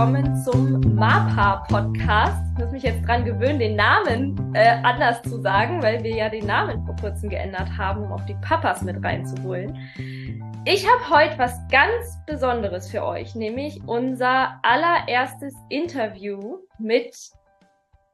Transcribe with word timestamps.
willkommen 0.00 0.34
zum 0.44 0.94
MAPA 0.94 1.66
Podcast. 1.68 2.42
Ich 2.54 2.64
muss 2.64 2.72
mich 2.72 2.82
jetzt 2.84 3.06
dran 3.06 3.22
gewöhnen, 3.22 3.58
den 3.58 3.76
Namen 3.76 4.54
äh, 4.54 4.80
anders 4.82 5.20
zu 5.20 5.42
sagen, 5.42 5.82
weil 5.82 6.02
wir 6.02 6.14
ja 6.14 6.30
den 6.30 6.46
Namen 6.46 6.82
vor 6.86 6.96
kurzem 6.96 7.28
geändert 7.28 7.68
haben, 7.76 8.04
um 8.04 8.12
auch 8.12 8.24
die 8.24 8.36
Papas 8.40 8.80
mit 8.80 9.04
reinzuholen. 9.04 9.78
Ich 10.64 10.88
habe 10.88 11.10
heute 11.10 11.38
was 11.38 11.54
ganz 11.70 12.16
Besonderes 12.26 12.90
für 12.90 13.04
euch, 13.04 13.34
nämlich 13.34 13.82
unser 13.86 14.58
allererstes 14.62 15.54
Interview 15.68 16.60
mit 16.78 17.14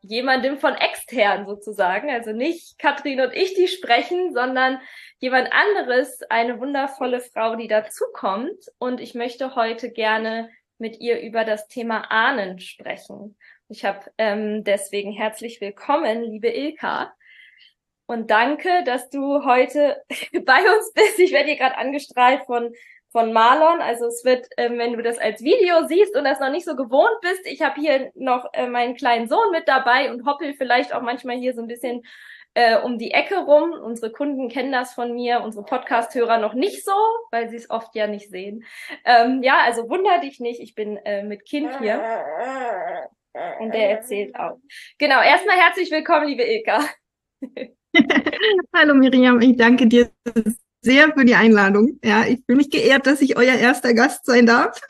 jemandem 0.00 0.59
von 0.59 0.75
extern 0.75 1.46
sozusagen. 1.46 2.11
Also 2.11 2.32
nicht 2.32 2.80
Katrin 2.80 3.21
und 3.21 3.32
ich, 3.32 3.55
die 3.55 3.68
sprechen, 3.68 4.34
sondern 4.34 4.80
jemand 5.21 5.50
anderes, 5.53 6.18
eine 6.30 6.59
wundervolle 6.59 7.21
Frau, 7.21 7.54
die 7.54 7.68
dazukommt. 7.68 8.73
Und 8.81 9.00
ich 9.00 9.14
möchte 9.14 9.54
heute 9.54 9.93
gerne 9.93 10.48
mit 10.79 11.00
ihr 11.00 11.21
über 11.21 11.44
das 11.44 11.68
Thema 11.68 12.11
Ahnen 12.11 12.58
sprechen. 12.58 13.36
Ich 13.68 13.84
habe 13.84 14.00
ähm, 14.18 14.64
deswegen 14.64 15.12
herzlich 15.12 15.61
willkommen, 15.61 16.22
liebe 16.22 16.48
Ilka. 16.48 17.12
Und 18.07 18.30
danke, 18.30 18.84
dass 18.84 19.11
du 19.11 19.44
heute 19.44 20.03
bei 20.44 20.61
uns 20.61 20.93
bist. 20.94 21.18
Ich 21.18 21.32
werde 21.32 21.48
hier 21.48 21.57
gerade 21.57 21.76
angestrahlt 21.76 22.44
von 22.46 22.72
von 23.17 23.32
Marlon. 23.32 23.81
Also 23.81 24.07
es 24.08 24.25
wird, 24.26 24.46
ähm, 24.58 24.79
wenn 24.79 24.93
du 24.93 25.03
das 25.03 25.17
als 25.17 25.43
Video 25.43 25.86
siehst 25.89 26.14
und 26.14 26.25
das 26.25 26.39
noch 26.39 26.50
nicht 26.50 26.67
so 26.67 26.76
gewohnt 26.76 27.18
bist, 27.22 27.46
ich 27.46 27.62
habe 27.62 27.81
hier 27.81 28.11
noch 28.14 28.46
äh, 28.53 28.68
meinen 28.68 28.95
kleinen 28.95 29.26
Sohn 29.26 29.50
mit 29.53 29.67
dabei 29.68 30.11
und 30.11 30.26
hoppel 30.26 30.53
vielleicht 30.53 30.93
auch 30.93 31.00
manchmal 31.00 31.36
hier 31.36 31.54
so 31.54 31.62
ein 31.62 31.67
bisschen 31.67 32.03
äh, 32.56 32.78
um 32.78 32.98
die 32.98 33.11
Ecke 33.11 33.37
rum. 33.37 33.73
Unsere 33.73 34.11
Kunden 34.11 34.48
kennen 34.48 34.73
das 34.73 34.95
von 34.95 35.15
mir, 35.15 35.42
unsere 35.42 35.65
Podcast-Hörer 35.65 36.39
noch 36.39 36.55
nicht 36.55 36.84
so, 36.84 36.92
weil 37.31 37.51
sie 37.51 37.56
es 37.56 37.69
oft 37.69 37.95
ja 37.95 38.06
nicht 38.06 38.31
sehen. 38.31 38.65
Ähm, 39.05 39.43
ja, 39.43 39.59
also 39.63 39.91
wunder 39.91 40.21
dich 40.21 40.41
nicht, 40.41 40.61
ich 40.61 40.75
bin 40.75 40.97
äh, 40.97 41.23
mit 41.23 41.45
Kind 41.45 41.79
hier. 41.79 42.03
Und 43.61 43.75
der 43.75 43.91
erzählt 43.91 44.35
auch. 44.37 44.59
Genau, 44.97 45.21
erstmal 45.21 45.57
herzlich 45.57 45.91
willkommen, 45.91 46.29
liebe 46.29 46.45
Ilka. 46.45 46.81
Hallo 48.75 48.95
Miriam, 48.95 49.39
ich 49.43 49.57
danke 49.59 49.87
dir 49.87 50.11
sehr 50.81 51.13
für 51.13 51.27
die 51.27 51.35
Einladung. 51.35 52.01
Ja, 52.03 52.25
ich 52.25 52.41
fühle 52.47 52.57
mich 52.57 52.70
geehrt, 52.70 53.07
dass 53.07 53.20
ich 53.20 53.37
euer 53.37 53.55
erster 53.55 53.93
Gast 53.93 54.25
sein 54.25 54.47
darf. 54.47 54.81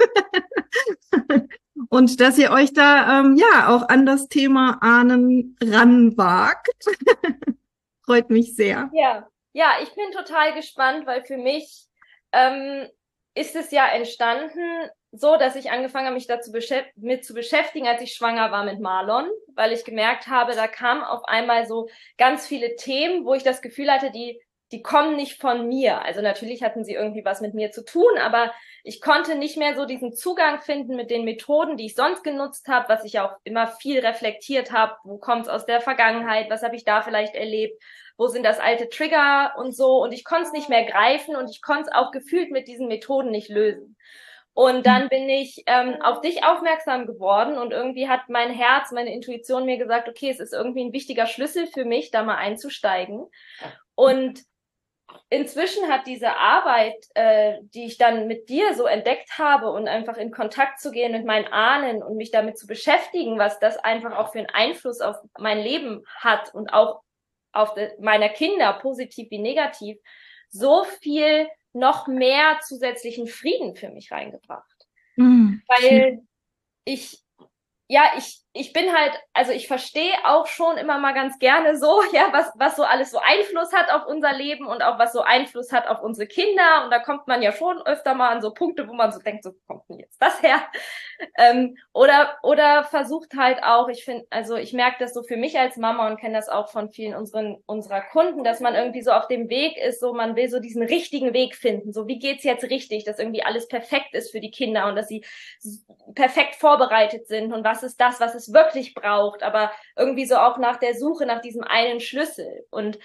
Und 1.91 2.20
dass 2.20 2.38
ihr 2.38 2.50
euch 2.50 2.72
da 2.72 3.20
ähm, 3.20 3.36
ja 3.36 3.69
auch 3.69 3.88
an 3.88 4.06
das 4.06 4.28
Thema 4.28 4.78
Ahnen 4.80 5.56
ranwagt. 5.62 6.68
Freut 8.05 8.30
mich 8.30 8.55
sehr. 8.55 8.91
Ja, 8.94 9.28
ja, 9.52 9.74
ich 9.83 9.94
bin 9.94 10.10
total 10.12 10.55
gespannt, 10.55 11.06
weil 11.06 11.24
für 11.24 11.36
mich 11.36 11.86
ähm, 12.33 12.88
ist 13.34 13.56
es 13.56 13.70
ja 13.70 13.86
entstanden 13.88 14.91
so, 15.12 15.36
dass 15.36 15.56
ich 15.56 15.70
angefangen 15.70 16.06
habe, 16.06 16.14
mich 16.14 16.27
dazu 16.27 16.52
mit 16.96 17.24
zu 17.24 17.34
beschäftigen, 17.34 17.86
als 17.86 18.02
ich 18.02 18.14
schwanger 18.14 18.50
war 18.50 18.64
mit 18.64 18.80
Marlon, 18.80 19.28
weil 19.55 19.72
ich 19.72 19.84
gemerkt 19.84 20.27
habe, 20.27 20.55
da 20.55 20.66
kamen 20.66 21.02
auf 21.02 21.24
einmal 21.24 21.66
so 21.66 21.88
ganz 22.18 22.46
viele 22.46 22.77
Themen, 22.77 23.24
wo 23.24 23.34
ich 23.34 23.42
das 23.42 23.62
Gefühl 23.62 23.90
hatte, 23.90 24.11
die 24.11 24.40
die 24.72 24.83
kommen 24.83 25.17
nicht 25.17 25.41
von 25.41 25.69
mir. 25.69 26.03
Also 26.03 26.20
natürlich 26.22 26.62
hatten 26.62 26.84
sie 26.84 26.95
irgendwie 26.95 27.25
was 27.25 27.41
mit 27.41 27.55
mir 27.55 27.70
zu 27.70 27.84
tun, 27.84 28.19
aber 28.20 28.53
ich 28.83 29.00
konnte 29.00 29.36
nicht 29.36 29.56
mehr 29.56 29.77
so 29.77 29.84
diesen 29.84 30.12
Zugang 30.12 30.61
finden 30.61 30.97
mit 30.97 31.11
den 31.11 31.25
Methoden, 31.25 31.77
die 31.77 31.86
ich 31.86 31.95
sonst 31.95 32.25
genutzt 32.25 32.67
habe, 32.69 32.89
was 32.89 33.05
ich 33.05 33.20
auch 33.20 33.33
immer 33.45 33.69
viel 33.69 34.00
reflektiert 34.00 34.73
habe. 34.73 34.97
Wo 35.05 35.19
kommt 35.19 35.42
es 35.42 35.48
aus 35.48 35.67
der 35.67 35.81
Vergangenheit? 35.81 36.50
Was 36.50 36.62
habe 36.62 36.77
ich 36.77 36.84
da 36.84 37.03
vielleicht 37.03 37.34
erlebt? 37.34 37.81
Wo 38.17 38.27
sind 38.27 38.45
das 38.45 38.58
alte 38.58 38.89
Trigger 38.89 39.55
und 39.58 39.75
so? 39.75 40.03
Und 40.03 40.12
ich 40.12 40.25
konnte 40.25 40.45
es 40.45 40.53
nicht 40.53 40.69
mehr 40.69 40.84
greifen 40.84 41.36
und 41.36 41.48
ich 41.48 41.62
konnte 41.62 41.91
es 41.91 41.92
auch 41.92 42.11
gefühlt 42.11 42.51
mit 42.51 42.67
diesen 42.67 42.89
Methoden 42.89 43.30
nicht 43.30 43.48
lösen. 43.48 43.97
Und 44.53 44.86
dann 44.86 45.11
bin 45.11 45.28
ich 45.28 45.64
ähm, 45.67 46.01
auf 46.01 46.23
dich 46.23 46.42
aufmerksam 46.42 47.06
geworden 47.06 47.58
und 47.58 47.73
irgendwie 47.73 48.08
hat 48.08 48.30
mein 48.30 48.51
Herz, 48.51 48.90
meine 48.90 49.13
Intuition 49.13 49.67
mir 49.67 49.77
gesagt, 49.77 50.08
okay, 50.08 50.30
es 50.30 50.40
ist 50.40 50.55
irgendwie 50.55 50.83
ein 50.83 50.95
wichtiger 50.95 51.27
Schlüssel 51.27 51.67
für 51.67 51.85
mich, 51.85 52.11
da 52.11 52.23
mal 52.23 52.36
einzusteigen. 52.36 53.27
Und 53.95 54.40
inzwischen 55.30 55.89
hat 55.89 56.06
diese 56.06 56.36
Arbeit, 56.36 56.96
äh, 57.14 57.58
die 57.74 57.86
ich 57.86 57.98
dann 57.98 58.27
mit 58.27 58.48
dir 58.48 58.74
so 58.74 58.86
entdeckt 58.86 59.39
habe 59.39 59.70
und 59.70 59.89
einfach 59.89 60.17
in 60.17 60.30
Kontakt 60.30 60.80
zu 60.80 60.90
gehen 60.90 61.12
mit 61.12 61.24
meinen 61.24 61.46
Ahnen 61.46 62.02
und 62.02 62.17
mich 62.17 62.30
damit 62.30 62.58
zu 62.58 62.67
beschäftigen, 62.67 63.39
was 63.39 63.58
das 63.58 63.77
einfach 63.77 64.16
auch 64.16 64.33
für 64.33 64.39
einen 64.39 64.50
Einfluss 64.50 65.00
auf 65.00 65.16
mein 65.39 65.58
Leben 65.58 66.05
hat 66.18 66.55
und 66.55 66.72
auch 66.72 67.02
auf 67.52 67.74
meiner 67.98 68.28
Kinder, 68.28 68.74
positiv 68.74 69.30
wie 69.30 69.39
negativ, 69.39 69.98
so 70.48 70.84
viel 71.00 71.48
noch 71.72 72.06
mehr 72.06 72.61
zusätzlichen 72.62 73.27
Frieden 73.27 73.77
für 73.77 73.90
mich 73.90 74.12
reingebracht. 74.12 74.86
Mhm. 75.16 75.62
Weil 75.66 76.22
ich, 76.84 77.22
ja, 77.89 78.12
ich, 78.16 78.40
ich 78.56 78.72
bin 78.72 78.92
halt, 78.92 79.12
also 79.33 79.52
ich 79.52 79.68
verstehe 79.68 80.12
auch 80.24 80.46
schon 80.46 80.77
immer 80.78 80.98
mal 80.98 81.12
ganz 81.12 81.39
gerne 81.39 81.77
so, 81.77 82.00
ja, 82.12 82.28
was, 82.33 82.50
was 82.56 82.77
so 82.77 82.83
alles 82.83 83.11
so 83.11 83.18
Einfluss 83.18 83.72
hat 83.72 83.90
auf 83.92 84.06
unser 84.06 84.33
Leben 84.33 84.67
und 84.67 84.83
auch 84.83 84.98
was 84.98 85.12
so 85.12 85.20
Einfluss 85.20 85.72
hat 85.72 85.86
auf 85.86 86.02
unsere 86.02 86.27
Kinder. 86.27 86.84
Und 86.84 86.90
da 86.90 86.98
kommt 86.98 87.27
man 87.27 87.42
ja 87.42 87.52
schon 87.52 87.80
öfter 87.83 88.14
mal 88.14 88.30
an 88.30 88.42
so 88.42 88.52
Punkte, 88.52 88.89
wo 88.89 88.95
man 88.95 89.12
so 89.12 89.20
denkt, 89.20 89.45
so 89.45 89.52
kommt 89.66 89.83
denn 89.89 89.98
jetzt 89.98 90.20
das 90.20 90.42
her? 90.42 90.62
Ähm, 91.39 91.78
oder, 91.95 92.36
oder 92.42 92.84
versucht 92.84 93.33
halt 93.39 93.62
auch, 93.62 93.89
ich 93.89 94.05
finde, 94.05 94.27
also 94.28 94.56
ich 94.56 94.74
merke 94.74 94.96
das 94.98 95.14
so 95.14 95.22
für 95.22 95.39
mich 95.39 95.58
als 95.58 95.78
Mama 95.78 96.06
und 96.08 96.20
kenne 96.20 96.34
das 96.36 96.50
auch 96.50 96.68
von 96.68 96.90
vielen 96.90 97.14
unseren, 97.14 97.56
unserer 97.64 98.02
Kunden, 98.02 98.45
dass 98.45 98.61
man 98.61 98.74
irgendwie 98.74 99.00
so 99.00 99.12
auf 99.12 99.27
dem 99.27 99.48
Weg 99.48 99.78
ist, 99.78 100.00
so 100.00 100.12
man 100.12 100.36
will 100.36 100.50
so 100.50 100.61
diesen 100.61 100.83
richtigen 100.83 101.33
Weg 101.33 101.55
finden. 101.56 101.95
So, 101.95 102.06
wie 102.06 102.18
geht's 102.18 102.45
jetzt 102.45 102.64
richtig, 102.64 103.05
dass 103.05 103.18
irgendwie 103.18 103.42
alles 103.42 103.66
perfekt 103.66 104.12
ist 104.12 104.30
für 104.30 104.40
die 104.40 104.50
Kinder 104.50 104.89
und 104.89 104.96
dass 104.96 105.08
sie 105.08 105.24
perfekt 106.14 106.56
vorbereitet 106.56 107.28
sind 107.28 107.55
und 107.55 107.64
was 107.64 107.83
ist 107.83 107.98
das, 107.98 108.20
was 108.20 108.34
es 108.46 108.52
wirklich 108.52 108.95
braucht, 108.95 109.42
aber 109.42 109.73
irgendwie 109.96 110.27
so 110.27 110.36
auch 110.36 110.58
nach 110.58 110.77
der 110.77 110.95
Suche 110.95 111.27
nach 111.27 111.40
diesem 111.40 111.62
einen 111.62 112.01
Schlüssel. 112.01 112.67
Und 112.70 112.98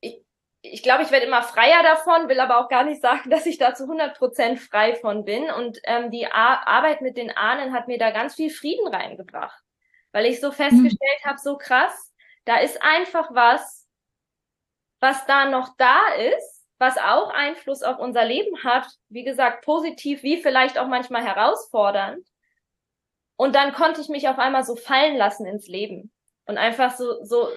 ich, 0.00 0.22
ich 0.62 0.82
glaube, 0.82 1.02
ich 1.02 1.10
werde 1.10 1.26
immer 1.26 1.42
freier 1.42 1.82
davon, 1.82 2.28
will 2.28 2.40
aber 2.40 2.58
auch 2.58 2.68
gar 2.68 2.84
nicht 2.84 3.00
sagen, 3.00 3.28
dass 3.30 3.46
ich 3.46 3.58
da 3.58 3.74
zu 3.74 3.84
100 3.84 4.16
Prozent 4.16 4.60
frei 4.60 4.94
von 4.96 5.24
bin. 5.24 5.50
Und 5.50 5.78
ähm, 5.84 6.10
die 6.10 6.26
Ar 6.26 6.66
Arbeit 6.66 7.00
mit 7.00 7.16
den 7.16 7.30
Ahnen 7.36 7.72
hat 7.72 7.88
mir 7.88 7.98
da 7.98 8.10
ganz 8.10 8.34
viel 8.34 8.50
Frieden 8.50 8.86
reingebracht, 8.86 9.62
weil 10.12 10.26
ich 10.26 10.40
so 10.40 10.52
festgestellt 10.52 11.20
mhm. 11.24 11.28
habe, 11.28 11.38
so 11.38 11.56
krass, 11.56 12.12
da 12.44 12.58
ist 12.58 12.82
einfach 12.82 13.34
was, 13.34 13.88
was 15.00 15.26
da 15.26 15.46
noch 15.46 15.70
da 15.76 16.14
ist, 16.14 16.54
was 16.78 16.98
auch 16.98 17.30
Einfluss 17.30 17.82
auf 17.82 17.98
unser 17.98 18.24
Leben 18.24 18.62
hat, 18.64 18.86
wie 19.08 19.24
gesagt, 19.24 19.64
positiv 19.64 20.22
wie 20.22 20.42
vielleicht 20.42 20.78
auch 20.78 20.88
manchmal 20.88 21.24
herausfordernd. 21.24 22.26
Und 23.36 23.54
dann 23.54 23.72
konnte 23.72 24.00
ich 24.00 24.08
mich 24.08 24.28
auf 24.28 24.38
einmal 24.38 24.64
so 24.64 24.76
fallen 24.76 25.16
lassen 25.16 25.46
ins 25.46 25.66
Leben 25.66 26.12
und 26.46 26.58
einfach 26.58 26.94
so, 26.96 27.24
so 27.24 27.48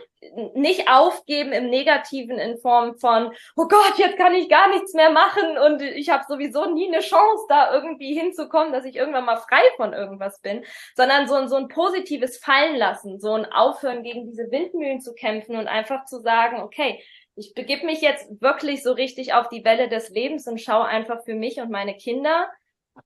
nicht 0.55 0.89
aufgeben 0.89 1.51
im 1.51 1.69
Negativen 1.69 2.37
in 2.39 2.57
Form 2.57 2.97
von, 2.97 3.31
oh 3.55 3.67
Gott, 3.67 3.97
jetzt 3.97 4.17
kann 4.17 4.33
ich 4.33 4.49
gar 4.49 4.69
nichts 4.69 4.93
mehr 4.93 5.11
machen 5.11 5.57
und 5.57 5.81
ich 5.81 6.09
habe 6.09 6.23
sowieso 6.27 6.71
nie 6.73 6.87
eine 6.87 7.01
Chance, 7.01 7.45
da 7.49 7.73
irgendwie 7.73 8.17
hinzukommen, 8.17 8.71
dass 8.71 8.85
ich 8.85 8.95
irgendwann 8.95 9.25
mal 9.25 9.37
frei 9.37 9.61
von 9.75 9.93
irgendwas 9.93 10.39
bin, 10.39 10.63
sondern 10.95 11.27
so, 11.27 11.45
so 11.47 11.55
ein 11.57 11.67
positives 11.67 12.37
Fallen 12.37 12.77
lassen, 12.77 13.19
so 13.19 13.33
ein 13.33 13.45
Aufhören 13.45 14.03
gegen 14.03 14.25
diese 14.25 14.49
Windmühlen 14.49 15.01
zu 15.01 15.13
kämpfen 15.13 15.57
und 15.57 15.67
einfach 15.67 16.05
zu 16.05 16.21
sagen, 16.21 16.61
okay, 16.61 17.03
ich 17.35 17.53
begib 17.53 17.83
mich 17.83 18.01
jetzt 18.01 18.41
wirklich 18.41 18.81
so 18.81 18.93
richtig 18.93 19.33
auf 19.33 19.49
die 19.49 19.63
Welle 19.63 19.89
des 19.89 20.09
Lebens 20.09 20.47
und 20.47 20.59
schaue 20.59 20.85
einfach 20.85 21.23
für 21.23 21.35
mich 21.35 21.59
und 21.59 21.69
meine 21.69 21.95
Kinder, 21.95 22.49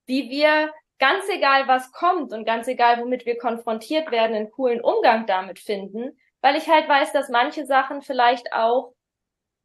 wie 0.05 0.29
wir 0.29 0.71
ganz 1.01 1.27
egal, 1.29 1.67
was 1.67 1.91
kommt 1.91 2.31
und 2.31 2.45
ganz 2.45 2.67
egal, 2.67 3.01
womit 3.01 3.25
wir 3.25 3.37
konfrontiert 3.37 4.11
werden, 4.11 4.35
einen 4.35 4.51
coolen 4.51 4.79
Umgang 4.81 5.25
damit 5.25 5.59
finden, 5.59 6.17
weil 6.41 6.55
ich 6.55 6.69
halt 6.69 6.87
weiß, 6.87 7.11
dass 7.11 7.27
manche 7.27 7.65
Sachen 7.65 8.03
vielleicht 8.03 8.53
auch 8.53 8.93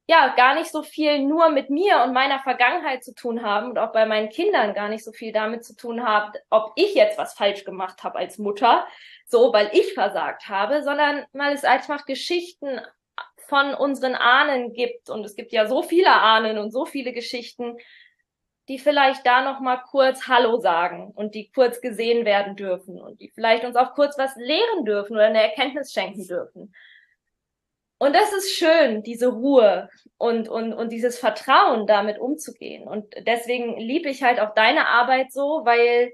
ja 0.09 0.35
gar 0.37 0.55
nicht 0.55 0.71
so 0.71 0.83
viel 0.83 1.19
nur 1.19 1.51
mit 1.51 1.69
mir 1.69 2.03
und 2.05 2.13
meiner 2.13 2.39
Vergangenheit 2.39 3.05
zu 3.05 3.13
tun 3.15 3.43
haben 3.43 3.71
und 3.71 3.79
auch 3.79 3.93
bei 3.93 4.07
meinen 4.07 4.31
Kindern 4.31 4.73
gar 4.73 4.89
nicht 4.89 5.05
so 5.05 5.13
viel 5.13 5.33
damit 5.33 5.65
zu 5.65 5.77
tun 5.77 6.03
haben, 6.05 6.33
ob 6.49 6.73
ich 6.77 6.95
jetzt 6.95 7.19
was 7.19 7.35
falsch 7.35 7.65
gemacht 7.65 8.03
habe 8.03 8.19
als 8.19 8.39
Mutter, 8.39 8.87
so 9.27 9.53
weil 9.53 9.69
ich 9.73 9.93
versagt 9.93 10.49
habe, 10.49 10.83
sondern 10.83 11.27
weil 11.33 11.53
es 11.53 11.65
einfach 11.65 12.07
Geschichten 12.07 12.81
von 13.49 13.75
unseren 13.75 14.15
Ahnen 14.15 14.73
gibt. 14.73 15.11
Und 15.11 15.25
es 15.27 15.37
gibt 15.37 15.53
ja 15.53 15.67
so 15.67 15.83
viele 15.83 16.13
Ahnen 16.13 16.59
und 16.59 16.71
so 16.71 16.87
viele 16.87 17.13
Geschichten, 17.13 17.77
die 18.69 18.79
vielleicht 18.79 19.27
da 19.27 19.43
noch 19.43 19.61
mal 19.61 19.77
kurz 19.77 20.27
Hallo 20.27 20.59
sagen 20.59 21.13
und 21.15 21.35
die 21.35 21.51
kurz 21.51 21.81
gesehen 21.81 22.25
werden 22.25 22.57
dürfen 22.57 23.01
und 23.01 23.21
die 23.21 23.31
vielleicht 23.31 23.65
uns 23.65 23.77
auch 23.77 23.95
kurz 23.95 24.19
was 24.19 24.35
lehren 24.37 24.85
dürfen 24.85 25.15
oder 25.15 25.27
eine 25.27 25.43
Erkenntnis 25.43 25.93
schenken 25.93 26.27
dürfen. 26.27 26.75
Und 27.99 28.15
das 28.15 28.33
ist 28.33 28.57
schön, 28.57 29.03
diese 29.03 29.29
Ruhe 29.29 29.89
und, 30.19 30.49
und, 30.49 30.75
und 30.75 30.91
dieses 30.93 31.19
Vertrauen, 31.19 31.87
damit 31.87 32.19
umzugehen. 32.19 32.87
Und 32.87 33.15
deswegen 33.27 33.79
liebe 33.79 34.11
ich 34.11 34.23
halt 34.23 34.39
auch 34.39 34.53
deine 34.55 34.89
Arbeit 34.89 35.33
so, 35.33 35.63
weil 35.65 36.13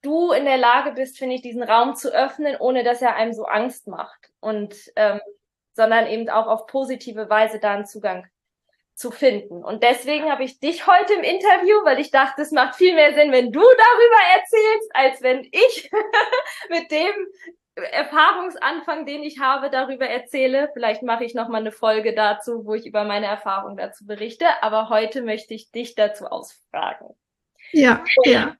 du 0.00 0.32
in 0.32 0.46
der 0.46 0.56
Lage 0.56 0.92
bist, 0.92 1.18
finde 1.18 1.34
ich, 1.34 1.42
diesen 1.42 1.62
Raum 1.62 1.96
zu 1.96 2.14
öffnen, 2.14 2.56
ohne 2.58 2.82
dass 2.82 3.02
er 3.02 3.16
einem 3.16 3.34
so 3.34 3.44
Angst 3.44 3.88
macht. 3.88 4.30
Und 4.40 4.74
ähm, 4.96 5.20
sondern 5.74 6.06
eben 6.06 6.28
auch 6.30 6.46
auf 6.46 6.66
positive 6.66 7.28
Weise 7.28 7.58
da 7.58 7.74
einen 7.74 7.86
Zugang 7.86 8.26
zu 8.94 9.10
finden. 9.10 9.64
Und 9.64 9.82
deswegen 9.82 10.30
habe 10.30 10.44
ich 10.44 10.60
dich 10.60 10.86
heute 10.86 11.14
im 11.14 11.22
Interview, 11.22 11.84
weil 11.84 11.98
ich 11.98 12.10
dachte, 12.10 12.42
es 12.42 12.52
macht 12.52 12.76
viel 12.76 12.94
mehr 12.94 13.14
Sinn, 13.14 13.32
wenn 13.32 13.50
du 13.50 13.60
darüber 13.60 14.20
erzählst, 14.36 14.90
als 14.94 15.22
wenn 15.22 15.48
ich 15.50 15.90
mit 16.68 16.90
dem 16.90 17.12
Erfahrungsanfang, 17.76 19.04
den 19.04 19.24
ich 19.24 19.40
habe, 19.40 19.68
darüber 19.68 20.06
erzähle. 20.06 20.70
Vielleicht 20.74 21.02
mache 21.02 21.24
ich 21.24 21.34
noch 21.34 21.48
mal 21.48 21.58
eine 21.58 21.72
Folge 21.72 22.14
dazu, 22.14 22.64
wo 22.64 22.74
ich 22.74 22.86
über 22.86 23.04
meine 23.04 23.26
Erfahrung 23.26 23.76
dazu 23.76 24.06
berichte. 24.06 24.46
Aber 24.62 24.88
heute 24.88 25.22
möchte 25.22 25.54
ich 25.54 25.72
dich 25.72 25.96
dazu 25.96 26.26
ausfragen. 26.26 27.08
Ja, 27.72 28.04
ja. 28.24 28.56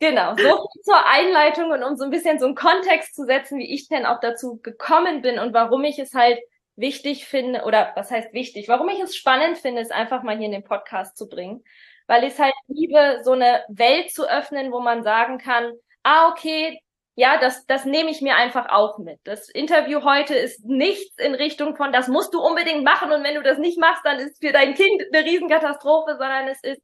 Genau, 0.00 0.34
so 0.34 0.68
zur 0.82 1.06
Einleitung 1.06 1.70
und 1.70 1.82
um 1.82 1.94
so 1.94 2.04
ein 2.04 2.10
bisschen 2.10 2.38
so 2.38 2.46
einen 2.46 2.54
Kontext 2.54 3.14
zu 3.14 3.26
setzen, 3.26 3.58
wie 3.58 3.72
ich 3.72 3.86
denn 3.86 4.06
auch 4.06 4.18
dazu 4.18 4.58
gekommen 4.62 5.20
bin 5.20 5.38
und 5.38 5.52
warum 5.52 5.84
ich 5.84 5.98
es 5.98 6.14
halt 6.14 6.40
wichtig 6.76 7.26
finde, 7.26 7.62
oder 7.64 7.92
was 7.96 8.10
heißt 8.10 8.32
wichtig, 8.32 8.68
warum 8.68 8.88
ich 8.88 9.00
es 9.00 9.16
spannend 9.16 9.58
finde, 9.58 9.82
es 9.82 9.90
einfach 9.90 10.22
mal 10.22 10.36
hier 10.36 10.46
in 10.46 10.52
den 10.52 10.64
Podcast 10.64 11.16
zu 11.16 11.28
bringen. 11.28 11.64
Weil 12.06 12.24
ich 12.24 12.32
es 12.32 12.38
halt 12.38 12.54
liebe, 12.68 13.20
so 13.22 13.32
eine 13.32 13.64
Welt 13.68 14.10
zu 14.10 14.28
öffnen, 14.28 14.72
wo 14.72 14.80
man 14.80 15.02
sagen 15.02 15.38
kann, 15.38 15.72
ah, 16.02 16.28
okay, 16.28 16.80
ja, 17.14 17.38
das, 17.38 17.66
das 17.66 17.84
nehme 17.84 18.10
ich 18.10 18.22
mir 18.22 18.36
einfach 18.36 18.70
auch 18.70 18.98
mit. 18.98 19.20
Das 19.24 19.48
Interview 19.50 20.02
heute 20.02 20.34
ist 20.34 20.64
nichts 20.64 21.18
in 21.18 21.34
Richtung 21.34 21.76
von, 21.76 21.92
das 21.92 22.08
musst 22.08 22.32
du 22.34 22.40
unbedingt 22.40 22.82
machen 22.82 23.12
und 23.12 23.22
wenn 23.22 23.34
du 23.34 23.42
das 23.42 23.58
nicht 23.58 23.78
machst, 23.78 24.04
dann 24.04 24.18
ist 24.18 24.42
für 24.42 24.52
dein 24.52 24.74
Kind 24.74 25.02
eine 25.12 25.24
Riesenkatastrophe, 25.24 26.12
sondern 26.18 26.48
es 26.48 26.62
ist 26.62 26.80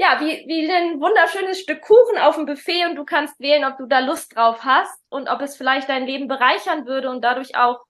ja, 0.00 0.18
wie, 0.18 0.44
wie 0.46 0.72
ein 0.72 0.98
wunderschönes 0.98 1.60
Stück 1.60 1.82
Kuchen 1.82 2.16
auf 2.18 2.36
dem 2.36 2.46
Buffet 2.46 2.86
und 2.86 2.96
du 2.96 3.04
kannst 3.04 3.38
wählen, 3.38 3.66
ob 3.66 3.76
du 3.76 3.84
da 3.84 3.98
Lust 3.98 4.34
drauf 4.34 4.64
hast 4.64 4.98
und 5.10 5.28
ob 5.28 5.42
es 5.42 5.58
vielleicht 5.58 5.90
dein 5.90 6.06
Leben 6.06 6.26
bereichern 6.26 6.86
würde 6.86 7.10
und 7.10 7.22
dadurch 7.22 7.54
auch 7.54 7.80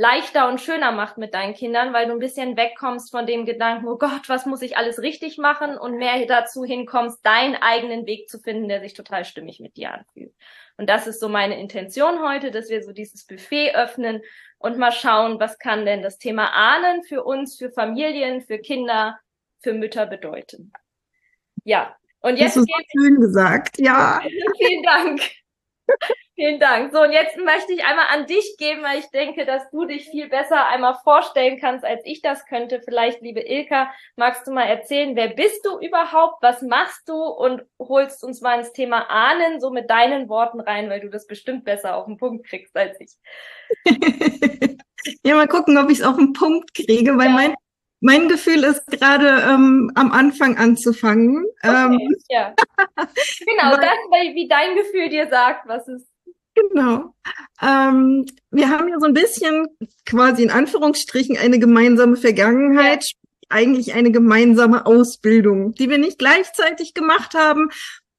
leichter 0.00 0.48
und 0.48 0.62
schöner 0.62 0.92
macht 0.92 1.18
mit 1.18 1.34
deinen 1.34 1.52
Kindern, 1.52 1.92
weil 1.92 2.06
du 2.06 2.12
ein 2.12 2.20
bisschen 2.20 2.56
wegkommst 2.56 3.10
von 3.10 3.26
dem 3.26 3.44
Gedanken, 3.44 3.86
oh 3.86 3.98
Gott, 3.98 4.30
was 4.30 4.46
muss 4.46 4.62
ich 4.62 4.78
alles 4.78 5.02
richtig 5.02 5.36
machen 5.36 5.76
und 5.76 5.98
mehr 5.98 6.24
dazu 6.24 6.64
hinkommst, 6.64 7.24
deinen 7.24 7.54
eigenen 7.56 8.06
Weg 8.06 8.26
zu 8.30 8.38
finden, 8.38 8.66
der 8.66 8.80
sich 8.80 8.94
total 8.94 9.26
stimmig 9.26 9.60
mit 9.60 9.76
dir 9.76 9.92
anfühlt. 9.92 10.32
Und 10.78 10.88
das 10.88 11.06
ist 11.06 11.20
so 11.20 11.28
meine 11.28 11.60
Intention 11.60 12.26
heute, 12.26 12.50
dass 12.50 12.70
wir 12.70 12.82
so 12.82 12.92
dieses 12.92 13.26
Buffet 13.26 13.74
öffnen 13.74 14.22
und 14.56 14.78
mal 14.78 14.90
schauen, 14.90 15.38
was 15.38 15.58
kann 15.58 15.84
denn 15.84 16.00
das 16.00 16.16
Thema 16.16 16.46
Ahnen 16.54 17.02
für 17.02 17.22
uns, 17.22 17.58
für 17.58 17.70
Familien, 17.70 18.40
für 18.40 18.58
Kinder, 18.58 19.20
für 19.58 19.74
Mütter 19.74 20.06
bedeuten. 20.06 20.72
Ja, 21.64 21.94
und 22.20 22.38
jetzt. 22.38 22.56
Das 22.56 22.64
ist 22.64 22.72
schön 22.98 23.20
gesagt, 23.20 23.78
ja. 23.78 24.22
Vielen 24.58 24.82
Dank. 24.82 25.20
Vielen 26.34 26.58
Dank. 26.58 26.92
So, 26.92 27.02
und 27.02 27.12
jetzt 27.12 27.36
möchte 27.36 27.72
ich 27.72 27.84
einmal 27.84 28.06
an 28.08 28.26
dich 28.26 28.56
geben, 28.58 28.82
weil 28.82 28.98
ich 28.98 29.10
denke, 29.10 29.44
dass 29.44 29.68
du 29.70 29.84
dich 29.84 30.08
viel 30.08 30.28
besser 30.28 30.66
einmal 30.66 30.94
vorstellen 31.04 31.58
kannst, 31.60 31.84
als 31.84 32.00
ich 32.04 32.22
das 32.22 32.46
könnte. 32.46 32.80
Vielleicht, 32.82 33.20
liebe 33.20 33.40
Ilka, 33.40 33.92
magst 34.16 34.46
du 34.46 34.52
mal 34.52 34.64
erzählen, 34.64 35.16
wer 35.16 35.28
bist 35.28 35.64
du 35.66 35.78
überhaupt? 35.78 36.42
Was 36.42 36.62
machst 36.62 37.08
du? 37.08 37.14
Und 37.14 37.62
holst 37.78 38.24
uns 38.24 38.40
mal 38.40 38.58
ins 38.58 38.72
Thema 38.72 39.10
Ahnen 39.10 39.60
so 39.60 39.70
mit 39.70 39.90
deinen 39.90 40.28
Worten 40.28 40.60
rein, 40.60 40.88
weil 40.88 41.00
du 41.00 41.10
das 41.10 41.26
bestimmt 41.26 41.64
besser 41.64 41.96
auf 41.96 42.06
den 42.06 42.16
Punkt 42.16 42.46
kriegst 42.46 42.74
als 42.76 42.98
ich. 43.00 43.10
ja, 45.24 45.34
mal 45.34 45.48
gucken, 45.48 45.76
ob 45.76 45.90
ich 45.90 45.98
es 45.98 46.04
auf 46.04 46.16
den 46.16 46.32
Punkt 46.32 46.72
kriege, 46.74 47.18
weil 47.18 47.26
ja. 47.26 47.32
mein 47.32 47.54
mein 48.00 48.28
Gefühl 48.28 48.64
ist 48.64 48.86
gerade 48.86 49.44
ähm, 49.48 49.92
am 49.94 50.10
Anfang 50.10 50.56
anzufangen. 50.56 51.44
Okay, 51.62 51.84
ähm, 51.84 52.16
ja. 52.28 52.54
Genau, 53.46 53.76
das, 53.76 53.90
wie 54.34 54.48
dein 54.48 54.76
Gefühl 54.76 55.10
dir 55.10 55.28
sagt, 55.28 55.68
was 55.68 55.86
ist. 55.86 56.06
Genau. 56.54 57.14
Ähm, 57.62 58.26
wir 58.50 58.70
haben 58.70 58.88
ja 58.88 58.98
so 58.98 59.06
ein 59.06 59.14
bisschen 59.14 59.66
quasi 60.06 60.42
in 60.42 60.50
Anführungsstrichen 60.50 61.36
eine 61.36 61.58
gemeinsame 61.58 62.16
Vergangenheit, 62.16 63.04
ja. 63.04 63.18
eigentlich 63.50 63.94
eine 63.94 64.10
gemeinsame 64.10 64.86
Ausbildung, 64.86 65.72
die 65.74 65.88
wir 65.88 65.98
nicht 65.98 66.18
gleichzeitig 66.18 66.94
gemacht 66.94 67.34
haben, 67.34 67.70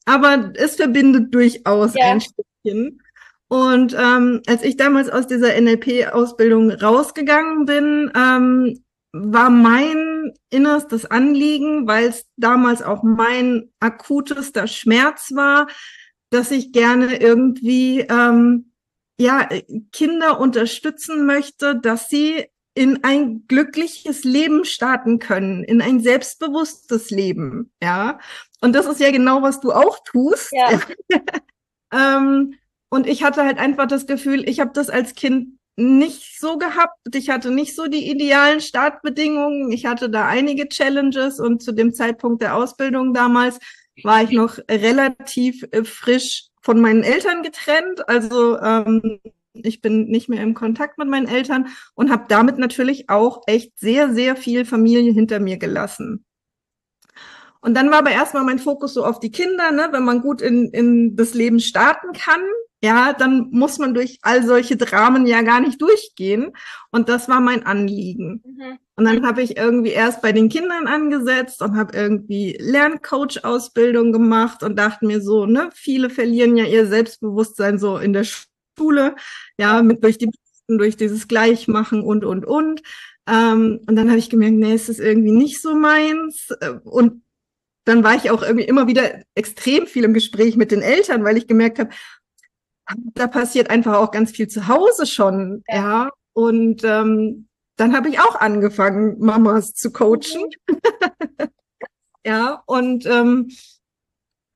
aber 0.06 0.54
es 0.56 0.75
verbindet 0.75 1.34
durchaus 1.34 1.94
ja. 1.95 2.12
ein 2.12 2.22
Stückchen. 2.22 3.01
Und 3.48 3.94
ähm, 4.00 4.42
als 4.48 4.63
ich 4.63 4.77
damals 4.77 5.10
aus 5.10 5.27
dieser 5.27 5.60
NLP-Ausbildung 5.60 6.72
rausgegangen 6.72 7.66
bin, 7.66 8.12
ähm, 8.16 8.81
war 9.13 9.50
mein 9.50 10.34
innerstes 10.50 11.06
Anliegen, 11.06 11.88
weil 11.88 12.06
es 12.06 12.25
damals 12.38 12.81
auch 12.81 13.04
mein 13.04 13.72
akutester 13.80 14.68
Schmerz 14.68 15.31
war, 15.34 15.68
dass 16.30 16.52
ich 16.52 16.72
gerne 16.72 17.18
irgendwie 17.19 18.02
ähm, 18.02 18.74
ja 19.19 19.50
Kinder 19.92 20.40
unterstützen 20.40 21.25
möchte, 21.25 21.75
dass 21.75 22.10
sie 22.10 22.46
in 22.74 23.04
ein 23.04 23.46
glückliches 23.48 24.24
Leben 24.24 24.63
starten 24.63 25.19
können, 25.19 25.63
in 25.63 25.81
ein 25.81 26.00
selbstbewusstes 26.00 27.10
Leben, 27.10 27.74
ja. 27.84 28.19
Und 28.62 28.74
das 28.74 28.86
ist 28.86 29.02
ja 29.02 29.12
genau, 29.12 29.42
was 29.42 29.60
du 29.60 29.74
auch 29.74 30.00
tust. 30.06 30.52
Ja. 30.54 30.80
ähm, 31.94 32.56
und 32.90 33.08
ich 33.08 33.24
hatte 33.24 33.44
halt 33.44 33.58
einfach 33.58 33.88
das 33.88 34.06
Gefühl, 34.06 34.48
ich 34.48 34.60
habe 34.62 34.72
das 34.74 34.90
als 34.90 35.16
Kind 35.16 35.58
nicht 35.76 36.40
so 36.40 36.58
gehabt. 36.58 36.98
Ich 37.14 37.30
hatte 37.30 37.52
nicht 37.52 37.76
so 37.76 37.88
die 37.88 38.10
idealen 38.10 38.62
Startbedingungen. 38.62 39.72
Ich 39.72 39.86
hatte 39.86 40.10
da 40.10 40.28
einige 40.28 40.68
Challenges 40.68 41.40
und 41.40 41.64
zu 41.64 41.72
dem 41.72 41.94
Zeitpunkt 41.94 42.42
der 42.42 42.56
Ausbildung 42.56 43.14
damals 43.14 43.60
war 44.04 44.24
ich 44.24 44.32
noch 44.32 44.58
relativ 44.70 45.64
äh, 45.72 45.84
frisch 45.84 46.48
von 46.62 46.80
meinen 46.80 47.04
Eltern 47.04 47.44
getrennt. 47.44 48.08
Also 48.08 48.60
ähm, 48.60 49.20
ich 49.54 49.82
bin 49.82 50.08
nicht 50.08 50.30
mehr 50.30 50.42
im 50.42 50.54
Kontakt 50.54 50.98
mit 50.98 51.08
meinen 51.08 51.28
Eltern 51.28 51.68
und 51.94 52.10
habe 52.12 52.26
damit 52.30 52.58
natürlich 52.58 53.10
auch 53.10 53.44
echt 53.48 53.78
sehr, 53.80 54.14
sehr 54.14 54.36
viel 54.36 54.66
Familie 54.66 55.12
hinter 55.12 55.40
mir 55.40 55.58
gelassen. 55.58 56.26
Und 57.62 57.75
dann 57.75 57.92
war 57.92 58.00
aber 58.00 58.12
erstmal 58.12 58.44
mein 58.44 58.60
Fokus 58.60 58.94
so 58.94 59.06
auf 59.06 59.19
die 59.19 59.31
Kinder, 59.31 59.72
ne? 59.72 59.90
wenn 59.92 60.04
man 60.04 60.22
gut 60.22 60.42
in, 60.42 60.69
in 60.72 61.16
das 61.16 61.34
Leben 61.34 61.60
starten 61.60 62.12
kann, 62.13 62.42
ja, 62.84 63.13
dann 63.13 63.50
muss 63.52 63.78
man 63.78 63.94
durch 63.94 64.18
all 64.24 64.44
solche 64.44 64.75
Dramen 64.75 65.28
ja 65.28 65.44
gar 65.44 65.60
nicht 65.60 65.80
durchgehen. 65.80 66.54
Und 66.90 67.10
das 67.10 67.30
war 67.30 67.40
mein 67.40 67.63
Anliegen. 67.63 68.42
Mhm. 68.44 68.80
Und 68.96 69.06
dann 69.06 69.25
habe 69.25 69.44
ich 69.44 69.56
irgendwie 69.58 69.92
erst 69.92 70.24
bei 70.24 70.31
den 70.31 70.50
Kindern 70.50 70.88
angesetzt 70.88 71.62
und 71.62 71.78
habe 71.78 71.96
irgendwie 71.96 72.58
Lerncoach-Ausbildung 72.60 74.12
gemacht 74.12 74.63
und 74.63 74.78
dachte 74.78 75.06
mir 75.06 75.22
so, 75.22 75.46
ne, 75.46 75.69
viele 75.74 76.10
verlieren 76.10 76.58
ja 76.58 76.66
ihr 76.66 76.88
Selbstbewusstsein 76.88 77.78
so 77.78 77.98
in 77.98 78.13
der 78.13 78.25
Schule, 78.25 79.16
ja, 79.60 79.84
mit 79.84 80.04
durch 80.04 80.18
die 80.18 80.31
durch 80.68 80.98
dieses 80.98 81.28
Gleichmachen 81.28 82.02
und 82.02 82.25
und 82.25 82.46
und. 82.46 82.81
Ähm, 83.28 83.81
und 83.88 83.96
dann 83.96 84.10
habe 84.10 84.19
ich 84.19 84.30
gemerkt, 84.30 84.56
nee, 84.56 84.74
es 84.74 84.89
ist 84.89 85.00
irgendwie 85.00 85.32
nicht 85.32 85.62
so 85.62 85.75
meins. 85.75 86.50
Und 86.84 87.22
dann 87.86 88.04
war 88.04 88.16
ich 88.16 88.30
auch 88.32 88.44
irgendwie 88.44 88.66
immer 88.66 88.88
wieder 88.88 89.24
extrem 89.36 89.88
viel 89.88 90.04
im 90.04 90.14
Gespräch 90.14 90.56
mit 90.56 90.72
den 90.72 90.82
Eltern, 90.82 91.24
weil 91.24 91.38
ich 91.38 91.48
gemerkt 91.48 91.80
habe, 91.80 91.90
da 93.14 93.28
passiert 93.28 93.70
einfach 93.70 93.96
auch 93.96 94.12
ganz 94.12 94.32
viel 94.32 94.48
zu 94.48 94.68
Hause 94.68 95.06
schon, 95.06 95.64
ja. 95.68 95.76
ja. 95.76 96.10
Und 96.34 96.84
ähm, 96.84 97.48
dann 97.76 97.96
habe 97.96 98.10
ich 98.10 98.20
auch 98.20 98.36
angefangen, 98.36 99.18
Mamas 99.20 99.74
zu 99.74 99.92
coachen. 99.92 100.50
Mhm. 100.70 100.78
ja, 102.26 102.62
und 102.66 103.06
ähm, 103.06 103.50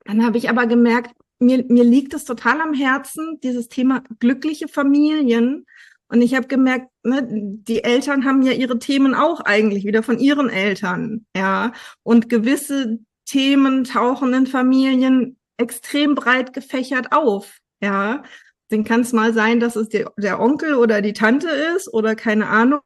dann 0.04 0.24
habe 0.24 0.38
ich 0.38 0.48
aber 0.48 0.66
gemerkt, 0.66 1.12
mir, 1.38 1.64
mir 1.68 1.84
liegt 1.84 2.14
es 2.14 2.24
total 2.24 2.60
am 2.60 2.72
Herzen, 2.72 3.40
dieses 3.42 3.68
Thema 3.68 4.02
glückliche 4.20 4.68
Familien. 4.68 5.66
Und 6.08 6.22
ich 6.22 6.34
habe 6.34 6.46
gemerkt, 6.46 6.88
ne, 7.02 7.26
die 7.28 7.82
Eltern 7.82 8.24
haben 8.24 8.42
ja 8.42 8.52
ihre 8.52 8.78
Themen 8.78 9.14
auch 9.14 9.40
eigentlich 9.40 9.84
wieder 9.84 10.02
von 10.02 10.18
ihren 10.18 10.48
Eltern, 10.48 11.26
ja. 11.36 11.72
Und 12.04 12.28
gewisse 12.28 13.00
Themen 13.26 13.84
tauchen 13.84 14.32
in 14.32 14.46
Familien 14.46 15.36
extrem 15.58 16.14
breit 16.14 16.52
gefächert 16.52 17.12
auf. 17.12 17.58
Ja, 17.80 18.22
dann 18.70 18.84
kann 18.84 19.02
es 19.02 19.12
mal 19.12 19.34
sein, 19.34 19.60
dass 19.60 19.76
es 19.76 19.88
der, 19.88 20.12
der 20.16 20.40
Onkel 20.40 20.74
oder 20.74 21.02
die 21.02 21.12
Tante 21.12 21.48
ist 21.48 21.92
oder 21.92 22.14
keine 22.16 22.48
Ahnung 22.48 22.80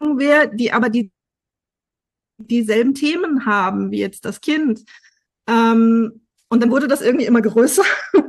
wer, 0.00 0.46
die 0.46 0.72
aber 0.72 0.90
die 0.90 1.10
dieselben 2.38 2.94
Themen 2.94 3.46
haben 3.46 3.90
wie 3.90 3.98
jetzt 3.98 4.24
das 4.24 4.40
Kind. 4.40 4.84
Ähm, 5.48 6.26
und 6.48 6.62
dann 6.62 6.70
wurde 6.70 6.88
das 6.88 7.00
irgendwie 7.02 7.26
immer 7.26 7.42
größer. 7.42 7.82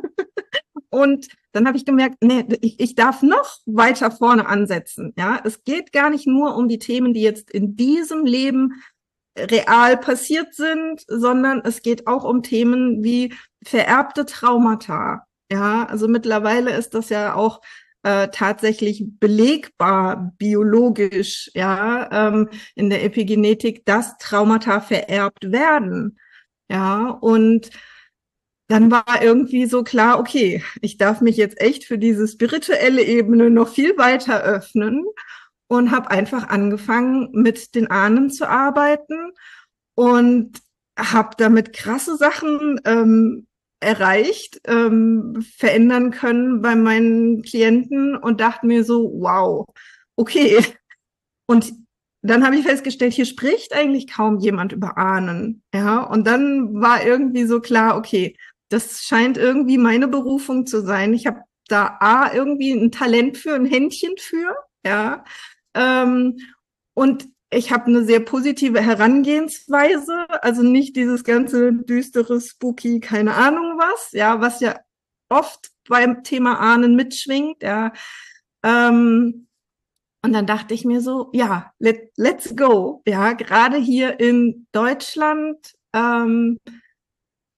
und 0.89 1.27
dann 1.51 1.67
habe 1.67 1.77
ich 1.77 1.85
gemerkt, 1.85 2.17
nee, 2.21 2.45
ich, 2.61 2.79
ich 2.79 2.95
darf 2.95 3.21
noch 3.21 3.59
weiter 3.65 4.09
vorne 4.11 4.47
ansetzen. 4.47 5.13
Ja, 5.17 5.39
es 5.43 5.63
geht 5.63 5.91
gar 5.91 6.09
nicht 6.09 6.27
nur 6.27 6.55
um 6.55 6.67
die 6.67 6.79
Themen, 6.79 7.13
die 7.13 7.21
jetzt 7.21 7.51
in 7.51 7.75
diesem 7.75 8.25
Leben 8.25 8.81
real 9.51 9.97
passiert 9.97 10.53
sind, 10.53 11.03
sondern 11.07 11.61
es 11.63 11.81
geht 11.81 12.07
auch 12.07 12.23
um 12.23 12.43
Themen 12.43 13.03
wie 13.03 13.33
vererbte 13.63 14.25
Traumata, 14.25 15.25
ja, 15.51 15.85
also 15.85 16.07
mittlerweile 16.07 16.75
ist 16.75 16.93
das 16.93 17.09
ja 17.09 17.33
auch 17.33 17.61
äh, 18.03 18.29
tatsächlich 18.31 19.03
belegbar 19.19 20.33
biologisch, 20.37 21.49
ja, 21.53 22.27
ähm, 22.27 22.49
in 22.75 22.89
der 22.89 23.03
Epigenetik, 23.03 23.85
dass 23.85 24.17
Traumata 24.17 24.79
vererbt 24.79 25.51
werden. 25.51 26.19
Ja, 26.69 27.09
und 27.09 27.71
dann 28.67 28.91
war 28.91 29.23
irgendwie 29.23 29.65
so 29.65 29.83
klar, 29.83 30.19
okay, 30.19 30.63
ich 30.81 30.97
darf 30.97 31.21
mich 31.21 31.37
jetzt 31.37 31.59
echt 31.59 31.85
für 31.85 31.97
diese 31.97 32.27
spirituelle 32.27 33.03
Ebene 33.03 33.49
noch 33.49 33.69
viel 33.69 33.97
weiter 33.97 34.43
öffnen 34.43 35.03
und 35.69 35.91
habe 35.91 36.11
einfach 36.11 36.49
angefangen, 36.49 37.29
mit 37.31 37.75
den 37.75 37.89
Ahnen 37.91 38.31
zu 38.31 38.49
arbeiten 38.49 39.31
und 39.95 40.59
habe 40.97 41.35
damit 41.37 41.73
krasse 41.73 42.17
Sachen 42.17 42.81
ähm, 42.85 43.47
erreicht, 43.79 44.59
ähm, 44.65 45.45
verändern 45.57 46.11
können 46.11 46.61
bei 46.61 46.75
meinen 46.75 47.43
Klienten 47.43 48.17
und 48.17 48.41
dachte 48.41 48.65
mir 48.65 48.83
so, 48.83 49.11
wow, 49.19 49.65
okay. 50.15 50.57
Und 51.45 51.71
dann 52.21 52.45
habe 52.45 52.57
ich 52.57 52.65
festgestellt, 52.65 53.13
hier 53.13 53.25
spricht 53.25 53.73
eigentlich 53.73 54.07
kaum 54.07 54.39
jemand 54.39 54.73
über 54.73 54.97
Ahnen. 54.97 55.63
Ja, 55.73 56.03
und 56.03 56.27
dann 56.27 56.81
war 56.81 57.05
irgendwie 57.05 57.45
so 57.45 57.61
klar, 57.61 57.95
okay, 57.95 58.35
das 58.69 59.03
scheint 59.03 59.37
irgendwie 59.37 59.77
meine 59.77 60.07
Berufung 60.07 60.65
zu 60.65 60.81
sein. 60.81 61.13
Ich 61.13 61.27
habe 61.27 61.41
da 61.67 61.97
A, 61.99 62.33
irgendwie 62.33 62.71
ein 62.73 62.91
Talent 62.91 63.37
für, 63.37 63.53
ein 63.53 63.65
Händchen 63.65 64.13
für, 64.17 64.55
ja. 64.85 65.23
Ähm, 65.75 66.37
und 66.93 67.27
ich 67.51 67.71
habe 67.71 67.85
eine 67.85 68.03
sehr 68.03 68.19
positive 68.19 68.79
Herangehensweise, 68.79 70.27
also 70.43 70.61
nicht 70.61 70.95
dieses 70.95 71.23
ganze 71.23 71.73
düstere, 71.73 72.39
spooky, 72.39 72.99
keine 72.99 73.33
Ahnung 73.35 73.77
was, 73.77 74.11
ja, 74.11 74.39
was 74.39 74.59
ja 74.59 74.79
oft 75.29 75.71
beim 75.87 76.23
Thema 76.23 76.59
Ahnen 76.59 76.95
mitschwingt, 76.95 77.63
ja. 77.63 77.91
Ähm, 78.63 79.47
und 80.21 80.33
dann 80.33 80.45
dachte 80.45 80.73
ich 80.73 80.85
mir 80.85 81.01
so, 81.01 81.29
ja, 81.33 81.71
let, 81.79 82.11
let's 82.17 82.55
go, 82.55 83.01
ja, 83.07 83.33
gerade 83.33 83.77
hier 83.77 84.19
in 84.19 84.67
Deutschland 84.71 85.73
ähm, 85.93 86.59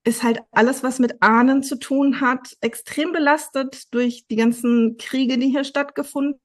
ist 0.06 0.24
halt 0.24 0.42
alles, 0.52 0.84
was 0.84 1.00
mit 1.00 1.22
Ahnen 1.22 1.64
zu 1.64 1.78
tun 1.78 2.22
hat, 2.22 2.56
extrem 2.62 3.12
belastet 3.12 3.94
durch 3.94 4.26
die 4.30 4.36
ganzen 4.36 4.98
Kriege, 4.98 5.38
die 5.38 5.50
hier 5.50 5.64
stattgefunden 5.64 6.40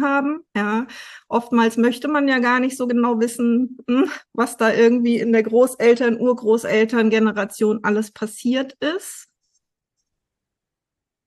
haben. 0.00 0.44
Ja, 0.56 0.86
oftmals 1.28 1.76
möchte 1.76 2.08
man 2.08 2.28
ja 2.28 2.38
gar 2.38 2.60
nicht 2.60 2.76
so 2.76 2.86
genau 2.86 3.20
wissen, 3.20 3.78
hm, 3.88 4.10
was 4.32 4.56
da 4.56 4.72
irgendwie 4.72 5.18
in 5.18 5.32
der 5.32 5.42
Großeltern, 5.42 6.18
Urgroßeltern-Generation 6.20 7.80
alles 7.82 8.10
passiert 8.10 8.74
ist. 8.80 9.28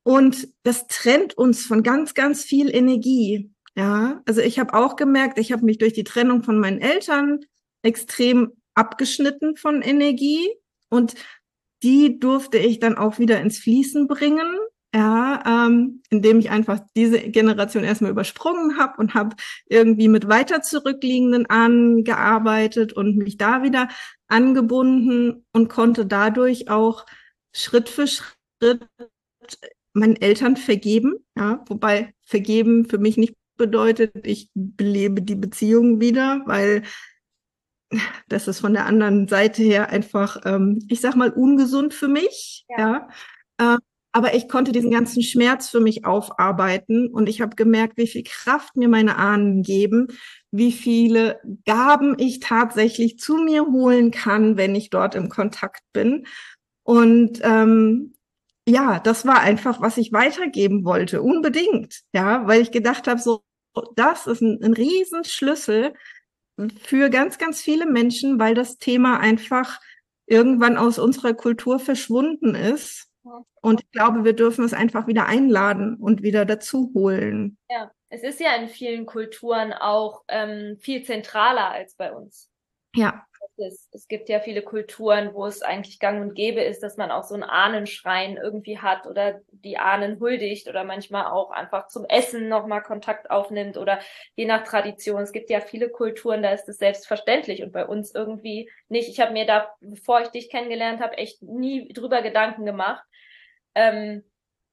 Und 0.04 0.50
das 0.64 0.88
trennt 0.88 1.38
uns 1.38 1.66
von 1.66 1.82
ganz, 1.82 2.14
ganz 2.14 2.44
viel 2.44 2.74
Energie. 2.74 3.52
Ja, 3.76 4.22
also 4.26 4.42
ich 4.42 4.60
habe 4.60 4.74
auch 4.74 4.96
gemerkt, 4.96 5.40
ich 5.40 5.52
habe 5.52 5.66
mich 5.66 5.80
durch 5.80 5.94
die 5.94 6.04
Trennung 6.04 6.44
von 6.44 6.60
meinen 6.60 6.80
Eltern 6.80 7.40
extrem 7.82 8.54
abgeschnitten 8.74 9.58
von 9.58 9.82
Energie 9.82 10.48
und 10.90 11.16
die 11.84 12.20
durfte 12.20 12.58
ich 12.58 12.80
dann 12.80 12.98
auch 12.98 13.20
wieder 13.20 13.42
ins 13.42 13.60
Fließen 13.60 14.08
bringen. 14.08 14.58
Ja, 14.96 15.68
ähm, 15.68 16.02
indem 16.10 16.40
ich 16.40 16.52
einfach 16.52 16.80
diese 16.96 17.20
Generation 17.20 17.84
erstmal 17.84 18.12
übersprungen 18.12 18.78
habe 18.78 18.94
und 18.98 19.14
habe 19.14 19.36
irgendwie 19.68 20.08
mit 20.08 20.30
weiter 20.30 20.62
zurückliegenden 20.62 21.48
angearbeitet 21.48 22.94
und 22.94 23.18
mich 23.18 23.36
da 23.36 23.62
wieder 23.62 23.90
angebunden 24.30 25.46
und 25.52 25.68
konnte 25.68 26.06
dadurch 26.06 26.70
auch 26.70 27.06
Schritt 27.52 27.90
für 27.90 28.08
Schritt 28.08 28.88
meinen 29.92 30.16
Eltern 30.16 30.56
vergeben. 30.56 31.16
Ja, 31.36 31.62
wobei 31.68 32.14
vergeben 32.26 32.86
für 32.86 32.98
mich 32.98 33.18
nicht 33.18 33.36
bedeutet, 33.58 34.26
ich 34.26 34.50
belebe 34.54 35.22
die 35.22 35.36
Beziehung 35.36 36.00
wieder, 36.00 36.42
weil 36.46 36.84
das 38.30 38.48
ist 38.48 38.62
von 38.62 38.72
der 38.72 38.86
anderen 38.86 39.28
Seite 39.28 39.62
her 39.62 39.90
einfach, 39.90 40.38
ähm, 40.46 40.86
ich 40.88 41.02
sag 41.02 41.18
mal, 41.18 41.32
ungesund 41.32 41.94
für 41.94 42.08
mich. 42.08 42.66
Ja. 42.70 43.10
ja. 43.60 43.76
Äh, 43.76 43.78
aber 44.16 44.34
ich 44.34 44.48
konnte 44.48 44.72
diesen 44.72 44.92
ganzen 44.92 45.22
Schmerz 45.22 45.68
für 45.68 45.82
mich 45.82 46.06
aufarbeiten 46.06 47.10
und 47.10 47.28
ich 47.28 47.42
habe 47.42 47.58
gemerkt, 47.58 47.98
wie 47.98 48.08
viel 48.08 48.24
Kraft 48.24 48.78
mir 48.78 48.88
meine 48.88 49.18
Ahnen 49.18 49.62
geben, 49.62 50.08
wie 50.52 50.72
viele 50.72 51.42
Gaben 51.66 52.16
ich 52.18 52.40
tatsächlich 52.40 53.20
zu 53.20 53.36
mir 53.36 53.66
holen 53.66 54.12
kann, 54.12 54.56
wenn 54.56 54.74
ich 54.74 54.90
dort 54.90 55.16
im 55.16 55.28
Kontakt 55.28 55.82
bin. 55.92 56.26
Und 56.84 57.42
ähm, 57.44 58.14
ja, 58.66 59.02
das 59.02 59.26
war 59.26 59.42
einfach, 59.42 59.82
was 59.82 59.98
ich 59.98 60.14
weitergeben 60.14 60.86
wollte, 60.86 61.22
unbedingt, 61.22 62.04
ja, 62.14 62.48
weil 62.48 62.62
ich 62.62 62.72
gedacht 62.72 63.10
habe, 63.10 63.20
so 63.20 63.44
das 63.98 64.28
ist 64.28 64.40
ein, 64.40 64.64
ein 64.64 64.72
Riesenschlüssel 64.72 65.94
für 66.82 67.10
ganz, 67.10 67.38
ganz 67.38 67.60
viele 67.60 67.86
Menschen, 67.86 68.40
weil 68.40 68.56
das 68.56 68.78
Thema 68.78 69.20
einfach 69.20 69.82
irgendwann 70.26 70.78
aus 70.78 71.00
unserer 71.00 71.34
Kultur 71.34 71.80
verschwunden 71.80 72.56
ist. 72.56 73.10
Und 73.62 73.82
ich 73.82 73.92
glaube, 73.92 74.24
wir 74.24 74.34
dürfen 74.34 74.66
es 74.66 74.74
einfach 74.74 75.08
wieder 75.08 75.26
einladen 75.26 75.96
und 75.96 76.24
wieder 76.24 76.46
dazu 76.46 76.92
holen. 76.94 77.58
Ja, 77.70 77.92
es 78.10 78.24
ist 78.24 78.40
ja 78.40 78.56
in 78.56 78.68
vielen 78.68 79.06
Kulturen 79.06 79.74
auch 79.74 80.24
ähm, 80.28 80.78
viel 80.80 81.04
zentraler 81.04 81.72
als 81.72 81.96
bei 81.96 82.14
uns. 82.14 82.50
Ja 82.96 83.26
es, 83.58 83.88
es 83.92 84.08
gibt 84.08 84.30
ja 84.30 84.40
viele 84.40 84.62
Kulturen, 84.62 85.34
wo 85.34 85.46
es 85.46 85.62
eigentlich 85.62 86.00
gang 86.00 86.22
und 86.22 86.36
gäbe 86.36 86.62
ist, 86.62 86.84
dass 86.84 86.98
man 86.98 87.12
auch 87.12 87.24
so 87.24 87.34
einen 87.34 87.44
Ahnenschrein 87.44 88.38
irgendwie 88.38 88.80
hat 88.80 89.06
oder 89.06 89.42
die 89.52 89.78
Ahnen 89.78 90.20
huldigt 90.20 90.68
oder 90.68 90.84
manchmal 90.84 91.28
auch 91.28 91.52
einfach 91.52 91.88
zum 91.88 92.06
Essen 92.06 92.50
nochmal 92.50 92.84
Kontakt 92.84 93.30
aufnimmt 93.32 93.78
oder 93.78 94.00
je 94.36 94.46
nach 94.46 94.64
Tradition. 94.64 95.22
Es 95.22 95.32
gibt 95.32 95.50
ja 95.50 95.62
viele 95.62 95.90
Kulturen, 95.90 96.44
da 96.44 96.52
ist 96.52 96.68
es 96.70 96.78
selbstverständlich 96.78 97.64
und 97.64 97.72
bei 97.72 97.86
uns 97.86 98.14
irgendwie 98.14 98.70
nicht. 98.90 99.10
Ich 99.10 99.20
habe 99.20 99.34
mir 99.34 99.46
da, 99.46 99.70
bevor 99.80 100.22
ich 100.22 100.30
dich 100.30 100.50
kennengelernt 100.50 101.02
habe, 101.02 101.18
echt 101.18 101.42
nie 101.42 101.92
drüber 101.94 102.22
Gedanken 102.22 102.66
gemacht. 102.66 103.04
Ähm, 103.76 104.24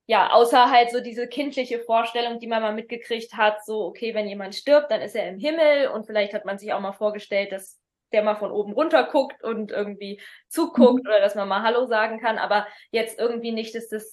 ja, 0.07 0.31
außer 0.31 0.71
halt 0.71 0.91
so 0.91 1.01
diese 1.01 1.29
kindliche 1.29 1.81
Vorstellung, 1.81 2.39
die 2.39 2.47
man 2.47 2.63
mal 2.63 2.75
mitgekriegt 2.75 3.35
hat, 3.35 3.65
so, 3.65 3.85
okay, 3.85 4.15
wenn 4.15 4.29
jemand 4.29 4.55
stirbt, 4.55 4.91
dann 4.91 5.01
ist 5.01 5.15
er 5.15 5.29
im 5.29 5.39
Himmel 5.39 5.89
und 5.89 6.07
vielleicht 6.07 6.35
hat 6.35 6.45
man 6.45 6.59
sich 6.59 6.73
auch 6.73 6.81
mal 6.81 6.93
vorgestellt, 6.93 7.53
dass 7.53 7.79
der 8.13 8.23
mal 8.23 8.37
von 8.37 8.51
oben 8.51 8.73
runter 8.73 9.05
guckt 9.05 9.43
und 9.43 9.71
irgendwie 9.71 10.21
zuguckt 10.49 11.05
mhm. 11.05 11.09
oder 11.09 11.21
dass 11.21 11.35
man 11.35 11.49
mal 11.49 11.63
Hallo 11.63 11.87
sagen 11.87 12.21
kann, 12.21 12.39
aber 12.39 12.67
jetzt 12.91 13.19
irgendwie 13.19 13.53
nicht, 13.53 13.75
dass 13.75 13.89
das 13.89 14.13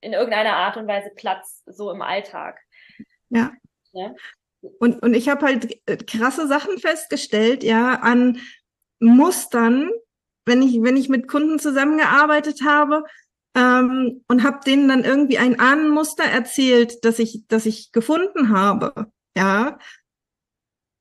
in 0.00 0.12
irgendeiner 0.12 0.54
Art 0.56 0.76
und 0.76 0.86
Weise 0.86 1.10
Platz 1.14 1.62
so 1.66 1.90
im 1.90 2.02
Alltag. 2.02 2.60
Ja. 3.30 3.52
ja? 3.92 4.14
Und, 4.78 5.02
und 5.02 5.14
ich 5.14 5.28
habe 5.28 5.46
halt 5.46 5.78
äh, 5.86 5.96
krasse 5.96 6.46
Sachen 6.46 6.78
festgestellt, 6.78 7.62
ja, 7.62 8.00
an 8.00 8.40
Mustern, 9.00 9.90
wenn 10.46 10.62
ich, 10.62 10.82
wenn 10.82 10.96
ich 10.96 11.08
mit 11.08 11.28
Kunden 11.28 11.58
zusammengearbeitet 11.58 12.62
habe, 12.64 13.04
ähm, 13.54 14.22
und 14.28 14.42
habe 14.42 14.60
denen 14.64 14.88
dann 14.88 15.04
irgendwie 15.04 15.38
ein 15.38 15.58
Ahnenmuster 15.60 16.24
erzählt, 16.24 17.04
das 17.04 17.18
ich, 17.18 17.44
das 17.48 17.66
ich 17.66 17.92
gefunden 17.92 18.50
habe. 18.50 19.10
Ja, 19.36 19.78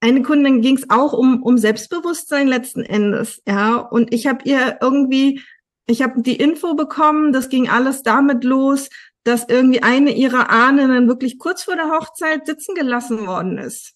eine 0.03 0.21
Kundin 0.21 0.61
ging 0.61 0.75
es 0.75 0.89
auch 0.89 1.13
um, 1.13 1.41
um 1.43 1.57
Selbstbewusstsein 1.57 2.47
letzten 2.47 2.83
Endes, 2.83 3.41
ja. 3.47 3.77
Und 3.77 4.13
ich 4.13 4.27
habe 4.27 4.43
ihr 4.43 4.79
irgendwie, 4.81 5.41
ich 5.87 6.01
habe 6.01 6.21
die 6.21 6.35
Info 6.35 6.73
bekommen, 6.73 7.31
das 7.31 7.47
ging 7.47 7.69
alles 7.69 8.03
damit 8.03 8.43
los, 8.43 8.89
dass 9.23 9.47
irgendwie 9.47 9.81
eine 9.81 10.11
ihrer 10.11 10.49
Ahnen 10.49 11.07
wirklich 11.07 11.39
kurz 11.39 11.63
vor 11.63 11.75
der 11.75 11.89
Hochzeit 11.89 12.45
sitzen 12.45 12.75
gelassen 12.75 13.25
worden 13.25 13.57
ist. 13.57 13.93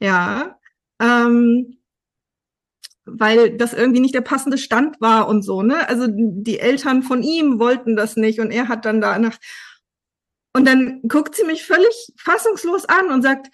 Ja. 0.00 0.58
Ähm, 1.00 1.78
weil 3.04 3.56
das 3.56 3.72
irgendwie 3.72 4.00
nicht 4.00 4.14
der 4.14 4.22
passende 4.22 4.58
Stand 4.58 5.00
war 5.00 5.28
und 5.28 5.42
so, 5.42 5.62
ne? 5.62 5.88
Also 5.88 6.06
die 6.08 6.58
Eltern 6.58 7.02
von 7.02 7.22
ihm 7.22 7.58
wollten 7.58 7.96
das 7.96 8.16
nicht 8.16 8.40
und 8.40 8.50
er 8.50 8.68
hat 8.68 8.84
dann 8.84 9.00
danach 9.00 9.38
und 10.56 10.66
dann 10.66 11.02
guckt 11.08 11.34
sie 11.34 11.44
mich 11.44 11.66
völlig 11.66 12.12
fassungslos 12.16 12.84
an 12.86 13.10
und 13.10 13.22
sagt, 13.22 13.50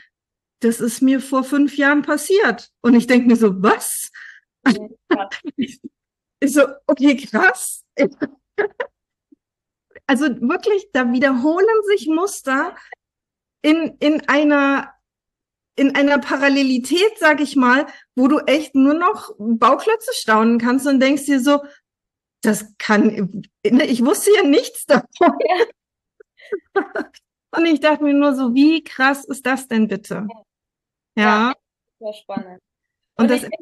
das 0.61 0.80
ist 0.80 1.00
mir 1.00 1.21
vor 1.21 1.45
fünf 1.45 1.76
Jahren 1.76 2.02
passiert. 2.02 2.71
Und 2.83 2.95
ich 2.95 3.07
denke 3.07 3.26
mir 3.26 3.37
so, 3.37 3.62
was? 3.62 4.11
Ja. 4.66 5.28
ich 5.57 5.80
so, 6.45 6.66
okay, 6.87 7.16
krass. 7.16 7.83
also 10.07 10.26
wirklich, 10.42 10.90
da 10.92 11.11
wiederholen 11.11 11.83
sich 11.87 12.07
Muster 12.07 12.76
in, 13.62 13.97
in 14.00 14.28
einer 14.28 14.92
in 15.77 15.95
einer 15.95 16.19
Parallelität, 16.19 17.19
sag 17.19 17.41
ich 17.41 17.57
mal, 17.57 17.87
wo 18.15 18.29
du 18.29 18.39
echt 18.41 18.75
nur 18.75 18.95
noch 18.95 19.35
Bauklötze 19.39 20.12
staunen 20.15 20.59
kannst 20.59 20.87
und 20.87 21.00
denkst 21.00 21.27
dir 21.27 21.41
so, 21.41 21.62
das 22.43 22.75
kann, 22.79 23.43
ich 23.62 24.05
wusste 24.05 24.31
ja 24.35 24.43
nichts 24.43 24.87
davon. 24.87 25.35
Ja. 25.49 25.67
Und 27.53 27.67
ich 27.67 27.81
dachte 27.81 28.05
mir 28.05 28.15
nur 28.15 28.35
so, 28.35 28.55
wie 28.55 28.83
krass 28.85 29.25
ist 29.25 29.45
das 29.45 29.67
denn 29.67 29.89
bitte? 29.89 30.27
Ja. 31.17 31.23
Ja. 31.23 31.55
Sehr 31.99 32.12
spannend. 32.12 32.61
Und, 33.17 33.25
Und 33.25 33.31
das 33.31 33.43
ist 33.43 33.53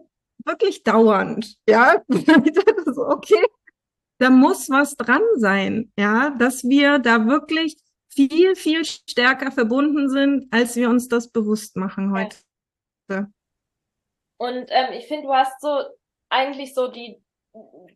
wirklich 0.44 0.82
dauernd. 0.82 1.56
Ja. 1.66 2.02
so, 2.08 3.08
okay. 3.08 3.44
Da 4.18 4.30
muss 4.30 4.68
was 4.68 4.94
dran 4.96 5.22
sein. 5.36 5.92
Ja. 5.98 6.30
Dass 6.30 6.64
wir 6.64 6.98
da 6.98 7.26
wirklich 7.26 7.76
viel, 8.08 8.56
viel 8.56 8.84
stärker 8.84 9.52
verbunden 9.52 10.08
sind, 10.08 10.52
als 10.52 10.76
wir 10.76 10.88
uns 10.88 11.08
das 11.08 11.30
bewusst 11.30 11.76
machen 11.76 12.12
heute. 12.12 12.36
Und 14.38 14.66
ähm, 14.68 14.92
ich 14.92 15.06
finde, 15.06 15.26
du 15.26 15.34
hast 15.34 15.60
so 15.60 15.82
eigentlich 16.28 16.74
so 16.74 16.88
die 16.88 17.20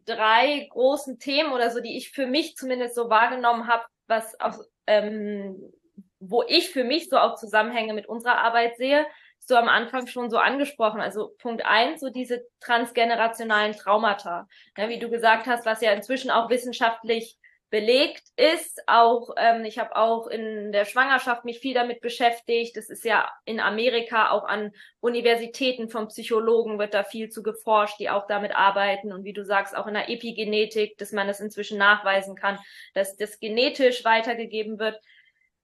drei 0.05 0.67
großen 0.71 1.19
Themen 1.19 1.53
oder 1.53 1.71
so, 1.71 1.81
die 1.81 1.97
ich 1.97 2.11
für 2.11 2.27
mich 2.27 2.57
zumindest 2.57 2.95
so 2.95 3.11
wahrgenommen 3.11 3.69
habe, 3.69 3.85
was 4.07 4.39
auch, 4.41 4.59
ähm, 4.87 5.73
wo 6.19 6.43
ich 6.43 6.71
für 6.71 6.85
mich 6.85 7.09
so 7.09 7.19
auch 7.19 7.37
Zusammenhänge 7.37 7.95
mit 7.95 8.09
unserer 8.09 8.39
Arbeit 8.39 8.77
sehe 8.77 9.07
du 9.53 9.59
am 9.59 9.69
Anfang 9.69 10.07
schon 10.07 10.31
so 10.31 10.39
angesprochen. 10.39 11.01
Also 11.01 11.35
Punkt 11.39 11.65
eins, 11.65 12.01
so 12.01 12.11
diese 12.11 12.47
transgenerationalen 12.61 13.75
Traumata. 13.75 14.49
Ja, 14.77 14.89
wie 14.89 14.99
du 14.99 15.11
gesagt 15.11 15.47
hast, 15.47 15.67
was 15.67 15.81
ja 15.81 15.93
inzwischen 15.93 16.31
auch 16.31 16.51
wissenschaftlich 16.51 17.37
belegt 17.73 18.25
ist. 18.37 18.83
Auch 18.87 19.31
ähm, 19.39 19.65
ich 19.65 19.79
habe 19.79 19.97
auch 19.97 20.27
in 20.27 20.73
der 20.73 20.85
Schwangerschaft 20.85 21.47
mich 21.47 21.59
viel 21.59 21.73
damit 21.73 22.03
beschäftigt. 22.03 22.77
Das 22.77 22.91
ist 22.91 23.03
ja 23.03 23.33
in 23.47 23.61
Amerika 23.61 24.31
auch 24.31 24.45
an 24.45 24.73
Universitäten 25.01 25.89
von 25.89 26.09
Psychologen 26.09 26.79
wird 26.79 26.93
da 26.93 27.03
viel 27.03 27.31
zu 27.31 27.43
geforscht, 27.43 27.99
die 27.99 28.11
auch 28.11 28.27
damit 28.27 28.55
arbeiten 28.55 29.11
und 29.11 29.25
wie 29.25 29.33
du 29.33 29.43
sagst 29.43 29.75
auch 29.75 29.87
in 29.87 29.95
der 29.95 30.11
Epigenetik, 30.11 30.99
dass 30.99 31.13
man 31.13 31.27
das 31.27 31.41
inzwischen 31.41 31.79
nachweisen 31.79 32.37
kann, 32.37 32.59
dass 32.93 33.17
das 33.17 33.41
genetisch 33.41 34.05
weitergegeben 34.05 34.79
wird. 34.79 35.01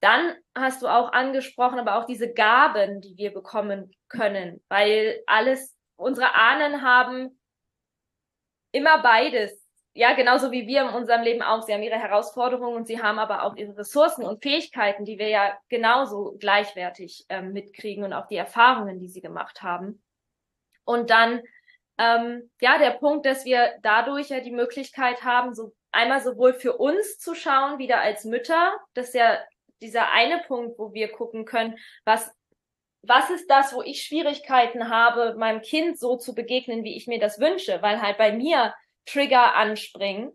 Dann 0.00 0.34
hast 0.54 0.80
du 0.80 0.88
auch 0.88 1.12
angesprochen, 1.12 1.78
aber 1.78 1.98
auch 1.98 2.06
diese 2.06 2.32
Gaben, 2.32 3.02
die 3.02 3.18
wir 3.18 3.34
bekommen 3.34 3.94
können, 4.08 4.64
weil 4.70 5.22
alles 5.26 5.76
unsere 5.96 6.34
Ahnen 6.34 6.80
haben 6.80 7.38
immer 8.72 9.02
beides 9.02 9.67
ja, 9.98 10.12
genauso 10.12 10.52
wie 10.52 10.68
wir 10.68 10.82
in 10.82 10.94
unserem 10.94 11.22
Leben 11.22 11.42
auch. 11.42 11.62
Sie 11.62 11.74
haben 11.74 11.82
ihre 11.82 11.98
Herausforderungen 11.98 12.76
und 12.76 12.86
sie 12.86 13.02
haben 13.02 13.18
aber 13.18 13.42
auch 13.42 13.56
ihre 13.56 13.76
Ressourcen 13.76 14.24
und 14.24 14.40
Fähigkeiten, 14.40 15.04
die 15.04 15.18
wir 15.18 15.26
ja 15.26 15.58
genauso 15.68 16.36
gleichwertig 16.38 17.26
ähm, 17.28 17.52
mitkriegen 17.52 18.04
und 18.04 18.12
auch 18.12 18.28
die 18.28 18.36
Erfahrungen, 18.36 19.00
die 19.00 19.08
sie 19.08 19.20
gemacht 19.20 19.60
haben. 19.60 20.00
Und 20.84 21.10
dann, 21.10 21.42
ähm, 21.98 22.48
ja, 22.60 22.78
der 22.78 22.92
Punkt, 22.92 23.26
dass 23.26 23.44
wir 23.44 23.72
dadurch 23.82 24.28
ja 24.28 24.38
die 24.38 24.52
Möglichkeit 24.52 25.24
haben, 25.24 25.52
so 25.52 25.72
einmal 25.90 26.20
sowohl 26.20 26.54
für 26.54 26.76
uns 26.76 27.18
zu 27.18 27.34
schauen, 27.34 27.80
wieder 27.80 28.00
als 28.00 28.24
Mütter, 28.24 28.78
das 28.94 29.08
ist 29.08 29.14
ja 29.14 29.36
dieser 29.82 30.12
eine 30.12 30.44
Punkt, 30.46 30.78
wo 30.78 30.92
wir 30.92 31.10
gucken 31.10 31.44
können, 31.44 31.76
was 32.04 32.30
was 33.02 33.30
ist 33.30 33.48
das, 33.48 33.72
wo 33.72 33.82
ich 33.82 34.02
Schwierigkeiten 34.02 34.90
habe, 34.90 35.34
meinem 35.34 35.62
Kind 35.62 35.98
so 35.98 36.16
zu 36.16 36.34
begegnen, 36.34 36.84
wie 36.84 36.96
ich 36.96 37.06
mir 37.06 37.18
das 37.18 37.40
wünsche, 37.40 37.80
weil 37.80 38.02
halt 38.02 38.18
bei 38.18 38.32
mir 38.32 38.74
Trigger 39.10 39.54
anspringen, 39.54 40.32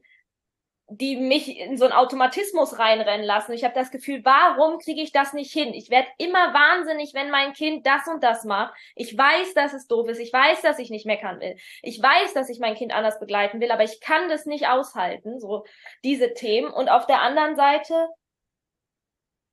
die 0.88 1.16
mich 1.16 1.58
in 1.58 1.78
so 1.78 1.86
einen 1.86 1.94
Automatismus 1.94 2.78
reinrennen 2.78 3.26
lassen. 3.26 3.54
Ich 3.54 3.64
habe 3.64 3.74
das 3.74 3.90
Gefühl, 3.90 4.24
warum 4.24 4.80
kriege 4.80 5.02
ich 5.02 5.12
das 5.12 5.34
nicht 5.34 5.52
hin? 5.52 5.74
Ich 5.74 5.90
werde 5.90 6.08
immer 6.18 6.54
wahnsinnig, 6.54 7.14
wenn 7.14 7.32
mein 7.32 7.54
Kind 7.54 7.86
das 7.86 8.08
und 8.08 8.24
das 8.24 8.44
macht. 8.44 8.74
Ich 8.96 9.18
weiß, 9.18 9.54
dass 9.54 9.74
es 9.74 9.88
doof 9.88 10.10
ist. 10.10 10.20
Ich 10.20 10.34
weiß, 10.34 10.62
dass 10.62 10.80
ich 10.80 10.90
nicht 10.90 11.06
meckern 11.06 11.40
will. 11.40 11.56
Ich 11.82 12.02
weiß, 12.02 12.34
dass 12.34 12.50
ich 12.50 12.60
mein 12.60 12.76
Kind 12.76 12.94
anders 12.94 13.20
begleiten 13.20 13.62
will, 13.62 13.72
aber 13.72 13.84
ich 13.84 14.02
kann 14.02 14.30
das 14.30 14.46
nicht 14.46 14.68
aushalten, 14.68 15.40
so 15.40 15.66
diese 16.04 16.34
Themen. 16.34 16.72
Und 16.72 16.90
auf 16.90 17.06
der 17.06 17.22
anderen 17.22 17.56
Seite 17.56 18.10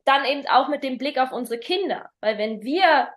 dann 0.05 0.25
eben 0.25 0.47
auch 0.49 0.69
mit 0.69 0.83
dem 0.83 0.99
Blick 0.99 1.19
auf 1.19 1.33
unsere 1.33 1.61
Kinder. 1.61 2.11
Weil 2.21 2.39
wenn 2.39 2.63
wir 2.63 3.09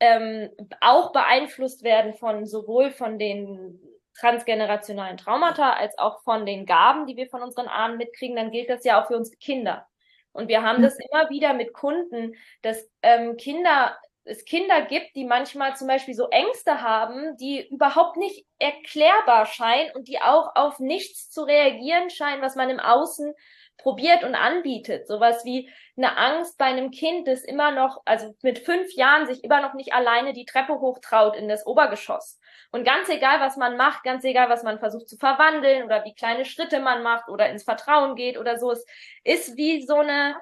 ähm, 0.00 0.50
auch 0.80 1.12
beeinflusst 1.12 1.82
werden 1.82 2.14
von 2.14 2.46
sowohl 2.46 2.90
von 2.90 3.18
den 3.18 3.80
transgenerationalen 4.18 5.16
Traumata 5.16 5.72
als 5.72 5.96
auch 5.98 6.22
von 6.22 6.44
den 6.46 6.66
Gaben, 6.66 7.06
die 7.06 7.16
wir 7.16 7.28
von 7.28 7.42
unseren 7.42 7.68
Ahnen 7.68 7.96
mitkriegen, 7.96 8.36
dann 8.36 8.50
gilt 8.50 8.68
das 8.68 8.84
ja 8.84 9.02
auch 9.02 9.06
für 9.06 9.16
unsere 9.16 9.36
Kinder. 9.36 9.86
Und 10.32 10.48
wir 10.48 10.62
haben 10.62 10.82
das 10.82 10.96
immer 11.10 11.30
wieder 11.30 11.54
mit 11.54 11.72
Kunden, 11.72 12.34
dass 12.62 12.88
ähm, 13.02 13.36
Kinder 13.36 13.96
es 14.28 14.44
Kinder 14.44 14.82
gibt, 14.82 15.16
die 15.16 15.24
manchmal 15.24 15.74
zum 15.74 15.88
Beispiel 15.88 16.14
so 16.14 16.28
Ängste 16.28 16.82
haben, 16.82 17.36
die 17.38 17.66
überhaupt 17.68 18.16
nicht 18.16 18.44
erklärbar 18.58 19.46
scheinen 19.46 19.90
und 19.94 20.06
die 20.06 20.20
auch 20.20 20.54
auf 20.54 20.78
nichts 20.78 21.30
zu 21.30 21.42
reagieren 21.42 22.10
scheinen, 22.10 22.42
was 22.42 22.54
man 22.54 22.68
im 22.68 22.78
Außen 22.78 23.32
probiert 23.78 24.24
und 24.24 24.34
anbietet. 24.34 25.08
Sowas 25.08 25.44
wie 25.44 25.70
eine 25.96 26.16
Angst 26.16 26.58
bei 26.58 26.66
einem 26.66 26.90
Kind, 26.90 27.26
das 27.26 27.42
immer 27.42 27.70
noch, 27.70 28.02
also 28.04 28.34
mit 28.42 28.58
fünf 28.58 28.92
Jahren 28.94 29.26
sich 29.26 29.42
immer 29.44 29.62
noch 29.62 29.74
nicht 29.74 29.92
alleine 29.92 30.32
die 30.32 30.44
Treppe 30.44 30.78
hochtraut 30.80 31.36
in 31.36 31.48
das 31.48 31.66
Obergeschoss. 31.66 32.38
Und 32.70 32.84
ganz 32.84 33.08
egal, 33.08 33.40
was 33.40 33.56
man 33.56 33.76
macht, 33.76 34.02
ganz 34.02 34.24
egal, 34.24 34.50
was 34.50 34.62
man 34.62 34.78
versucht 34.78 35.08
zu 35.08 35.16
verwandeln 35.16 35.84
oder 35.84 36.04
wie 36.04 36.14
kleine 36.14 36.44
Schritte 36.44 36.80
man 36.80 37.02
macht 37.02 37.28
oder 37.28 37.48
ins 37.48 37.64
Vertrauen 37.64 38.14
geht 38.14 38.36
oder 38.36 38.58
so, 38.58 38.70
es 38.70 38.84
ist 39.24 39.56
wie 39.56 39.86
so 39.86 39.96
eine 39.96 40.36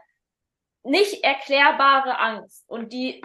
nicht 0.82 1.22
erklärbare 1.22 2.18
Angst 2.18 2.64
und 2.68 2.92
die 2.92 3.22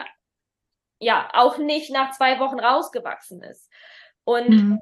ja 0.99 1.29
auch 1.33 1.57
nicht 1.57 1.91
nach 1.91 2.11
zwei 2.11 2.39
Wochen 2.39 2.59
rausgewachsen 2.59 3.41
ist. 3.41 3.71
Und 4.23 4.49
mhm. 4.49 4.81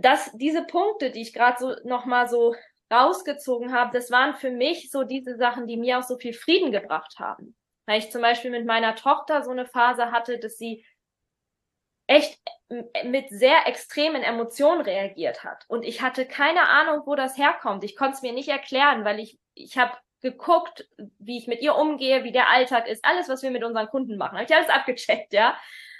das, 0.00 0.30
diese 0.34 0.64
Punkte, 0.64 1.10
die 1.10 1.22
ich 1.22 1.32
gerade 1.32 1.58
so 1.58 1.74
nochmal 1.88 2.28
so 2.28 2.54
rausgezogen 2.92 3.72
habe, 3.72 3.96
das 3.96 4.10
waren 4.10 4.34
für 4.34 4.50
mich 4.50 4.90
so 4.90 5.04
diese 5.04 5.36
Sachen, 5.36 5.66
die 5.66 5.76
mir 5.78 5.98
auch 5.98 6.02
so 6.02 6.18
viel 6.18 6.34
Frieden 6.34 6.70
gebracht 6.70 7.18
haben. 7.18 7.56
Weil 7.86 7.98
ich 7.98 8.10
zum 8.10 8.20
Beispiel 8.20 8.50
mit 8.50 8.66
meiner 8.66 8.94
Tochter 8.94 9.42
so 9.42 9.50
eine 9.50 9.66
Phase 9.66 10.12
hatte, 10.12 10.38
dass 10.38 10.58
sie 10.58 10.84
echt 12.10 12.40
mit 13.04 13.30
sehr 13.30 13.68
extremen 13.68 14.22
Emotionen 14.24 14.80
reagiert 14.80 15.44
hat. 15.44 15.64
Und 15.68 15.84
ich 15.84 16.02
hatte 16.02 16.26
keine 16.26 16.68
Ahnung, 16.68 17.02
wo 17.06 17.14
das 17.14 17.38
herkommt. 17.38 17.84
Ich 17.84 17.94
konnte 17.94 18.14
es 18.14 18.22
mir 18.22 18.32
nicht 18.32 18.48
erklären, 18.48 19.04
weil 19.04 19.20
ich, 19.20 19.38
ich 19.54 19.78
habe 19.78 19.92
geguckt, 20.20 20.88
wie 21.18 21.38
ich 21.38 21.46
mit 21.46 21.62
ihr 21.62 21.76
umgehe, 21.76 22.24
wie 22.24 22.32
der 22.32 22.48
Alltag 22.50 22.88
ist, 22.88 23.04
alles, 23.04 23.28
was 23.28 23.44
wir 23.44 23.52
mit 23.52 23.62
unseren 23.62 23.86
Kunden 23.86 24.16
machen. 24.16 24.34
Habe 24.34 24.44
ich 24.44 24.54
alles 24.54 24.68
abgecheckt, 24.68 25.32
ja? 25.32 25.56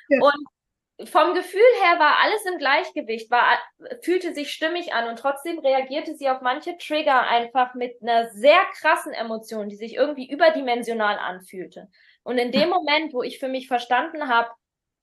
ja. 0.08 0.20
Und 0.20 1.08
vom 1.08 1.32
Gefühl 1.32 1.62
her 1.82 2.00
war 2.00 2.18
alles 2.18 2.44
im 2.44 2.58
Gleichgewicht, 2.58 3.30
war, 3.30 3.44
fühlte 4.02 4.34
sich 4.34 4.52
stimmig 4.52 4.92
an 4.92 5.08
und 5.08 5.18
trotzdem 5.18 5.60
reagierte 5.60 6.16
sie 6.16 6.28
auf 6.28 6.40
manche 6.40 6.76
Trigger 6.76 7.22
einfach 7.22 7.74
mit 7.74 8.02
einer 8.02 8.30
sehr 8.30 8.60
krassen 8.78 9.12
Emotion, 9.12 9.68
die 9.68 9.76
sich 9.76 9.94
irgendwie 9.94 10.28
überdimensional 10.28 11.18
anfühlte. 11.18 11.88
Und 12.24 12.36
in 12.36 12.50
dem 12.50 12.68
Moment, 12.68 13.14
wo 13.14 13.22
ich 13.22 13.38
für 13.38 13.48
mich 13.48 13.68
verstanden 13.68 14.28
habe, 14.28 14.50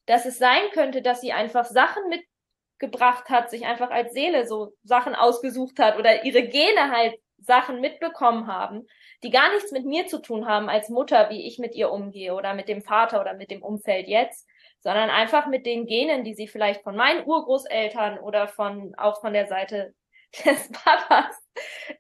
dass 0.08 0.26
es 0.26 0.40
sein 0.40 0.64
könnte, 0.74 1.02
dass 1.04 1.22
sie 1.22 1.34
einfach 1.34 1.66
Sachen 1.66 2.04
mitgebracht 2.10 3.30
hat, 3.30 3.52
sich 3.52 3.66
einfach 3.66 3.92
als 3.92 4.14
Seele 4.14 4.48
so 4.48 4.74
Sachen 4.84 5.14
ausgesucht 5.14 5.78
hat 5.80 6.00
oder 6.00 6.26
ihre 6.26 6.48
Gene 6.48 6.92
halt 6.92 7.16
Sachen 7.38 7.82
mitbekommen 7.82 8.48
haben, 8.48 8.88
die 9.24 9.30
gar 9.30 9.54
nichts 9.54 9.72
mit 9.72 9.86
mir 9.86 10.08
zu 10.08 10.20
tun 10.20 10.48
haben 10.48 10.70
als 10.70 10.90
Mutter, 10.90 11.30
wie 11.30 11.46
ich 11.46 11.60
mit 11.60 11.76
ihr 11.76 11.92
umgehe 11.92 12.34
oder 12.34 12.54
mit 12.54 12.68
dem 12.68 12.82
Vater 12.82 13.22
oder 13.22 13.36
mit 13.36 13.52
dem 13.52 13.62
Umfeld 13.62 14.08
jetzt, 14.08 14.48
sondern 14.80 15.10
einfach 15.10 15.48
mit 15.48 15.66
den 15.66 15.86
Genen, 15.86 16.24
die 16.24 16.34
sie 16.34 16.48
vielleicht 16.48 16.82
von 16.82 16.96
meinen 16.96 17.26
Urgroßeltern 17.26 18.20
oder 18.20 18.48
von 18.48 18.96
auch 18.98 19.22
von 19.22 19.34
der 19.34 19.48
Seite 19.48 19.94
des 20.46 20.72
Papas 20.72 21.36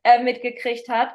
äh, 0.03 0.23
mitgekriegt 0.23 0.89
hat, 0.89 1.13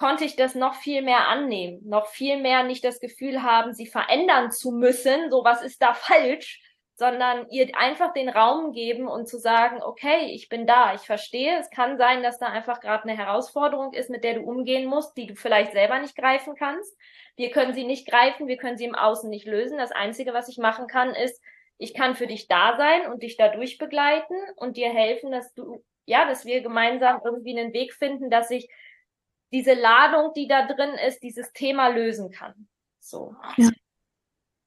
konnte 0.00 0.24
ich 0.24 0.34
das 0.34 0.54
noch 0.54 0.76
viel 0.76 1.02
mehr 1.02 1.28
annehmen, 1.28 1.86
noch 1.86 2.06
viel 2.06 2.38
mehr 2.38 2.62
nicht 2.62 2.82
das 2.84 3.00
Gefühl 3.00 3.42
haben, 3.42 3.74
sie 3.74 3.84
verändern 3.84 4.50
zu 4.50 4.72
müssen, 4.72 5.30
so 5.30 5.44
was 5.44 5.62
ist 5.62 5.82
da 5.82 5.92
falsch, 5.94 6.62
sondern 6.94 7.46
ihr 7.50 7.68
einfach 7.76 8.14
den 8.14 8.30
Raum 8.30 8.72
geben 8.72 9.08
und 9.08 9.28
zu 9.28 9.38
sagen, 9.38 9.82
okay, 9.82 10.30
ich 10.32 10.48
bin 10.48 10.66
da, 10.66 10.94
ich 10.94 11.02
verstehe, 11.02 11.58
es 11.58 11.68
kann 11.70 11.98
sein, 11.98 12.22
dass 12.22 12.38
da 12.38 12.46
einfach 12.46 12.80
gerade 12.80 13.04
eine 13.04 13.16
Herausforderung 13.16 13.92
ist, 13.92 14.08
mit 14.08 14.24
der 14.24 14.34
du 14.34 14.40
umgehen 14.40 14.86
musst, 14.86 15.16
die 15.18 15.26
du 15.26 15.34
vielleicht 15.34 15.72
selber 15.72 15.98
nicht 15.98 16.16
greifen 16.16 16.54
kannst. 16.54 16.96
Wir 17.36 17.50
können 17.50 17.74
sie 17.74 17.84
nicht 17.84 18.08
greifen, 18.08 18.48
wir 18.48 18.56
können 18.56 18.78
sie 18.78 18.84
im 18.86 18.94
Außen 18.94 19.28
nicht 19.28 19.46
lösen. 19.46 19.76
Das 19.76 19.92
Einzige, 19.92 20.32
was 20.32 20.48
ich 20.48 20.56
machen 20.56 20.86
kann, 20.86 21.14
ist, 21.14 21.42
ich 21.76 21.92
kann 21.92 22.14
für 22.14 22.26
dich 22.26 22.48
da 22.48 22.76
sein 22.78 23.10
und 23.10 23.22
dich 23.22 23.36
dadurch 23.36 23.76
begleiten 23.76 24.34
und 24.56 24.78
dir 24.78 24.90
helfen, 24.90 25.30
dass 25.30 25.52
du, 25.52 25.84
ja, 26.06 26.26
dass 26.26 26.46
wir 26.46 26.62
gemeinsam 26.62 27.20
irgendwie 27.22 27.58
einen 27.58 27.74
Weg 27.74 27.92
finden, 27.92 28.30
dass 28.30 28.50
ich 28.50 28.68
diese 29.52 29.74
Ladung, 29.74 30.32
die 30.34 30.46
da 30.46 30.66
drin 30.66 30.94
ist, 31.06 31.22
dieses 31.22 31.52
Thema 31.52 31.88
lösen 31.88 32.30
kann. 32.30 32.68
So. 33.00 33.34
Ja. 33.56 33.70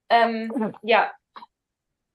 Ähm, 0.09 0.73
ja. 0.81 1.11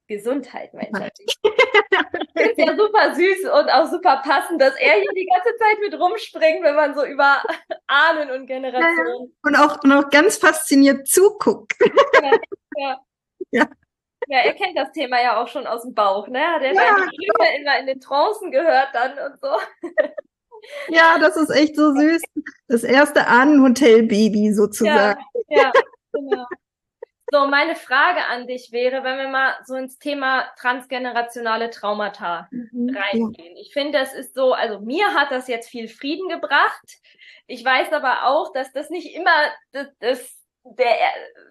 Gesundheit, 0.06 0.72
mein 0.72 0.90
Schatz. 0.94 1.18
ist 1.18 2.58
ja 2.58 2.74
super 2.76 3.14
süß 3.14 3.44
und 3.44 3.70
auch 3.70 3.86
super 3.88 4.22
passend, 4.24 4.60
dass 4.60 4.74
er 4.76 4.94
hier 4.94 5.12
die 5.14 5.26
ganze 5.26 5.54
Zeit 5.58 5.78
mit 5.80 6.00
rumspringt, 6.00 6.62
wenn 6.62 6.74
man 6.74 6.94
so 6.94 7.04
über 7.04 7.42
Ahnen 7.86 8.30
und 8.30 8.46
Generationen. 8.46 9.36
Und 9.42 9.56
auch 9.56 9.82
noch 9.82 10.08
ganz 10.08 10.38
fasziniert 10.38 11.06
zuguckt. 11.06 11.74
ja, 12.22 12.38
ja. 12.76 13.00
ja. 13.50 13.68
Ja, 14.30 14.40
er 14.40 14.52
kennt 14.54 14.76
das 14.76 14.92
Thema 14.92 15.22
ja 15.22 15.40
auch 15.42 15.48
schon 15.48 15.66
aus 15.66 15.82
dem 15.82 15.94
Bauch, 15.94 16.28
ne? 16.28 16.40
Hat 16.40 16.62
er 16.62 16.74
ja, 16.74 16.82
seine 16.82 17.10
Stimme 17.10 17.56
immer 17.56 17.78
in 17.78 17.86
den 17.86 18.00
Trancen 18.00 18.50
gehört 18.50 18.88
dann 18.92 19.12
und 19.12 19.40
so. 19.40 19.56
Ja, 20.88 21.18
das 21.18 21.36
ist 21.36 21.50
echt 21.50 21.76
so 21.76 21.94
süß. 21.94 22.22
Das 22.68 22.84
erste 22.84 23.26
Ahnenhotel-Baby 23.26 24.52
sozusagen. 24.52 25.20
Ja, 25.48 25.62
ja, 25.62 25.72
genau. 26.12 26.46
So, 27.30 27.46
meine 27.46 27.76
Frage 27.76 28.24
an 28.24 28.46
dich 28.46 28.72
wäre, 28.72 29.04
wenn 29.04 29.18
wir 29.18 29.28
mal 29.28 29.54
so 29.66 29.74
ins 29.74 29.98
Thema 29.98 30.46
transgenerationale 30.58 31.68
Traumata 31.68 32.48
mhm, 32.50 32.96
reingehen. 32.96 33.54
Ja. 33.54 33.60
Ich 33.60 33.72
finde, 33.74 33.98
das 33.98 34.14
ist 34.14 34.34
so, 34.34 34.54
also 34.54 34.80
mir 34.80 35.12
hat 35.12 35.30
das 35.30 35.46
jetzt 35.46 35.68
viel 35.68 35.88
Frieden 35.88 36.28
gebracht. 36.30 37.00
Ich 37.46 37.62
weiß 37.62 37.92
aber 37.92 38.24
auch, 38.24 38.52
dass 38.54 38.72
das 38.72 38.88
nicht 38.88 39.14
immer 39.14 39.30
das, 39.72 39.88
das 40.00 40.37
der, 40.76 40.94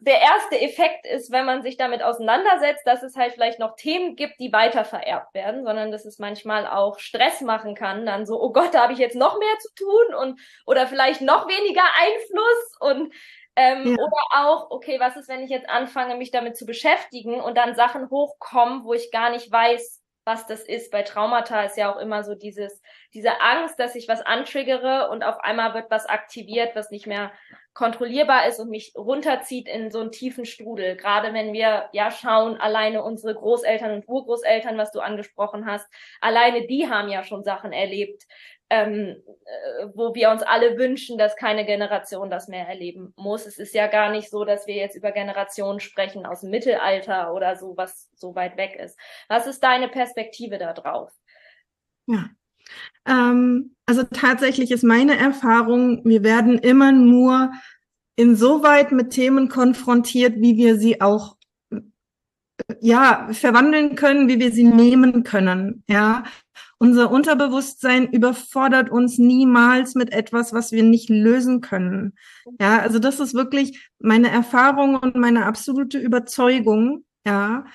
der 0.02 0.22
erste 0.22 0.60
Effekt 0.62 1.06
ist, 1.08 1.32
wenn 1.32 1.46
man 1.46 1.62
sich 1.64 1.78
damit 1.78 2.04
auseinandersetzt, 2.04 2.86
dass 2.86 3.04
es 3.04 3.16
halt 3.16 3.34
vielleicht 3.34 3.60
noch 3.60 3.76
Themen 3.76 4.16
gibt, 4.16 4.40
die 4.40 4.52
weiter 4.54 4.86
vererbt 4.86 5.34
werden, 5.34 5.64
sondern 5.64 5.92
dass 5.92 6.06
es 6.06 6.20
manchmal 6.20 6.68
auch 6.68 7.00
Stress 7.00 7.42
machen 7.42 7.76
kann, 7.76 8.06
dann 8.06 8.26
so, 8.26 8.42
oh 8.42 8.52
Gott, 8.52 8.74
da 8.74 8.84
habe 8.84 8.94
ich 8.94 9.00
jetzt 9.00 9.16
noch 9.16 9.40
mehr 9.40 9.58
zu 9.60 9.74
tun 9.76 10.16
und 10.16 10.40
oder 10.66 10.88
vielleicht 10.88 11.22
noch 11.22 11.48
weniger 11.48 11.84
Einfluss 12.00 12.78
und 12.80 13.14
Ähm, 13.60 13.88
ja. 13.88 13.94
Oder 13.94 14.46
auch, 14.46 14.70
okay, 14.70 15.00
was 15.00 15.16
ist, 15.16 15.30
wenn 15.30 15.42
ich 15.42 15.50
jetzt 15.50 15.68
anfange, 15.68 16.16
mich 16.16 16.30
damit 16.30 16.56
zu 16.56 16.68
beschäftigen 16.68 17.42
und 17.42 17.58
dann 17.58 17.74
Sachen 17.74 18.12
hochkommen, 18.12 18.84
wo 18.84 18.94
ich 18.94 19.10
gar 19.10 19.32
nicht 19.32 19.52
weiß, 19.52 20.04
was 20.26 20.46
das 20.46 20.62
ist. 20.62 20.92
Bei 20.92 21.02
Traumata 21.02 21.64
ist 21.64 21.76
ja 21.76 21.92
auch 21.92 21.98
immer 21.98 22.24
so 22.24 22.36
dieses, 22.36 22.84
diese 23.16 23.42
Angst, 23.42 23.80
dass 23.80 23.96
ich 23.96 24.08
was 24.08 24.22
antriggere 24.22 25.10
und 25.10 25.24
auf 25.24 25.40
einmal 25.40 25.74
wird 25.74 25.90
was 25.90 26.06
aktiviert, 26.06 26.76
was 26.76 26.92
nicht 26.92 27.08
mehr 27.08 27.32
kontrollierbar 27.78 28.48
ist 28.48 28.60
und 28.60 28.72
mich 28.72 28.94
runterzieht 28.98 29.68
in 29.68 29.92
so 29.92 30.00
einen 30.00 30.12
tiefen 30.12 30.46
Strudel. 30.46 30.96
Gerade 30.96 31.32
wenn 31.36 31.54
wir 31.54 31.90
ja 31.92 32.10
schauen, 32.10 32.58
alleine 32.58 33.04
unsere 33.04 33.36
Großeltern 33.36 33.92
und 33.92 34.10
Urgroßeltern, 34.10 34.80
was 34.80 34.92
du 34.92 35.00
angesprochen 35.00 35.68
hast, 35.68 35.88
alleine 36.20 36.66
die 36.66 36.90
haben 36.90 37.08
ja 37.08 37.24
schon 37.24 37.44
Sachen 37.44 37.74
erlebt, 37.74 38.24
ähm, 38.72 39.22
äh, 39.46 39.86
wo 39.94 40.16
wir 40.16 40.32
uns 40.32 40.42
alle 40.42 40.80
wünschen, 40.80 41.20
dass 41.20 41.36
keine 41.36 41.66
Generation 41.66 42.32
das 42.32 42.48
mehr 42.48 42.68
erleben 42.68 43.14
muss. 43.16 43.46
Es 43.46 43.60
ist 43.60 43.76
ja 43.76 43.86
gar 43.86 44.10
nicht 44.10 44.32
so, 44.32 44.44
dass 44.44 44.66
wir 44.66 44.74
jetzt 44.74 44.96
über 44.96 45.12
Generationen 45.12 45.80
sprechen 45.80 46.26
aus 46.26 46.42
dem 46.42 46.50
Mittelalter 46.50 47.32
oder 47.32 47.58
so, 47.58 47.78
was 47.78 48.10
so 48.16 48.34
weit 48.34 48.58
weg 48.58 48.76
ist. 48.76 48.98
Was 49.28 49.46
ist 49.46 49.64
deine 49.64 49.88
Perspektive 49.88 50.58
da? 50.58 50.74
Ja. 52.08 52.26
Ähm, 53.06 53.76
also 53.86 54.04
tatsächlich 54.04 54.72
ist 54.72 54.84
meine 54.84 55.18
Erfahrung, 55.18 56.02
wir 56.04 56.24
werden 56.24 56.58
immer 56.58 56.92
nur 56.92 57.52
insoweit 58.16 58.92
mit 58.92 59.12
Themen 59.12 59.48
konfrontiert, 59.48 60.36
wie 60.38 60.58
wir 60.58 60.78
sie 60.78 61.02
auch 61.02 61.38
ja 62.82 63.30
verwandeln 63.32 63.96
können, 63.96 64.28
wie 64.28 64.40
wir 64.40 64.52
sie 64.52 64.64
nehmen 64.64 65.24
können. 65.24 65.84
Ja, 65.88 66.24
unser 66.80 67.12
Unterbewusstsein 67.12 68.12
überfordert 68.12 68.90
uns 68.90 69.18
niemals 69.18 69.96
mit 69.96 70.12
etwas, 70.12 70.54
was 70.54 70.72
wir 70.72 70.84
nicht 70.84 71.10
lösen 71.10 71.62
können. 71.62 72.14
Ja, 72.60 72.80
also 72.80 73.00
das 73.00 73.20
ist 73.20 73.34
wirklich 73.34 73.90
meine 74.00 74.30
Erfahrung 74.30 74.96
und 74.98 75.16
meine 75.16 75.46
absolute 75.46 75.98
Überzeugung. 75.98 77.06
Ja, 77.26 77.66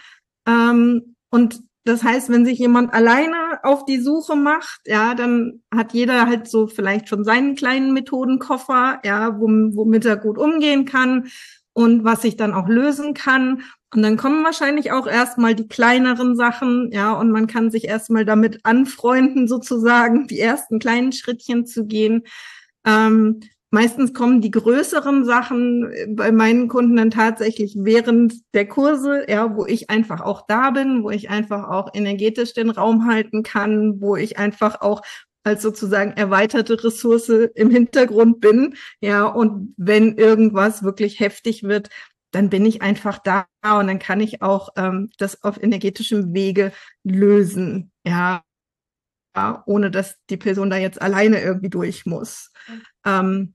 ähm, 0.46 1.16
und 1.30 1.62
das 1.84 2.04
heißt, 2.04 2.30
wenn 2.30 2.44
sich 2.44 2.58
jemand 2.58 2.94
alleine 2.94 3.64
auf 3.64 3.84
die 3.84 4.00
Suche 4.00 4.36
macht, 4.36 4.80
ja, 4.86 5.14
dann 5.14 5.62
hat 5.74 5.92
jeder 5.92 6.26
halt 6.26 6.48
so 6.48 6.68
vielleicht 6.68 7.08
schon 7.08 7.24
seinen 7.24 7.56
kleinen 7.56 7.92
Methodenkoffer, 7.92 9.00
ja, 9.04 9.36
womit 9.40 10.04
er 10.04 10.16
gut 10.16 10.38
umgehen 10.38 10.84
kann 10.84 11.28
und 11.72 12.04
was 12.04 12.22
sich 12.22 12.36
dann 12.36 12.54
auch 12.54 12.68
lösen 12.68 13.14
kann. 13.14 13.62
Und 13.92 14.02
dann 14.02 14.16
kommen 14.16 14.44
wahrscheinlich 14.44 14.92
auch 14.92 15.06
erstmal 15.06 15.54
die 15.54 15.68
kleineren 15.68 16.36
Sachen, 16.36 16.90
ja, 16.92 17.12
und 17.12 17.30
man 17.30 17.46
kann 17.48 17.70
sich 17.70 17.84
erstmal 17.84 18.24
damit 18.24 18.60
anfreunden, 18.62 19.48
sozusagen, 19.48 20.28
die 20.28 20.38
ersten 20.38 20.78
kleinen 20.78 21.12
Schrittchen 21.12 21.66
zu 21.66 21.86
gehen. 21.86 22.22
Ähm, 22.86 23.40
meistens 23.72 24.12
kommen 24.12 24.40
die 24.40 24.50
größeren 24.50 25.24
Sachen 25.24 25.90
bei 26.10 26.30
meinen 26.30 26.68
Kunden 26.68 26.96
dann 26.96 27.10
tatsächlich 27.10 27.74
während 27.78 28.34
der 28.54 28.68
Kurse, 28.68 29.24
ja, 29.28 29.56
wo 29.56 29.66
ich 29.66 29.90
einfach 29.90 30.20
auch 30.20 30.46
da 30.46 30.70
bin, 30.70 31.02
wo 31.02 31.10
ich 31.10 31.30
einfach 31.30 31.68
auch 31.68 31.88
energetisch 31.94 32.52
den 32.52 32.70
Raum 32.70 33.06
halten 33.06 33.42
kann, 33.42 34.00
wo 34.00 34.14
ich 34.14 34.38
einfach 34.38 34.82
auch 34.82 35.02
als 35.42 35.62
sozusagen 35.62 36.12
erweiterte 36.12 36.84
Ressource 36.84 37.30
im 37.30 37.70
Hintergrund 37.70 38.40
bin, 38.40 38.76
ja, 39.00 39.24
und 39.24 39.74
wenn 39.76 40.16
irgendwas 40.16 40.84
wirklich 40.84 41.18
heftig 41.18 41.64
wird, 41.64 41.88
dann 42.30 42.50
bin 42.50 42.64
ich 42.64 42.82
einfach 42.82 43.18
da 43.18 43.46
und 43.62 43.88
dann 43.88 43.98
kann 43.98 44.20
ich 44.20 44.42
auch 44.42 44.68
ähm, 44.76 45.10
das 45.18 45.42
auf 45.42 45.60
energetischem 45.62 46.32
Wege 46.34 46.72
lösen, 47.04 47.90
ja, 48.06 48.42
ja, 49.34 49.62
ohne 49.66 49.90
dass 49.90 50.16
die 50.30 50.36
Person 50.36 50.70
da 50.70 50.76
jetzt 50.76 51.00
alleine 51.00 51.40
irgendwie 51.40 51.70
durch 51.70 52.06
muss. 52.06 52.52
Mhm. 52.68 52.82
Ähm, 53.04 53.54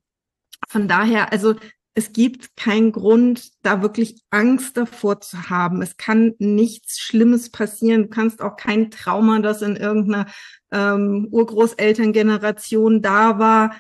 von 0.67 0.87
daher, 0.87 1.31
also 1.31 1.55
es 1.93 2.13
gibt 2.13 2.55
keinen 2.55 2.91
Grund, 2.91 3.49
da 3.63 3.81
wirklich 3.81 4.21
Angst 4.29 4.77
davor 4.77 5.19
zu 5.19 5.49
haben. 5.49 5.81
Es 5.81 5.97
kann 5.97 6.35
nichts 6.37 6.99
Schlimmes 6.99 7.49
passieren. 7.49 8.03
Du 8.03 8.09
kannst 8.09 8.41
auch 8.41 8.55
kein 8.55 8.91
Trauma, 8.91 9.39
das 9.39 9.63
in 9.63 9.75
irgendeiner 9.75 10.27
ähm, 10.71 11.27
Urgroßelterngeneration 11.31 13.01
da 13.01 13.39
war, 13.39 13.79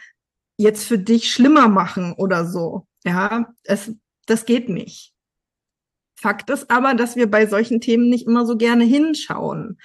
jetzt 0.57 0.85
für 0.85 0.97
dich 0.97 1.31
schlimmer 1.31 1.67
machen 1.67 2.13
oder 2.13 2.45
so. 2.45 2.87
Ja, 3.05 3.53
es 3.63 3.93
das 4.25 4.45
geht 4.45 4.69
nicht. 4.69 5.13
Fakt 6.19 6.49
ist 6.49 6.69
aber, 6.71 6.95
dass 6.95 7.15
wir 7.15 7.29
bei 7.29 7.45
solchen 7.45 7.81
Themen 7.81 8.09
nicht 8.09 8.27
immer 8.27 8.45
so 8.45 8.57
gerne 8.57 8.83
hinschauen. 8.83 9.77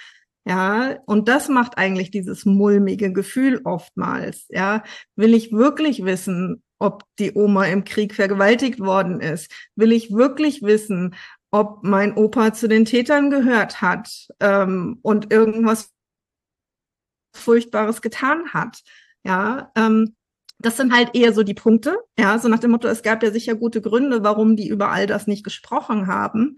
Ja, 0.45 0.97
und 1.05 1.29
das 1.29 1.47
macht 1.47 1.77
eigentlich 1.77 2.11
dieses 2.11 2.45
mulmige 2.45 3.13
Gefühl 3.13 3.61
oftmals. 3.63 4.45
Ja, 4.49 4.83
will 5.15 5.33
ich 5.33 5.53
wirklich 5.53 6.03
wissen, 6.03 6.63
ob 6.83 7.05
die 7.17 7.33
Oma 7.33 7.65
im 7.65 7.85
Krieg 7.85 8.13
vergewaltigt 8.13 8.79
worden 8.79 9.21
ist? 9.21 9.51
Will 9.75 9.91
ich 9.91 10.11
wirklich 10.11 10.61
wissen, 10.61 11.15
ob 11.49 11.83
mein 11.83 12.15
Opa 12.17 12.53
zu 12.53 12.67
den 12.67 12.85
Tätern 12.85 13.29
gehört 13.29 13.81
hat 13.81 14.27
ähm, 14.39 14.99
und 15.01 15.31
irgendwas 15.31 15.91
Furchtbares 17.33 18.01
getan 18.01 18.53
hat? 18.53 18.81
Ja, 19.23 19.71
ähm, 19.75 20.15
das 20.59 20.77
sind 20.77 20.93
halt 20.93 21.15
eher 21.15 21.33
so 21.33 21.43
die 21.43 21.53
Punkte, 21.53 21.97
ja, 22.17 22.37
so 22.39 22.47
nach 22.47 22.59
dem 22.59 22.71
Motto, 22.71 22.87
es 22.87 23.03
gab 23.03 23.23
ja 23.23 23.31
sicher 23.31 23.55
gute 23.55 23.81
Gründe, 23.81 24.23
warum 24.23 24.55
die 24.55 24.67
über 24.67 24.89
all 24.89 25.07
das 25.07 25.27
nicht 25.27 25.43
gesprochen 25.43 26.07
haben. 26.07 26.57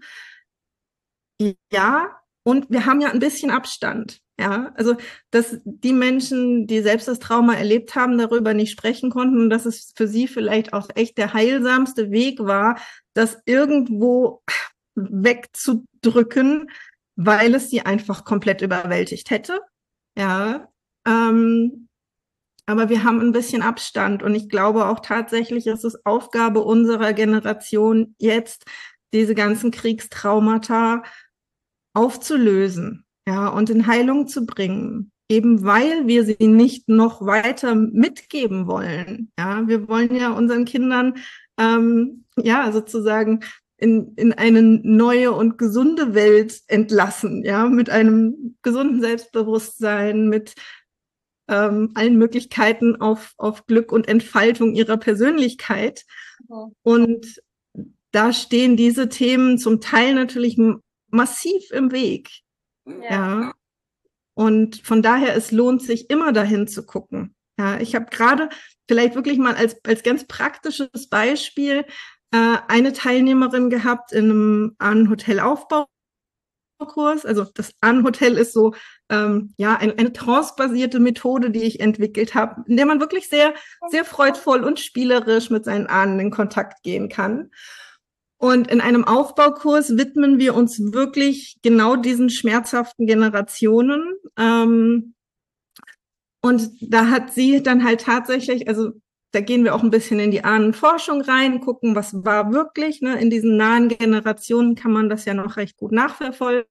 Ja, 1.72 2.20
und 2.44 2.70
wir 2.70 2.86
haben 2.86 3.00
ja 3.00 3.10
ein 3.10 3.18
bisschen 3.18 3.50
Abstand. 3.50 4.20
Ja, 4.38 4.72
also 4.74 4.96
dass 5.30 5.58
die 5.64 5.94
Menschen, 5.94 6.66
die 6.66 6.82
selbst 6.82 7.08
das 7.08 7.20
Trauma 7.20 7.54
erlebt 7.54 7.94
haben, 7.94 8.18
darüber 8.18 8.52
nicht 8.52 8.70
sprechen 8.70 9.10
konnten 9.10 9.40
und 9.40 9.50
dass 9.50 9.64
es 9.64 9.94
für 9.96 10.06
sie 10.06 10.28
vielleicht 10.28 10.74
auch 10.74 10.88
echt 10.94 11.16
der 11.16 11.32
heilsamste 11.32 12.10
Weg 12.10 12.40
war, 12.40 12.78
das 13.14 13.38
irgendwo 13.46 14.42
wegzudrücken, 14.94 16.70
weil 17.16 17.54
es 17.54 17.70
sie 17.70 17.80
einfach 17.80 18.24
komplett 18.24 18.60
überwältigt 18.60 19.30
hätte. 19.30 19.60
Ja, 20.18 20.68
ähm, 21.06 21.88
aber 22.66 22.90
wir 22.90 23.04
haben 23.04 23.20
ein 23.20 23.32
bisschen 23.32 23.62
Abstand 23.62 24.22
und 24.22 24.34
ich 24.34 24.50
glaube 24.50 24.86
auch 24.86 25.00
tatsächlich 25.00 25.66
ist 25.66 25.84
es 25.84 26.04
Aufgabe 26.04 26.62
unserer 26.62 27.12
Generation 27.14 28.14
jetzt, 28.18 28.66
diese 29.12 29.34
ganzen 29.34 29.70
Kriegstraumata 29.70 31.02
aufzulösen, 31.94 33.05
ja, 33.26 33.48
und 33.48 33.70
in 33.70 33.86
Heilung 33.86 34.28
zu 34.28 34.46
bringen. 34.46 35.10
Eben 35.28 35.64
weil 35.64 36.06
wir 36.06 36.24
sie 36.24 36.46
nicht 36.46 36.88
noch 36.88 37.20
weiter 37.20 37.74
mitgeben 37.74 38.68
wollen. 38.68 39.32
Ja, 39.36 39.66
wir 39.66 39.88
wollen 39.88 40.14
ja 40.14 40.30
unseren 40.30 40.64
Kindern 40.64 41.14
ähm, 41.58 42.24
ja 42.40 42.70
sozusagen 42.70 43.40
in, 43.76 44.14
in 44.14 44.32
eine 44.32 44.62
neue 44.62 45.32
und 45.32 45.58
gesunde 45.58 46.14
Welt 46.14 46.62
entlassen, 46.68 47.44
ja, 47.44 47.66
mit 47.66 47.90
einem 47.90 48.56
gesunden 48.62 49.00
Selbstbewusstsein, 49.00 50.28
mit 50.28 50.54
ähm, 51.48 51.90
allen 51.94 52.16
Möglichkeiten 52.16 52.96
auf, 53.00 53.34
auf 53.36 53.66
Glück 53.66 53.92
und 53.92 54.08
Entfaltung 54.08 54.74
ihrer 54.74 54.96
Persönlichkeit. 54.96 56.04
Und 56.82 57.40
da 58.12 58.32
stehen 58.32 58.76
diese 58.76 59.08
Themen 59.08 59.58
zum 59.58 59.80
Teil 59.80 60.14
natürlich 60.14 60.58
massiv 61.10 61.70
im 61.70 61.92
Weg. 61.92 62.30
Ja. 62.86 63.10
ja. 63.10 63.52
Und 64.34 64.82
von 64.84 65.02
daher, 65.02 65.34
es 65.34 65.50
lohnt 65.50 65.82
sich 65.82 66.10
immer 66.10 66.32
dahin 66.32 66.68
zu 66.68 66.84
gucken. 66.84 67.34
Ja, 67.58 67.80
ich 67.80 67.94
habe 67.94 68.06
gerade 68.10 68.50
vielleicht 68.88 69.14
wirklich 69.14 69.38
mal 69.38 69.54
als, 69.54 69.82
als 69.84 70.02
ganz 70.02 70.26
praktisches 70.26 71.08
Beispiel 71.08 71.86
äh, 72.32 72.56
eine 72.68 72.92
Teilnehmerin 72.92 73.70
gehabt 73.70 74.12
in 74.12 74.30
einem, 74.30 74.76
einem 74.78 75.10
Hotelaufbau 75.10 75.86
Kurs. 76.84 77.24
Also 77.24 77.44
das 77.54 77.72
An-Hotel 77.80 78.36
ist 78.36 78.52
so 78.52 78.74
ähm, 79.08 79.54
ja 79.56 79.76
ein, 79.76 79.98
eine 79.98 80.12
trance-basierte 80.12 81.00
Methode, 81.00 81.50
die 81.50 81.62
ich 81.62 81.80
entwickelt 81.80 82.34
habe, 82.34 82.64
in 82.66 82.76
der 82.76 82.84
man 82.84 83.00
wirklich 83.00 83.28
sehr 83.28 83.54
sehr 83.88 84.04
freudvoll 84.04 84.62
und 84.62 84.78
spielerisch 84.78 85.48
mit 85.48 85.64
seinen 85.64 85.86
Ahnen 85.86 86.20
in 86.20 86.30
Kontakt 86.30 86.82
gehen 86.82 87.08
kann. 87.08 87.50
Und 88.46 88.70
in 88.70 88.80
einem 88.80 89.02
Aufbaukurs 89.02 89.96
widmen 89.96 90.38
wir 90.38 90.54
uns 90.54 90.78
wirklich 90.78 91.58
genau 91.62 91.96
diesen 91.96 92.30
schmerzhaften 92.30 93.04
Generationen. 93.04 94.14
Ähm, 94.38 95.14
und 96.42 96.70
da 96.80 97.10
hat 97.10 97.34
sie 97.34 97.60
dann 97.60 97.82
halt 97.82 98.02
tatsächlich, 98.02 98.68
also 98.68 98.92
da 99.32 99.40
gehen 99.40 99.64
wir 99.64 99.74
auch 99.74 99.82
ein 99.82 99.90
bisschen 99.90 100.20
in 100.20 100.30
die 100.30 100.44
Ahnenforschung 100.44 101.22
rein, 101.22 101.60
gucken, 101.60 101.96
was 101.96 102.24
war 102.24 102.52
wirklich. 102.52 103.00
Ne? 103.00 103.20
In 103.20 103.30
diesen 103.30 103.56
nahen 103.56 103.88
Generationen 103.88 104.76
kann 104.76 104.92
man 104.92 105.08
das 105.08 105.24
ja 105.24 105.34
noch 105.34 105.56
recht 105.56 105.76
gut 105.76 105.90
nachverfolgen. 105.90 106.68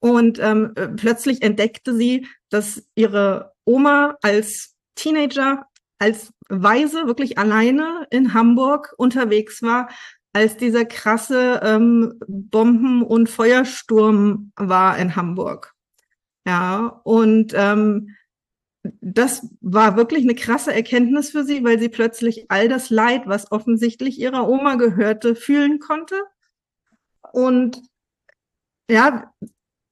Und 0.00 0.40
ähm, 0.40 0.74
plötzlich 0.96 1.40
entdeckte 1.42 1.94
sie, 1.94 2.26
dass 2.48 2.84
ihre 2.96 3.52
Oma 3.64 4.16
als 4.22 4.74
Teenager, 4.96 5.69
als 6.00 6.32
Weise 6.48 7.06
wirklich 7.06 7.38
alleine 7.38 8.06
in 8.10 8.34
Hamburg 8.34 8.94
unterwegs 8.96 9.62
war, 9.62 9.88
als 10.32 10.56
dieser 10.56 10.84
krasse 10.84 11.60
ähm, 11.62 12.14
Bomben- 12.26 13.02
und 13.02 13.28
Feuersturm 13.28 14.52
war 14.56 14.98
in 14.98 15.14
Hamburg. 15.14 15.74
Ja, 16.46 17.00
und 17.04 17.52
ähm, 17.54 18.16
das 19.00 19.46
war 19.60 19.96
wirklich 19.96 20.24
eine 20.24 20.34
krasse 20.34 20.72
Erkenntnis 20.72 21.30
für 21.30 21.44
sie, 21.44 21.62
weil 21.64 21.78
sie 21.78 21.90
plötzlich 21.90 22.50
all 22.50 22.68
das 22.68 22.88
Leid, 22.88 23.22
was 23.26 23.52
offensichtlich 23.52 24.18
ihrer 24.18 24.48
Oma 24.48 24.76
gehörte, 24.76 25.34
fühlen 25.34 25.80
konnte. 25.80 26.22
Und 27.32 27.82
ja, 28.90 29.32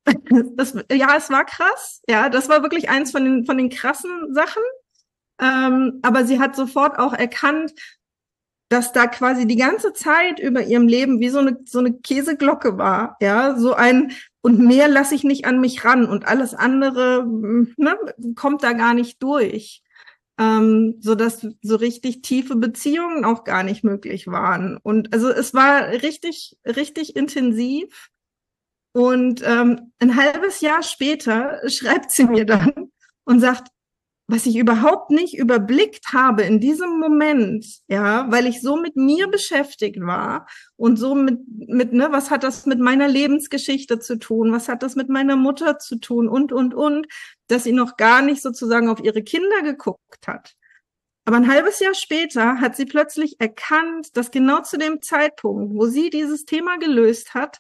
das, 0.55 0.75
ja, 0.91 1.17
es 1.17 1.29
war 1.29 1.45
krass. 1.45 2.03
Ja, 2.09 2.31
das 2.31 2.49
war 2.49 2.63
wirklich 2.63 2.89
eins 2.89 3.11
von 3.11 3.25
den, 3.25 3.45
von 3.45 3.59
den 3.59 3.69
krassen 3.69 4.35
Sachen. 4.35 4.63
Ähm, 5.41 6.01
aber 6.03 6.25
sie 6.25 6.41
hat 6.41 6.57
sofort 6.57 6.99
auch 6.99 7.13
erkannt, 7.13 7.73
dass 8.69 8.93
da 8.93 9.07
quasi 9.07 9.47
die 9.47 9.57
ganze 9.57 9.93
Zeit 9.93 10.39
über 10.39 10.63
ihrem 10.63 10.89
Leben 10.89 11.21
wie 11.21 11.31
so 11.31 11.39
eine, 11.39 11.59
so 11.65 11.79
eine 11.79 11.95
Käseglocke 11.95 12.77
war. 12.77 13.17
Ja, 13.21 13.57
so 13.57 13.73
ein, 13.73 14.13
und 14.43 14.59
mehr 14.59 14.89
lasse 14.89 15.15
ich 15.15 15.25
nicht 15.25 15.47
an 15.47 15.61
mich 15.61 15.85
ran 15.85 16.07
und 16.07 16.27
alles 16.27 16.55
andere 16.55 17.25
ne, 17.27 17.97
kommt 18.37 18.63
da 18.63 18.73
gar 18.73 18.95
nicht 18.95 19.23
durch. 19.23 19.83
Ähm, 20.39 20.97
so 21.01 21.17
dass 21.17 21.47
so 21.63 21.77
richtig 21.77 22.23
tiefe 22.23 22.55
Beziehungen 22.55 23.25
auch 23.25 23.43
gar 23.43 23.65
nicht 23.65 23.83
möglich 23.83 24.29
waren. 24.29 24.79
Und 24.81 25.13
also 25.13 25.31
es 25.31 25.53
war 25.53 25.89
richtig, 25.89 26.57
richtig 26.65 27.17
intensiv. 27.17 28.11
Und 28.93 29.43
ähm, 29.45 29.93
ein 29.99 30.15
halbes 30.17 30.61
Jahr 30.61 30.83
später 30.83 31.61
schreibt 31.69 32.13
sie 32.13 32.27
mir 32.27 32.45
dann 32.45 32.93
und 33.25 33.41
sagt, 33.41 33.69
was 34.31 34.45
ich 34.45 34.57
überhaupt 34.57 35.11
nicht 35.11 35.39
überblickt 35.39 36.13
habe 36.13 36.43
in 36.43 36.61
diesem 36.61 37.01
Moment, 37.01 37.65
ja, 37.89 38.31
weil 38.31 38.47
ich 38.47 38.61
so 38.61 38.77
mit 38.77 38.95
mir 38.95 39.27
beschäftigt 39.29 40.01
war 40.01 40.47
und 40.77 40.99
so 40.99 41.15
mit, 41.15 41.41
mit, 41.49 41.95
ne, 41.95 42.09
was 42.11 42.31
hat 42.31 42.45
das 42.45 42.67
mit 42.67 42.79
meiner 42.79 43.09
Lebensgeschichte 43.09 43.99
zu 44.01 44.19
tun? 44.19 44.53
Was 44.53 44.69
hat 44.69 44.83
das 44.83 44.97
mit 44.97 45.09
meiner 45.09 45.37
Mutter 45.37 45.79
zu 45.79 45.97
tun? 45.97 46.29
Und, 46.29 46.53
und, 46.53 46.75
und, 46.75 47.07
dass 47.47 47.65
sie 47.65 47.73
noch 47.73 47.97
gar 47.97 48.21
nicht 48.21 48.43
sozusagen 48.43 48.91
auf 48.91 49.01
ihre 49.03 49.23
Kinder 49.23 49.63
geguckt 49.63 50.27
hat. 50.27 50.55
Aber 51.25 51.39
ein 51.39 51.49
halbes 51.49 51.81
Jahr 51.81 51.95
später 51.95 52.61
hat 52.61 52.77
sie 52.77 52.85
plötzlich 52.85 53.41
erkannt, 53.41 54.15
dass 54.15 54.31
genau 54.31 54.61
zu 54.61 54.77
dem 54.77 55.01
Zeitpunkt, 55.01 55.75
wo 55.75 55.87
sie 55.87 56.11
dieses 56.11 56.45
Thema 56.45 56.77
gelöst 56.77 57.33
hat, 57.33 57.59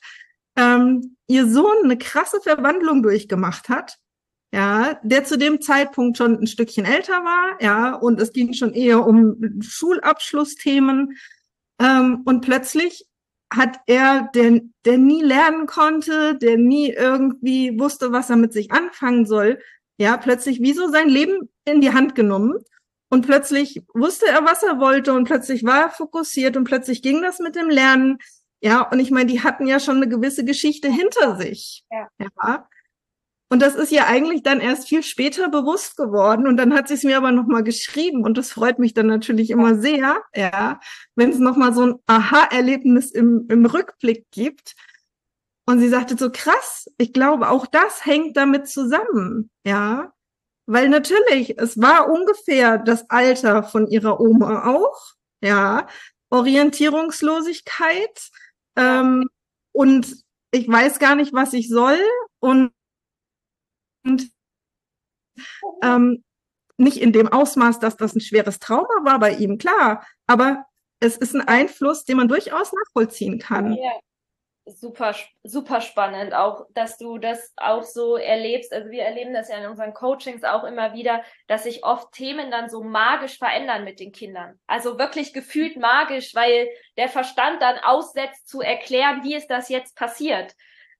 ähm, 0.54 1.16
ihr 1.28 1.48
Sohn 1.48 1.85
eine 1.85 1.96
krasse 1.96 2.42
Verwandlung 2.42 3.02
durchgemacht 3.02 3.70
hat 3.70 3.98
ja, 4.52 4.98
der 5.02 5.24
zu 5.24 5.37
dem 5.37 5.61
Zeitpunkt 5.61 6.16
schon 6.16 6.38
ein 6.40 6.46
Stückchen 6.46 6.84
älter 6.84 7.24
war, 7.24 7.62
ja, 7.62 7.94
und 7.94 8.20
es 8.20 8.32
ging 8.32 8.54
schon 8.54 8.72
eher 8.72 9.06
um 9.06 9.61
Schulabschlussthemen. 9.61 11.16
Ähm, 11.80 12.22
und 12.24 12.40
plötzlich 12.40 13.06
hat 13.52 13.78
er, 13.87 14.30
der, 14.34 14.61
der 14.84 14.98
nie 14.98 15.22
lernen 15.22 15.66
konnte, 15.66 16.37
der 16.37 16.56
nie 16.56 16.90
irgendwie 16.92 17.78
wusste, 17.78 18.12
was 18.12 18.30
er 18.30 18.37
mit 18.37 18.52
sich 18.52 18.70
anfangen 18.72 19.26
soll, 19.26 19.58
ja, 19.98 20.16
plötzlich 20.16 20.61
wie 20.61 20.72
so 20.72 20.88
sein 20.88 21.08
Leben 21.08 21.50
in 21.64 21.80
die 21.80 21.92
Hand 21.92 22.14
genommen. 22.14 22.54
Und 23.11 23.26
plötzlich 23.26 23.82
wusste 23.94 24.26
er, 24.26 24.44
was 24.44 24.62
er 24.62 24.80
wollte 24.80 25.14
und 25.14 25.24
plötzlich 25.24 25.64
war 25.64 25.80
er 25.80 25.90
fokussiert 25.90 26.56
und 26.58 26.64
plötzlich 26.64 27.00
ging 27.02 27.22
das 27.22 27.38
mit 27.38 27.56
dem 27.56 27.70
Lernen. 27.70 28.18
Ja, 28.61 28.82
und 28.82 29.00
ich 29.00 29.11
meine, 29.11 29.26
die 29.26 29.42
hatten 29.42 29.66
ja 29.66 29.80
schon 29.80 29.96
eine 29.96 30.08
gewisse 30.08 30.44
Geschichte 30.44 30.88
hinter 30.88 31.38
sich. 31.38 31.84
Ja. 31.90 32.08
ja. 32.18 32.68
Und 33.50 33.62
das 33.62 33.74
ist 33.74 33.90
ja 33.90 34.06
eigentlich 34.06 34.42
dann 34.42 34.61
erst 34.61 34.88
viel 34.88 35.02
später 35.02 35.48
bewusst 35.48 35.96
geworden. 35.96 36.46
Und 36.46 36.58
dann 36.58 36.74
hat 36.74 36.88
sie 36.88 36.94
es 36.94 37.02
mir 37.02 37.16
aber 37.16 37.32
nochmal 37.32 37.62
geschrieben. 37.62 38.22
Und 38.22 38.37
das 38.37 38.52
freut 38.52 38.78
mich 38.78 38.92
dann 38.92 39.06
natürlich 39.06 39.48
immer 39.50 39.74
sehr, 39.76 40.22
ja, 40.34 40.80
wenn 41.14 41.30
es 41.30 41.38
nochmal 41.38 41.72
so 41.72 41.87
ein 41.87 41.94
Aha-Erlebnis 42.06 43.11
im, 43.11 43.46
im 43.48 43.64
Rückblick 43.64 44.26
gibt. 44.30 44.74
Und 45.66 45.80
sie 45.80 45.88
sagte 45.88 46.16
so 46.18 46.30
krass, 46.30 46.88
ich 46.98 47.14
glaube, 47.14 47.48
auch 47.48 47.66
das 47.66 48.04
hängt 48.04 48.37
damit 48.37 48.68
zusammen, 48.68 49.50
ja. 49.64 50.12
Weil 50.66 50.90
natürlich, 50.90 51.58
es 51.58 51.80
war 51.80 52.11
ungefähr 52.11 52.76
das 52.78 53.08
Alter 53.08 53.62
von 53.62 53.87
ihrer 53.87 54.20
Oma 54.20 54.66
auch, 54.66 55.14
ja. 55.40 55.87
Orientierungslosigkeit. 56.30 58.28
Ähm, 58.76 59.30
und 59.72 60.16
ich 60.50 60.68
weiß 60.68 60.98
gar 60.98 61.14
nicht, 61.14 61.32
was 61.32 61.54
ich 61.54 61.70
soll. 61.70 61.98
Und 62.40 62.61
und 62.61 62.72
ähm, 65.82 66.24
nicht 66.76 66.98
in 66.98 67.12
dem 67.12 67.28
Ausmaß, 67.28 67.80
dass 67.80 67.96
das 67.96 68.14
ein 68.14 68.20
schweres 68.20 68.58
Trauma 68.58 69.04
war 69.04 69.18
bei 69.18 69.32
ihm, 69.32 69.58
klar, 69.58 70.06
aber 70.26 70.64
es 71.00 71.16
ist 71.16 71.34
ein 71.34 71.46
Einfluss, 71.46 72.04
den 72.04 72.16
man 72.16 72.28
durchaus 72.28 72.72
nachvollziehen 72.72 73.38
kann. 73.38 73.72
Ja. 73.72 73.92
Super, 74.70 75.14
super 75.44 75.80
spannend, 75.80 76.34
auch 76.34 76.66
dass 76.74 76.98
du 76.98 77.16
das 77.16 77.54
auch 77.56 77.84
so 77.84 78.16
erlebst. 78.16 78.70
Also 78.70 78.90
wir 78.90 79.02
erleben 79.02 79.32
das 79.32 79.48
ja 79.48 79.56
in 79.56 79.66
unseren 79.66 79.94
Coachings 79.94 80.44
auch 80.44 80.62
immer 80.64 80.92
wieder, 80.92 81.22
dass 81.46 81.62
sich 81.62 81.84
oft 81.84 82.12
Themen 82.12 82.50
dann 82.50 82.68
so 82.68 82.82
magisch 82.82 83.38
verändern 83.38 83.84
mit 83.84 83.98
den 83.98 84.12
Kindern. 84.12 84.60
Also 84.66 84.98
wirklich 84.98 85.32
gefühlt 85.32 85.78
magisch, 85.78 86.34
weil 86.34 86.68
der 86.98 87.08
Verstand 87.08 87.62
dann 87.62 87.78
aussetzt 87.78 88.46
zu 88.46 88.60
erklären, 88.60 89.24
wie 89.24 89.36
ist 89.36 89.48
das 89.48 89.70
jetzt 89.70 89.96
passiert. 89.96 90.54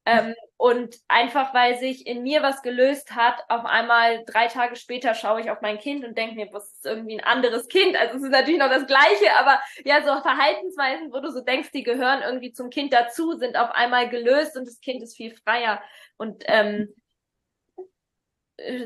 Ähm, 0.09 0.35
und 0.57 0.97
einfach, 1.07 1.53
weil 1.53 1.79
sich 1.79 2.07
in 2.07 2.23
mir 2.23 2.43
was 2.43 2.63
gelöst 2.63 3.15
hat, 3.15 3.45
auf 3.49 3.67
einmal 3.67 4.25
drei 4.25 4.47
Tage 4.47 4.75
später 4.75 5.13
schaue 5.15 5.43
ich 5.43 5.51
auf 5.51 5.61
mein 5.61 5.79
Kind 5.79 6.03
und 6.03 6.17
denke 6.17 6.35
mir, 6.35 6.49
was 6.51 6.73
ist 6.73 6.87
irgendwie 6.87 7.19
ein 7.19 7.25
anderes 7.25 7.69
Kind? 7.69 7.95
Also 7.95 8.17
es 8.17 8.23
ist 8.23 8.31
natürlich 8.31 8.59
noch 8.59 8.71
das 8.71 8.87
Gleiche, 8.87 9.37
aber 9.39 9.61
ja, 9.85 10.01
so 10.01 10.21
Verhaltensweisen, 10.23 11.13
wo 11.13 11.21
du 11.21 11.31
so 11.31 11.43
denkst, 11.43 11.73
die 11.73 11.83
gehören 11.83 12.23
irgendwie 12.23 12.53
zum 12.53 12.71
Kind 12.71 12.95
dazu, 12.95 13.37
sind 13.37 13.59
auf 13.59 13.71
einmal 13.73 14.09
gelöst 14.09 14.57
und 14.57 14.67
das 14.67 14.81
Kind 14.81 15.03
ist 15.03 15.17
viel 15.17 15.37
freier. 15.37 15.83
Und 16.17 16.43
ähm, 16.47 16.95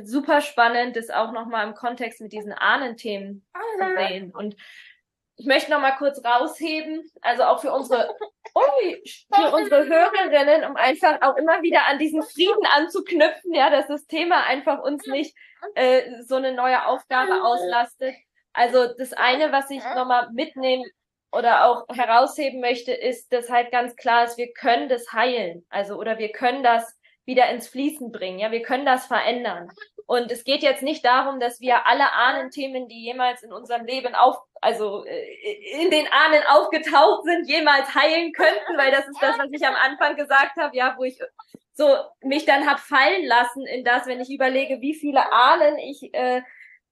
super 0.03 0.41
spannend 0.41 0.97
ist 0.97 1.15
auch 1.15 1.33
nochmal 1.33 1.69
im 1.69 1.75
Kontext 1.75 2.21
mit 2.21 2.33
diesen 2.33 2.53
Ahnenthemen 2.53 3.47
zu 3.79 3.95
sehen. 3.97 4.33
Und 4.33 4.57
ich 5.37 5.47
möchte 5.47 5.71
noch 5.71 5.81
mal 5.81 5.97
kurz 5.97 6.23
rausheben, 6.25 7.03
also 7.21 7.45
auch 7.45 7.61
für 7.61 7.73
unsere, 7.73 8.15
für 9.35 9.55
unsere 9.55 9.87
Hörerinnen, 9.87 10.65
um 10.69 10.77
einfach 10.77 11.21
auch 11.23 11.37
immer 11.37 11.63
wieder 11.63 11.87
an 11.87 11.99
diesen 11.99 12.23
Frieden 12.23 12.67
anzuknüpfen, 12.71 13.55
ja, 13.55 13.71
dass 13.71 13.87
das 13.89 14.07
Thema 14.07 14.45
einfach 14.45 14.83
uns 14.83 15.07
nicht 15.07 15.35
äh, 15.75 16.23
so 16.23 16.37
eine 16.37 16.53
neue 16.53 16.87
Aufgabe 16.87 17.43
auslastet. 17.45 18.15
Also 18.53 18.93
das 18.99 19.13
eine, 19.13 19.53
was 19.53 19.71
ich 19.71 19.83
noch 19.83 20.07
mal 20.07 20.31
mitnehmen 20.33 20.85
oder 21.33 21.67
auch 21.67 21.87
herausheben 21.89 22.61
möchte, 22.61 22.93
ist, 22.93 23.33
dass 23.33 23.49
halt 23.49 23.71
ganz 23.71 23.97
klar 23.97 24.25
ist, 24.25 24.37
wir 24.37 24.53
können 24.53 24.89
das 24.89 25.13
heilen, 25.13 25.65
also 25.71 25.97
oder 25.97 26.19
wir 26.19 26.31
können 26.31 26.63
das 26.63 26.99
wieder 27.25 27.49
ins 27.51 27.69
Fließen 27.69 28.13
bringen, 28.13 28.39
ja, 28.39 28.51
wir 28.51 28.63
können 28.63 28.85
das 28.85 29.07
verändern. 29.07 29.71
Und 30.07 30.31
es 30.31 30.45
geht 30.45 30.63
jetzt 30.63 30.83
nicht 30.83 31.05
darum, 31.05 31.41
dass 31.41 31.61
wir 31.61 31.87
alle 31.87 32.13
Ahnenthemen, 32.13 32.89
die 32.89 33.05
jemals 33.05 33.43
in 33.43 33.53
unserem 33.53 33.87
Leben 33.87 34.15
auf, 34.15 34.37
also 34.61 35.05
äh, 35.05 35.83
in 35.83 35.91
den 35.91 36.07
Ahnen 36.07 36.43
aufgetaucht 36.49 37.25
sind, 37.25 37.49
jemals 37.49 37.95
heilen 37.95 38.33
könnten, 38.33 38.77
weil 38.77 38.91
das 38.91 39.09
ist 39.09 39.23
das, 39.23 39.39
was 39.39 39.49
ich 39.51 39.67
am 39.67 39.75
Anfang 39.75 40.17
gesagt 40.17 40.57
habe, 40.57 40.77
ja, 40.77 40.95
wo 40.99 41.05
ich 41.05 41.19
so 41.75 41.97
mich 42.23 42.45
dann 42.45 42.69
hab 42.69 42.81
fallen 42.81 43.25
lassen 43.25 43.67
in 43.67 43.85
das, 43.85 44.07
wenn 44.07 44.21
ich 44.21 44.31
überlege, 44.31 44.81
wie 44.81 44.95
viele 44.95 45.33
Ahnen 45.33 45.79
ich 45.79 46.13
äh, 46.13 46.43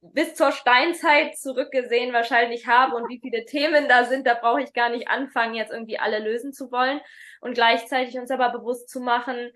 bis 0.03 0.35
zur 0.35 0.53
Steinzeit 0.53 1.37
zurückgesehen 1.37 2.13
wahrscheinlich 2.13 2.67
habe 2.67 2.97
und 2.97 3.09
wie 3.11 3.21
viele 3.21 3.45
Themen 3.45 3.89
da 3.89 4.05
sind, 4.05 4.27
da 4.27 4.35
brauche 4.35 4.63
ich 4.63 4.73
gar 4.73 4.89
nicht 4.89 5.09
anfangen, 5.09 5.55
jetzt 5.55 5.73
irgendwie 5.73 5.99
alle 5.99 6.21
lösen 6.21 6.53
zu 6.53 6.73
wollen 6.73 7.01
und 7.41 7.55
gleichzeitig 7.55 8.19
uns 8.19 8.31
aber 8.31 8.51
bewusst 8.51 8.89
zu 8.89 9.01
machen, 9.01 9.53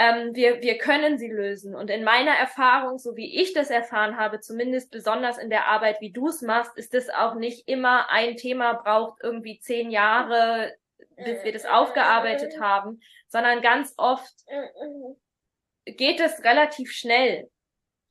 ähm, 0.00 0.34
wir, 0.34 0.62
wir 0.62 0.78
können 0.78 1.18
sie 1.18 1.28
lösen. 1.28 1.74
Und 1.74 1.90
in 1.90 2.04
meiner 2.04 2.30
Erfahrung, 2.30 2.98
so 2.98 3.16
wie 3.16 3.38
ich 3.38 3.52
das 3.52 3.68
erfahren 3.68 4.16
habe, 4.16 4.40
zumindest 4.40 4.90
besonders 4.90 5.36
in 5.36 5.50
der 5.50 5.66
Arbeit, 5.66 6.00
wie 6.00 6.10
du 6.10 6.28
es 6.28 6.40
machst, 6.40 6.74
ist 6.78 6.94
es 6.94 7.10
auch 7.10 7.34
nicht 7.34 7.68
immer 7.68 8.08
ein 8.08 8.36
Thema 8.36 8.72
braucht 8.72 9.18
irgendwie 9.22 9.58
zehn 9.58 9.90
Jahre, 9.90 10.74
bis 11.16 11.44
wir 11.44 11.52
das 11.52 11.66
aufgearbeitet 11.66 12.58
haben, 12.58 13.02
sondern 13.28 13.60
ganz 13.60 13.92
oft 13.98 14.32
geht 15.84 16.18
es 16.18 16.42
relativ 16.44 16.92
schnell. 16.92 17.50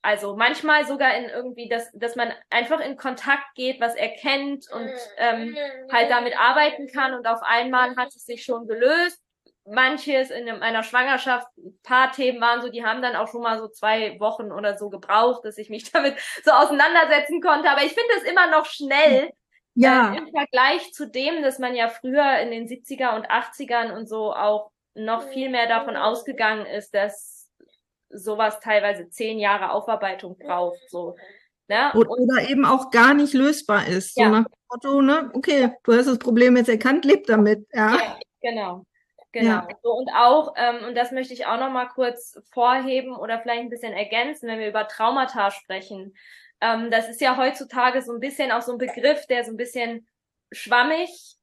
Also 0.03 0.35
manchmal 0.35 0.85
sogar 0.85 1.17
in 1.17 1.25
irgendwie, 1.25 1.69
dass, 1.69 1.91
dass 1.93 2.15
man 2.15 2.31
einfach 2.51 2.81
in 2.81 2.97
Kontakt 2.97 3.55
geht, 3.55 3.81
was 3.81 3.95
erkennt 3.95 4.67
und 4.71 4.93
ähm, 5.17 5.57
halt 5.91 6.11
damit 6.11 6.39
arbeiten 6.39 6.87
kann 6.87 7.15
und 7.15 7.25
auf 7.25 7.41
einmal 7.41 7.95
hat 7.95 8.09
es 8.09 8.25
sich 8.25 8.43
schon 8.43 8.67
gelöst 8.67 9.19
manches 9.69 10.31
in 10.31 10.49
einer 10.49 10.83
Schwangerschaft, 10.83 11.47
ein 11.57 11.79
paar 11.83 12.11
Themen 12.11 12.41
waren 12.41 12.61
so, 12.61 12.69
die 12.69 12.83
haben 12.83 13.01
dann 13.01 13.15
auch 13.15 13.27
schon 13.27 13.41
mal 13.41 13.59
so 13.59 13.67
zwei 13.67 14.19
Wochen 14.19 14.51
oder 14.51 14.77
so 14.77 14.89
gebraucht, 14.89 15.45
dass 15.45 15.57
ich 15.57 15.69
mich 15.69 15.91
damit 15.91 16.15
so 16.43 16.51
auseinandersetzen 16.51 17.41
konnte. 17.41 17.69
Aber 17.69 17.83
ich 17.83 17.93
finde 17.93 18.13
es 18.17 18.23
immer 18.23 18.49
noch 18.49 18.65
schnell. 18.65 19.31
Ja. 19.75 20.13
Äh, 20.13 20.17
Im 20.17 20.27
Vergleich 20.29 20.91
zu 20.93 21.07
dem, 21.07 21.41
dass 21.41 21.59
man 21.59 21.75
ja 21.75 21.87
früher 21.87 22.39
in 22.39 22.51
den 22.51 22.67
70er 22.67 23.15
und 23.15 23.29
80ern 23.29 23.95
und 23.95 24.09
so 24.09 24.33
auch 24.33 24.71
noch 24.95 25.23
viel 25.29 25.49
mehr 25.49 25.67
davon 25.67 25.95
ausgegangen 25.95 26.65
ist, 26.65 26.93
dass 26.93 27.49
sowas 28.09 28.59
teilweise 28.59 29.09
zehn 29.09 29.39
Jahre 29.39 29.71
Aufarbeitung 29.71 30.37
braucht, 30.37 30.79
so. 30.89 31.15
Ne? 31.67 31.91
Oder, 31.93 32.09
oder 32.09 32.49
eben 32.49 32.65
auch 32.65 32.89
gar 32.89 33.13
nicht 33.13 33.33
lösbar 33.33 33.87
ist. 33.87 34.17
Ja. 34.17 34.25
So 34.25 34.31
nach 34.31 34.45
dem 34.45 34.53
Motto, 34.71 35.01
ne, 35.03 35.31
okay, 35.33 35.71
du 35.83 35.93
hast 35.93 36.07
das 36.07 36.17
Problem 36.17 36.57
jetzt 36.57 36.69
erkannt, 36.69 37.05
leb 37.05 37.27
damit, 37.27 37.67
ja. 37.71 37.95
ja 37.95 38.19
genau. 38.41 38.85
Genau. 39.31 39.49
Ja. 39.49 39.67
So, 39.83 39.91
und 39.91 40.09
auch, 40.15 40.53
ähm, 40.57 40.85
und 40.87 40.95
das 40.95 41.11
möchte 41.11 41.33
ich 41.33 41.45
auch 41.45 41.59
noch 41.59 41.69
mal 41.69 41.87
kurz 41.87 42.39
vorheben 42.51 43.15
oder 43.15 43.39
vielleicht 43.39 43.61
ein 43.61 43.69
bisschen 43.69 43.93
ergänzen, 43.93 44.47
wenn 44.47 44.59
wir 44.59 44.69
über 44.69 44.87
Traumata 44.87 45.51
sprechen. 45.51 46.15
Ähm, 46.61 46.89
das 46.89 47.09
ist 47.09 47.21
ja 47.21 47.37
heutzutage 47.37 48.01
so 48.01 48.13
ein 48.13 48.19
bisschen 48.19 48.51
auch 48.51 48.61
so 48.61 48.71
ein 48.71 48.77
Begriff, 48.77 49.25
der 49.27 49.43
so 49.43 49.51
ein 49.51 49.57
bisschen 49.57 50.07
schwammig 50.51 51.35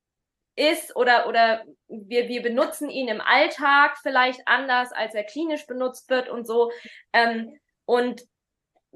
ist 0.56 0.96
oder, 0.96 1.28
oder 1.28 1.64
wir, 1.86 2.28
wir 2.28 2.42
benutzen 2.42 2.88
ihn 2.90 3.08
im 3.08 3.20
Alltag 3.20 3.98
vielleicht 4.02 4.40
anders, 4.46 4.90
als 4.92 5.14
er 5.14 5.22
klinisch 5.24 5.66
benutzt 5.66 6.10
wird 6.10 6.28
und 6.28 6.46
so. 6.46 6.72
Ähm, 7.12 7.58
und 7.84 8.22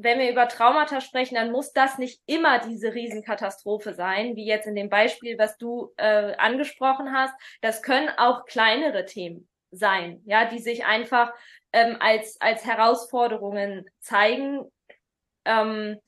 wenn 0.03 0.19
wir 0.19 0.31
über 0.31 0.49
Traumata 0.49 1.01
sprechen, 1.01 1.35
dann 1.35 1.53
muss 1.53 1.73
das 1.73 1.99
nicht 1.99 2.21
immer 2.27 2.59
diese 2.59 2.95
Riesenkatastrophe 2.95 3.95
sein, 3.95 4.37
wie 4.37 4.47
jetzt 4.47 4.67
in 4.67 4.75
dem 4.75 4.89
Beispiel, 4.89 5.39
was 5.39 5.57
du 5.59 5.93
äh, 5.97 6.35
angesprochen 6.37 7.13
hast. 7.13 7.35
Das 7.61 7.83
können 7.83 8.09
auch 8.17 8.45
kleinere 8.47 9.05
Themen 9.05 9.49
sein, 9.71 10.23
ja, 10.25 10.47
die 10.47 10.59
sich 10.59 10.85
einfach 10.85 11.33
ähm, 11.73 11.97
als 12.01 12.41
als 12.41 12.65
Herausforderungen 12.65 13.87
zeigen. 14.01 14.65
Ähm, 15.45 15.99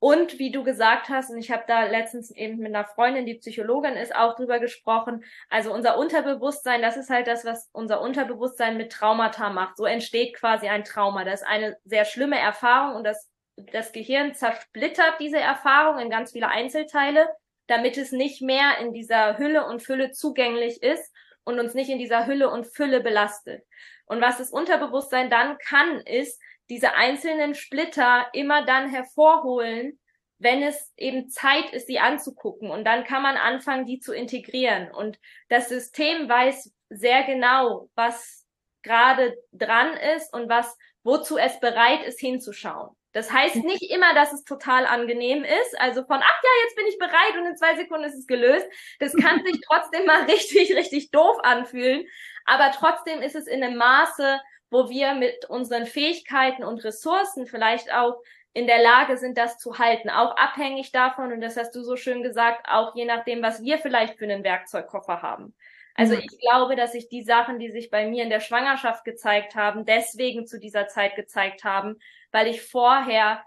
und 0.00 0.38
wie 0.38 0.50
du 0.50 0.64
gesagt 0.64 1.10
hast, 1.10 1.30
und 1.30 1.36
ich 1.36 1.50
habe 1.50 1.64
da 1.68 1.84
letztens 1.84 2.30
eben 2.30 2.56
mit 2.56 2.74
einer 2.74 2.86
Freundin, 2.86 3.26
die 3.26 3.34
Psychologin 3.34 3.96
ist, 3.96 4.16
auch 4.16 4.34
drüber 4.34 4.58
gesprochen. 4.58 5.22
Also 5.50 5.74
unser 5.74 5.98
Unterbewusstsein, 5.98 6.80
das 6.80 6.96
ist 6.96 7.10
halt 7.10 7.26
das, 7.26 7.44
was 7.44 7.68
unser 7.72 8.00
Unterbewusstsein 8.00 8.78
mit 8.78 8.90
Traumata 8.90 9.50
macht. 9.50 9.76
So 9.76 9.84
entsteht 9.84 10.34
quasi 10.34 10.68
ein 10.68 10.84
Trauma. 10.84 11.24
Das 11.24 11.42
ist 11.42 11.46
eine 11.46 11.76
sehr 11.84 12.06
schlimme 12.06 12.38
Erfahrung 12.38 12.96
und 12.96 13.04
das, 13.04 13.30
das 13.72 13.92
Gehirn 13.92 14.34
zersplittert 14.34 15.20
diese 15.20 15.38
Erfahrung 15.38 15.98
in 15.98 16.08
ganz 16.08 16.32
viele 16.32 16.48
Einzelteile, 16.48 17.28
damit 17.66 17.98
es 17.98 18.10
nicht 18.10 18.40
mehr 18.40 18.78
in 18.80 18.94
dieser 18.94 19.36
Hülle 19.36 19.66
und 19.66 19.82
Fülle 19.82 20.12
zugänglich 20.12 20.82
ist 20.82 21.14
und 21.44 21.60
uns 21.60 21.74
nicht 21.74 21.90
in 21.90 21.98
dieser 21.98 22.26
Hülle 22.26 22.48
und 22.48 22.66
Fülle 22.66 23.00
belastet. 23.00 23.66
Und 24.06 24.22
was 24.22 24.38
das 24.38 24.50
Unterbewusstsein 24.50 25.28
dann 25.28 25.58
kann, 25.58 26.00
ist, 26.00 26.40
diese 26.70 26.94
einzelnen 26.94 27.54
Splitter 27.54 28.28
immer 28.32 28.64
dann 28.64 28.88
hervorholen, 28.88 29.98
wenn 30.38 30.62
es 30.62 30.92
eben 30.96 31.28
Zeit 31.28 31.70
ist, 31.72 31.86
sie 31.86 31.98
anzugucken. 31.98 32.70
Und 32.70 32.84
dann 32.84 33.04
kann 33.04 33.22
man 33.22 33.36
anfangen, 33.36 33.84
die 33.84 34.00
zu 34.00 34.14
integrieren. 34.14 34.90
Und 34.90 35.18
das 35.50 35.68
System 35.68 36.28
weiß 36.28 36.72
sehr 36.88 37.24
genau, 37.24 37.90
was 37.94 38.46
gerade 38.82 39.36
dran 39.52 39.92
ist 40.16 40.32
und 40.32 40.48
was, 40.48 40.78
wozu 41.02 41.36
es 41.36 41.60
bereit 41.60 42.04
ist, 42.04 42.20
hinzuschauen. 42.20 42.96
Das 43.12 43.32
heißt 43.32 43.56
mhm. 43.56 43.62
nicht 43.64 43.90
immer, 43.90 44.14
dass 44.14 44.32
es 44.32 44.44
total 44.44 44.86
angenehm 44.86 45.44
ist. 45.44 45.78
Also 45.78 46.04
von, 46.04 46.20
ach 46.22 46.42
ja, 46.42 46.50
jetzt 46.64 46.76
bin 46.76 46.86
ich 46.86 46.98
bereit 46.98 47.36
und 47.36 47.46
in 47.46 47.56
zwei 47.56 47.76
Sekunden 47.76 48.04
ist 48.04 48.14
es 48.16 48.26
gelöst. 48.26 48.66
Das 48.98 49.14
kann 49.14 49.42
sich 49.44 49.60
trotzdem 49.66 50.06
mal 50.06 50.22
richtig, 50.30 50.74
richtig 50.74 51.10
doof 51.10 51.36
anfühlen. 51.42 52.06
Aber 52.46 52.70
trotzdem 52.70 53.20
ist 53.20 53.34
es 53.34 53.46
in 53.46 53.62
einem 53.62 53.76
Maße, 53.76 54.40
wo 54.70 54.88
wir 54.88 55.14
mit 55.14 55.44
unseren 55.46 55.86
Fähigkeiten 55.86 56.64
und 56.64 56.84
Ressourcen 56.84 57.46
vielleicht 57.46 57.92
auch 57.92 58.22
in 58.52 58.66
der 58.66 58.82
Lage 58.82 59.16
sind, 59.16 59.38
das 59.38 59.58
zu 59.58 59.78
halten, 59.78 60.10
auch 60.10 60.36
abhängig 60.36 60.90
davon, 60.92 61.32
und 61.32 61.40
das 61.40 61.56
hast 61.56 61.74
du 61.74 61.82
so 61.82 61.96
schön 61.96 62.22
gesagt, 62.22 62.66
auch 62.68 62.94
je 62.96 63.04
nachdem, 63.04 63.42
was 63.42 63.62
wir 63.62 63.78
vielleicht 63.78 64.18
für 64.18 64.24
einen 64.24 64.42
Werkzeugkoffer 64.42 65.22
haben. 65.22 65.54
Also 65.94 66.14
ich 66.14 66.38
glaube, 66.38 66.76
dass 66.76 66.92
sich 66.92 67.08
die 67.08 67.22
Sachen, 67.22 67.58
die 67.58 67.70
sich 67.70 67.90
bei 67.90 68.06
mir 68.06 68.24
in 68.24 68.30
der 68.30 68.40
Schwangerschaft 68.40 69.04
gezeigt 69.04 69.54
haben, 69.54 69.84
deswegen 69.84 70.46
zu 70.46 70.58
dieser 70.58 70.86
Zeit 70.86 71.14
gezeigt 71.14 71.62
haben, 71.62 71.98
weil 72.32 72.46
ich 72.46 72.62
vorher 72.62 73.44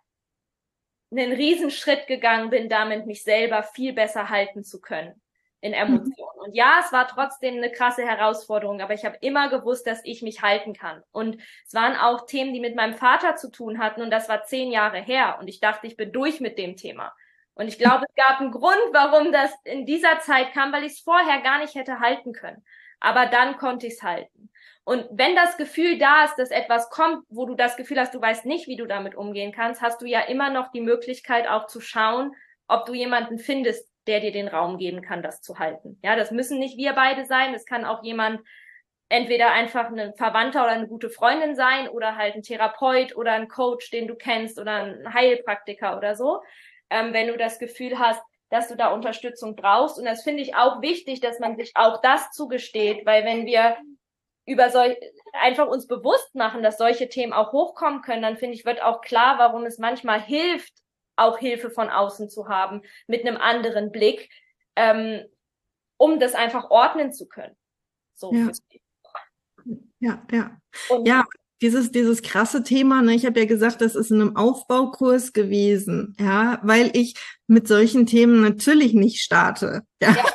einen 1.12 1.32
Riesenschritt 1.32 2.08
gegangen 2.08 2.50
bin, 2.50 2.70
damit 2.70 3.06
mich 3.08 3.24
selber 3.24 3.64
viel 3.64 3.94
besser 3.94 4.30
halten 4.30 4.64
zu 4.64 4.80
können 4.82 5.23
in 5.64 5.72
mhm. 5.72 5.78
Emotionen. 5.78 6.40
Und 6.40 6.56
ja, 6.56 6.82
es 6.84 6.92
war 6.92 7.08
trotzdem 7.08 7.56
eine 7.56 7.72
krasse 7.72 8.06
Herausforderung, 8.06 8.82
aber 8.82 8.94
ich 8.94 9.06
habe 9.06 9.18
immer 9.22 9.50
gewusst, 9.50 9.88
dass 9.88 10.02
ich 10.04 10.22
mich 10.22 10.42
halten 10.42 10.74
kann. 10.74 11.02
Und 11.12 11.42
es 11.66 11.74
waren 11.74 11.96
auch 11.96 12.26
Themen, 12.26 12.54
die 12.54 12.60
mit 12.60 12.76
meinem 12.76 12.96
Vater 12.96 13.38
zu 13.38 13.50
tun 13.50 13.80
hatten 13.80 14.02
und 14.02 14.12
das 14.12 14.28
war 14.28 14.44
zehn 14.44 14.72
Jahre 14.72 15.00
her 15.00 15.38
und 15.40 15.48
ich 15.48 15.62
dachte, 15.62 15.88
ich 15.88 15.96
bin 15.96 16.12
durch 16.12 16.42
mit 16.42 16.58
dem 16.58 16.76
Thema. 16.76 17.14
Und 17.56 17.68
ich 17.68 17.78
glaube, 17.78 18.06
es 18.10 18.16
gab 18.16 18.42
einen 18.42 18.52
Grund, 18.52 18.82
warum 18.92 19.32
das 19.32 19.54
in 19.64 19.86
dieser 19.86 20.20
Zeit 20.20 20.54
kam, 20.54 20.74
weil 20.74 20.84
ich 20.84 20.94
es 20.94 21.00
vorher 21.00 21.40
gar 21.42 21.60
nicht 21.60 21.76
hätte 21.76 22.00
halten 22.00 22.34
können. 22.34 22.64
Aber 23.00 23.28
dann 23.28 23.58
konnte 23.58 23.88
ich 23.88 23.94
es 23.94 24.04
halten. 24.04 24.50
Und 24.84 25.08
wenn 25.12 25.36
das 25.36 25.56
Gefühl 25.56 25.98
da 25.98 26.26
ist, 26.26 26.36
dass 26.36 26.52
etwas 26.52 26.90
kommt, 26.90 27.24
wo 27.30 27.46
du 27.46 27.56
das 27.56 27.78
Gefühl 27.78 28.00
hast, 28.00 28.14
du 28.14 28.20
weißt 28.20 28.46
nicht, 28.46 28.68
wie 28.68 28.76
du 28.76 28.86
damit 28.86 29.16
umgehen 29.16 29.54
kannst, 29.54 29.82
hast 29.82 30.02
du 30.02 30.06
ja 30.06 30.22
immer 30.22 30.50
noch 30.50 30.72
die 30.72 30.82
Möglichkeit 30.82 31.48
auch 31.48 31.68
zu 31.68 31.80
schauen, 31.80 32.34
ob 32.68 32.86
du 32.86 32.94
jemanden 32.94 33.38
findest, 33.38 33.93
der 34.08 34.20
dir 34.20 34.32
den 34.32 34.48
Raum 34.48 34.78
geben 34.78 35.02
kann, 35.02 35.24
das 35.24 35.42
zu 35.42 35.60
halten. 35.60 36.00
Ja, 36.04 36.16
das 36.16 36.32
müssen 36.32 36.60
nicht 36.60 36.78
wir 36.78 36.94
beide 36.94 37.26
sein. 37.26 37.54
Es 37.54 37.66
kann 37.66 37.86
auch 37.86 38.04
jemand 38.04 38.42
entweder 39.10 39.52
einfach 39.52 39.92
ein 39.92 40.14
Verwandter 40.16 40.64
oder 40.64 40.72
eine 40.72 40.88
gute 40.88 41.10
Freundin 41.10 41.56
sein 41.56 41.88
oder 41.88 42.16
halt 42.16 42.36
ein 42.36 42.42
Therapeut 42.42 43.16
oder 43.16 43.34
ein 43.34 43.48
Coach, 43.48 43.92
den 43.92 44.08
du 44.08 44.16
kennst 44.16 44.60
oder 44.60 44.84
ein 44.84 45.14
Heilpraktiker 45.14 45.98
oder 45.98 46.16
so. 46.16 46.42
Ähm, 46.90 47.14
wenn 47.14 47.28
du 47.28 47.38
das 47.38 47.60
Gefühl 47.60 48.00
hast, 48.00 48.22
dass 48.50 48.68
du 48.68 48.76
da 48.76 48.94
Unterstützung 48.94 49.56
brauchst. 49.56 49.98
Und 49.98 50.06
das 50.06 50.22
finde 50.22 50.44
ich 50.44 50.56
auch 50.56 50.82
wichtig, 50.82 51.20
dass 51.22 51.40
man 51.40 51.58
sich 51.58 51.72
auch 51.74 52.02
das 52.02 52.30
zugesteht, 52.32 53.04
weil 53.04 53.26
wenn 53.26 53.48
wir 53.48 53.78
über 54.46 54.70
solch 54.70 54.96
einfach 55.32 55.68
uns 55.68 55.88
bewusst 55.88 56.36
machen, 56.36 56.62
dass 56.62 56.78
solche 56.78 57.10
Themen 57.10 57.34
auch 57.34 57.52
hochkommen 57.52 58.02
können, 58.02 58.22
dann 58.22 58.38
finde 58.38 58.56
ich, 58.56 58.66
wird 58.66 58.82
auch 58.82 59.02
klar, 59.02 59.40
warum 59.40 59.66
es 59.66 59.80
manchmal 59.80 60.22
hilft, 60.22 60.83
auch 61.16 61.38
Hilfe 61.38 61.70
von 61.70 61.90
außen 61.90 62.30
zu 62.30 62.48
haben, 62.48 62.82
mit 63.08 63.26
einem 63.26 63.38
anderen 63.38 63.92
Blick, 63.92 64.30
ähm, 64.76 65.24
um 65.98 66.20
das 66.20 66.34
einfach 66.34 66.70
ordnen 66.72 67.14
zu 67.14 67.28
können. 67.28 67.56
So. 68.16 68.34
Ja, 68.34 68.52
ja. 70.32 70.58
Ja, 70.90 71.00
ja 71.06 71.24
dieses, 71.64 71.92
dieses 71.92 72.22
krasse 72.22 72.62
Thema, 72.64 73.02
ne, 73.02 73.14
ich 73.14 73.26
habe 73.26 73.40
ja 73.40 73.46
gesagt, 73.46 73.80
das 73.80 73.96
ist 73.96 74.12
in 74.12 74.20
einem 74.20 74.36
Aufbaukurs 74.36 75.32
gewesen, 75.32 76.14
ja, 76.20 76.60
weil 76.62 76.92
ich 76.94 77.16
mit 77.48 77.70
solchen 77.70 78.06
Themen 78.06 78.42
natürlich 78.42 78.94
nicht 78.94 79.22
starte. 79.22 79.82
Ja. 80.02 80.12
ja 80.12 80.26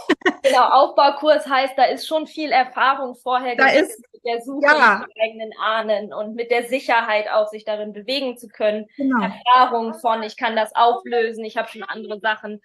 genau, 0.42 0.64
Aufbaukurs 0.70 1.46
heißt, 1.46 1.74
da 1.76 1.84
ist 1.84 2.06
schon 2.06 2.26
viel 2.26 2.50
Erfahrung 2.50 3.14
vorher 3.14 3.56
da 3.56 3.68
ist, 3.68 4.02
mit 4.18 4.24
der 4.24 4.42
Suche 4.42 4.66
ja. 4.66 4.78
nach 4.78 5.06
eigenen 5.22 5.52
Ahnen 5.58 6.12
und 6.12 6.34
mit 6.34 6.50
der 6.50 6.64
Sicherheit 6.64 7.28
auch, 7.30 7.48
sich 7.48 7.64
darin 7.64 7.92
bewegen 7.92 8.36
zu 8.36 8.48
können. 8.48 8.86
Genau. 8.96 9.22
Erfahrung 9.22 9.94
von, 9.94 10.22
ich 10.22 10.36
kann 10.36 10.56
das 10.56 10.74
auflösen, 10.74 11.44
ich 11.44 11.56
habe 11.56 11.68
schon 11.68 11.82
andere 11.82 12.20
Sachen 12.20 12.60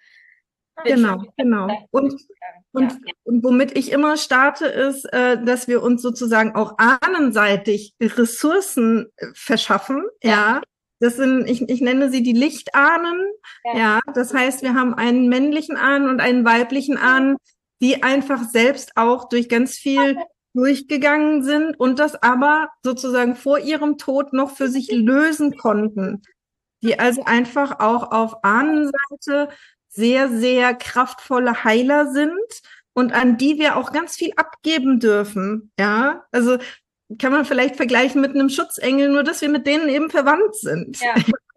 Genau, 0.82 1.22
genau. 1.36 1.68
Und, 1.92 2.20
und, 2.72 2.92
ja. 2.92 2.98
und 3.22 3.44
womit 3.44 3.78
ich 3.78 3.92
immer 3.92 4.16
starte, 4.16 4.66
ist, 4.66 5.04
äh, 5.12 5.42
dass 5.42 5.68
wir 5.68 5.82
uns 5.82 6.02
sozusagen 6.02 6.56
auch 6.56 6.74
ahnenseitig 6.78 7.94
Ressourcen 8.00 9.06
äh, 9.16 9.26
verschaffen. 9.34 10.02
Ja. 10.20 10.30
ja. 10.30 10.62
Das 10.98 11.16
sind, 11.16 11.48
ich, 11.48 11.68
ich 11.68 11.80
nenne 11.80 12.10
sie 12.10 12.24
die 12.24 12.32
Lichtahnen. 12.32 13.24
Ja. 13.64 13.76
ja. 13.76 14.00
Das 14.14 14.34
heißt, 14.34 14.62
wir 14.62 14.74
haben 14.74 14.94
einen 14.94 15.28
männlichen 15.28 15.76
Ahnen 15.76 16.08
und 16.08 16.20
einen 16.20 16.44
weiblichen 16.44 16.96
Ahnen, 16.96 17.36
die 17.80 18.02
einfach 18.02 18.42
selbst 18.42 18.96
auch 18.96 19.28
durch 19.28 19.48
ganz 19.48 19.76
viel 19.76 20.16
durchgegangen 20.54 21.42
sind 21.42 21.78
und 21.78 21.98
das 21.98 22.22
aber 22.22 22.70
sozusagen 22.82 23.36
vor 23.36 23.58
ihrem 23.58 23.98
Tod 23.98 24.32
noch 24.32 24.56
für 24.56 24.68
sich 24.68 24.90
lösen 24.92 25.56
konnten. 25.56 26.22
Die 26.82 26.98
also 26.98 27.24
einfach 27.24 27.80
auch 27.80 28.12
auf 28.12 28.44
Ahnenseite 28.44 29.48
sehr, 29.88 30.28
sehr 30.28 30.74
kraftvolle 30.74 31.64
Heiler 31.64 32.12
sind 32.12 32.62
und 32.92 33.12
an 33.12 33.36
die 33.36 33.58
wir 33.58 33.76
auch 33.76 33.92
ganz 33.92 34.16
viel 34.16 34.32
abgeben 34.36 35.00
dürfen. 35.00 35.72
Ja, 35.78 36.24
also 36.30 36.58
kann 37.18 37.32
man 37.32 37.44
vielleicht 37.44 37.76
vergleichen 37.76 38.20
mit 38.20 38.30
einem 38.30 38.48
Schutzengel, 38.48 39.08
nur 39.08 39.22
dass 39.22 39.40
wir 39.40 39.48
mit 39.48 39.66
denen 39.66 39.88
eben 39.88 40.10
verwandt 40.10 40.54
sind. 40.56 41.00
Ja. 41.00 41.14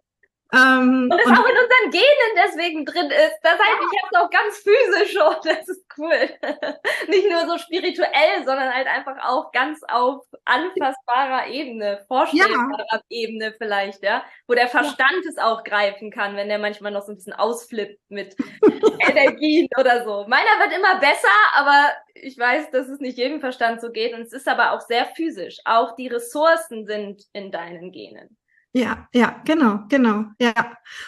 Ähm, 0.50 1.10
und 1.12 1.20
es 1.20 1.26
auch 1.26 1.44
in 1.44 1.58
unseren 1.58 1.90
Genen 1.90 2.32
deswegen 2.36 2.86
drin 2.86 3.10
ist. 3.10 3.38
Das 3.42 3.52
heißt, 3.52 3.80
ich 3.80 4.02
habe 4.02 4.08
es 4.10 4.18
auch 4.18 4.30
ganz 4.30 4.58
physisch 4.58 5.12
schon. 5.12 5.34
Das 5.58 5.68
ist 5.68 5.84
cool. 5.98 6.30
Nicht 7.08 7.30
nur 7.30 7.46
so 7.46 7.58
spirituell, 7.58 8.44
sondern 8.44 8.72
halt 8.72 8.86
einfach 8.86 9.16
auch 9.22 9.52
ganz 9.52 9.80
auf 9.88 10.24
anfassbarer 10.44 11.48
Ebene, 11.48 12.04
vorstellbarer 12.08 12.86
ja. 12.92 13.00
Ebene 13.10 13.54
vielleicht, 13.58 14.02
ja. 14.02 14.24
Wo 14.46 14.54
der 14.54 14.68
Verstand 14.68 15.24
ja. 15.24 15.30
es 15.30 15.38
auch 15.38 15.64
greifen 15.64 16.10
kann, 16.10 16.36
wenn 16.36 16.48
der 16.48 16.58
manchmal 16.58 16.92
noch 16.92 17.02
so 17.02 17.12
ein 17.12 17.16
bisschen 17.16 17.34
ausflippt 17.34 18.00
mit 18.08 18.36
Energien 19.00 19.68
oder 19.78 20.04
so. 20.04 20.24
Meiner 20.28 20.58
wird 20.60 20.78
immer 20.78 20.98
besser, 20.98 21.28
aber 21.54 21.92
ich 22.14 22.38
weiß, 22.38 22.70
dass 22.70 22.88
es 22.88 23.00
nicht 23.00 23.18
jedem 23.18 23.40
Verstand 23.40 23.80
so 23.80 23.90
geht. 23.90 24.14
Und 24.14 24.22
es 24.22 24.32
ist 24.32 24.48
aber 24.48 24.72
auch 24.72 24.80
sehr 24.80 25.06
physisch. 25.14 25.58
Auch 25.64 25.94
die 25.94 26.08
Ressourcen 26.08 26.86
sind 26.86 27.24
in 27.32 27.50
deinen 27.50 27.92
Genen. 27.92 28.38
Ja, 28.74 29.08
ja, 29.14 29.40
genau, 29.46 29.80
genau, 29.88 30.24
ja. 30.38 30.52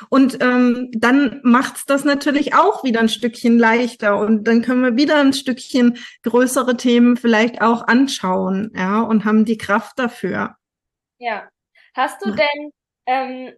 Und 0.08 0.38
ähm, 0.40 0.90
dann 0.92 1.40
macht's 1.44 1.84
das 1.84 2.04
natürlich 2.04 2.54
auch 2.54 2.84
wieder 2.84 3.00
ein 3.00 3.10
Stückchen 3.10 3.58
leichter 3.58 4.18
und 4.18 4.44
dann 4.44 4.62
können 4.62 4.82
wir 4.82 4.96
wieder 4.96 5.20
ein 5.20 5.34
Stückchen 5.34 5.98
größere 6.22 6.76
Themen 6.76 7.16
vielleicht 7.16 7.60
auch 7.60 7.86
anschauen, 7.86 8.72
ja, 8.74 9.02
und 9.02 9.26
haben 9.26 9.44
die 9.44 9.58
Kraft 9.58 9.98
dafür. 9.98 10.56
Ja. 11.18 11.48
Hast 11.94 12.24
du 12.24 12.30
denn 12.30 12.72
ähm, 13.06 13.52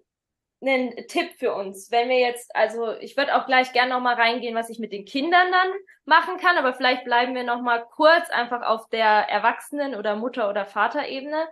einen 0.60 0.96
Tipp 1.08 1.32
für 1.38 1.54
uns, 1.54 1.90
wenn 1.90 2.08
wir 2.08 2.18
jetzt, 2.18 2.54
also 2.56 2.92
ich 2.98 3.16
würde 3.16 3.36
auch 3.36 3.46
gleich 3.46 3.72
gerne 3.72 3.92
nochmal 3.92 4.14
reingehen, 4.14 4.54
was 4.54 4.70
ich 4.70 4.78
mit 4.78 4.92
den 4.92 5.04
Kindern 5.04 5.50
dann 5.50 5.68
machen 6.04 6.38
kann, 6.38 6.56
aber 6.56 6.74
vielleicht 6.74 7.04
bleiben 7.04 7.34
wir 7.34 7.44
nochmal 7.44 7.84
kurz 7.94 8.30
einfach 8.30 8.62
auf 8.62 8.88
der 8.88 9.28
Erwachsenen- 9.28 9.94
oder 9.94 10.16
Mutter- 10.16 10.48
oder 10.48 10.66
Vaterebene. 10.66 11.48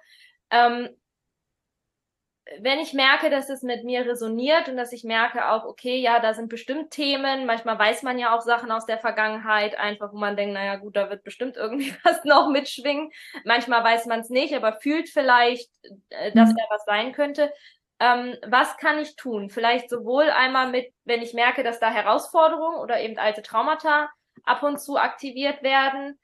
Ähm, 0.51 0.89
wenn 2.59 2.81
ich 2.81 2.93
merke, 2.95 3.31
dass 3.31 3.49
es 3.49 3.63
mit 3.63 3.85
mir 3.85 4.05
resoniert 4.07 4.69
und 4.69 4.77
dass 4.77 4.93
ich 4.93 5.05
merke 5.05 5.51
auch, 5.51 5.65
okay, 5.65 5.97
ja, 5.99 6.19
da 6.21 6.35
sind 6.35 6.49
bestimmt 6.49 6.91
Themen, 6.91 7.47
manchmal 7.47 7.79
weiß 7.79 8.03
man 8.03 8.19
ja 8.19 8.37
auch 8.37 8.41
Sachen 8.41 8.73
aus 8.73 8.87
der 8.87 8.99
Vergangenheit, 8.99 9.79
einfach 9.79 10.13
wo 10.13 10.19
man 10.19 10.37
denkt, 10.37 10.55
naja 10.55 10.77
gut, 10.77 10.97
da 10.97 11.11
wird 11.11 11.23
bestimmt 11.23 11.57
irgendwie 11.57 11.95
was 12.05 12.25
noch 12.25 12.49
mitschwingen. 12.49 13.11
Manchmal 13.45 13.85
weiß 13.85 14.07
man 14.07 14.21
es 14.21 14.31
nicht, 14.31 14.55
aber 14.55 14.81
fühlt 14.81 15.09
vielleicht, 15.09 15.71
äh, 16.09 16.33
dass 16.33 16.51
mhm. 16.51 16.57
da 16.57 16.65
was 16.71 16.85
sein 16.85 17.13
könnte. 17.13 17.53
Ähm, 18.01 18.37
was 18.47 18.77
kann 18.79 18.99
ich 18.99 19.15
tun? 19.17 19.51
Vielleicht 19.51 19.91
sowohl 19.91 20.31
einmal 20.31 20.71
mit, 20.71 20.93
wenn 21.05 21.23
ich 21.23 21.35
merke, 21.35 21.63
dass 21.63 21.79
da 21.79 21.91
Herausforderungen 21.91 22.79
oder 22.79 23.01
eben 23.01 23.19
alte 23.19 23.43
Traumata 23.43 24.11
ab 24.45 24.63
und 24.63 24.81
zu 24.81 24.97
aktiviert 24.97 25.63
werden, 25.63 26.19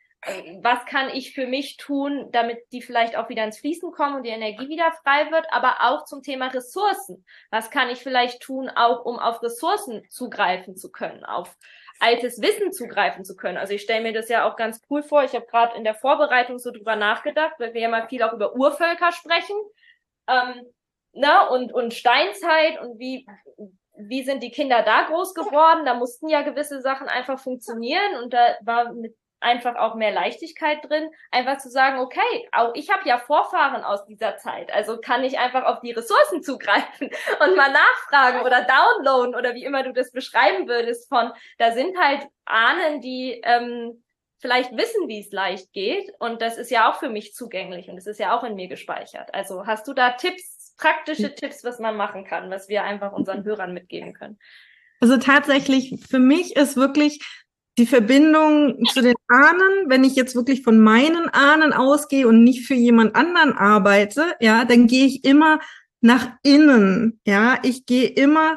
was 0.61 0.85
kann 0.87 1.09
ich 1.11 1.35
für 1.35 1.47
mich 1.47 1.77
tun, 1.77 2.29
damit 2.33 2.59
die 2.73 2.83
vielleicht 2.83 3.17
auch 3.17 3.29
wieder 3.29 3.45
ins 3.45 3.61
Fließen 3.61 3.93
kommen 3.93 4.17
und 4.17 4.23
die 4.25 4.31
Energie 4.31 4.69
wieder 4.69 4.93
frei 5.05 5.31
wird, 5.31 5.47
aber 5.51 5.77
auch 5.81 6.05
zum 6.05 6.23
Thema 6.23 6.49
Ressourcen. 6.49 7.25
Was 7.51 7.71
kann 7.71 7.91
ich 7.91 8.03
vielleicht 8.03 8.43
tun, 8.43 8.69
auch 8.69 9.05
um 9.05 9.19
auf 9.19 9.43
Ressourcen 9.43 10.03
zugreifen 10.11 10.77
zu 10.77 10.91
können, 10.91 11.25
auf 11.25 11.57
altes 12.01 12.41
Wissen 12.43 12.73
zugreifen 12.73 13.25
zu 13.25 13.37
können. 13.37 13.57
Also 13.57 13.75
ich 13.75 13.83
stelle 13.83 14.03
mir 14.03 14.13
das 14.13 14.29
ja 14.29 14.49
auch 14.49 14.57
ganz 14.57 14.83
cool 14.91 15.03
vor. 15.03 15.25
Ich 15.25 15.35
habe 15.35 15.47
gerade 15.47 15.77
in 15.77 15.85
der 15.85 15.95
Vorbereitung 15.95 16.59
so 16.59 16.71
drüber 16.71 16.97
nachgedacht, 16.97 17.55
weil 17.59 17.75
wir 17.75 17.81
ja 17.81 17.89
mal 17.89 18.09
viel 18.09 18.23
auch 18.23 18.33
über 18.33 18.55
Urvölker 18.55 19.13
sprechen. 19.13 19.57
Ähm, 20.29 20.67
ne? 21.13 21.49
und, 21.51 21.73
und 21.73 21.95
Steinzeit 21.95 22.81
und 22.81 22.99
wie, 22.99 23.27
wie 23.97 24.25
sind 24.25 24.43
die 24.43 24.51
Kinder 24.51 24.83
da 24.83 25.05
groß 25.05 25.35
geworden? 25.35 25.87
Da 25.87 25.95
mussten 25.95 26.29
ja 26.29 26.43
gewisse 26.43 26.81
Sachen 26.81 27.09
einfach 27.09 27.39
funktionieren 27.39 28.23
und 28.23 28.35
da 28.35 28.57
war 28.63 28.93
mit 28.93 29.17
einfach 29.41 29.77
auch 29.77 29.95
mehr 29.95 30.13
Leichtigkeit 30.13 30.79
drin, 30.89 31.11
einfach 31.31 31.59
zu 31.59 31.69
sagen, 31.69 31.99
okay, 31.99 32.49
auch 32.53 32.75
ich 32.75 32.91
habe 32.91 33.07
ja 33.09 33.19
Vorfahren 33.19 33.85
aus 33.85 34.05
dieser 34.07 34.37
Zeit, 34.39 34.73
also 34.73 34.99
kann 34.99 35.25
ich 35.25 35.39
einfach 35.39 35.65
auf 35.65 35.81
die 35.81 35.93
Ressourcen 35.93 36.43
zugreifen 36.43 37.11
und 37.45 37.57
mal 37.57 37.73
nachfragen 37.73 38.41
oder 38.41 38.65
downloaden 38.65 39.35
oder 39.35 39.55
wie 39.55 39.65
immer 39.65 39.83
du 39.83 39.93
das 39.93 40.13
beschreiben 40.13 40.69
würdest 40.69 41.09
von, 41.09 41.33
da 41.59 41.73
sind 41.73 41.99
halt 41.99 42.27
Ahnen, 42.45 43.01
die 43.01 43.41
ähm, 43.45 44.03
vielleicht 44.39 44.77
wissen, 44.77 45.09
wie 45.09 45.21
es 45.21 45.33
leicht 45.33 45.73
geht 45.73 46.13
und 46.19 46.41
das 46.41 46.57
ist 46.57 46.71
ja 46.71 46.91
auch 46.91 46.99
für 46.99 47.09
mich 47.09 47.35
zugänglich 47.35 47.89
und 47.89 47.99
es 47.99 48.07
ist 48.07 48.21
ja 48.21 48.37
auch 48.37 48.45
in 48.45 48.55
mir 48.55 48.69
gespeichert. 48.69 49.35
Also 49.35 49.67
hast 49.67 49.87
du 49.89 49.93
da 49.93 50.13
Tipps, 50.13 50.75
praktische 50.79 51.35
Tipps, 51.35 51.65
was 51.65 51.79
man 51.79 51.97
machen 51.97 52.25
kann, 52.25 52.51
was 52.51 52.69
wir 52.69 52.85
einfach 52.85 53.13
unseren 53.13 53.45
Hörern 53.45 53.73
mitgeben 53.73 54.13
können? 54.13 54.39
Also 55.01 55.19
tatsächlich, 55.19 55.99
für 56.09 56.19
mich 56.19 56.57
ist 56.57 56.77
wirklich 56.77 57.21
die 57.79 57.87
Verbindung 57.87 58.85
zu 58.87 59.03
den 59.03 59.15
Ahnen, 59.29 59.89
wenn 59.89 60.05
ich 60.05 60.17
jetzt 60.17 60.35
wirklich 60.35 60.63
von 60.63 60.79
meinen 60.79 61.29
Ahnen 61.29 61.73
ausgehe 61.73 62.27
und 62.27 62.43
nicht 62.43 62.67
für 62.67 62.75
jemand 62.75 63.15
anderen 63.15 63.53
arbeite, 63.53 64.35
ja, 64.41 64.65
dann 64.65 64.87
gehe 64.87 65.07
ich 65.07 65.25
immer 65.25 65.61
nach 66.01 66.29
innen, 66.43 67.21
ja, 67.27 67.59
ich 67.63 67.85
gehe 67.85 68.09
immer 68.09 68.57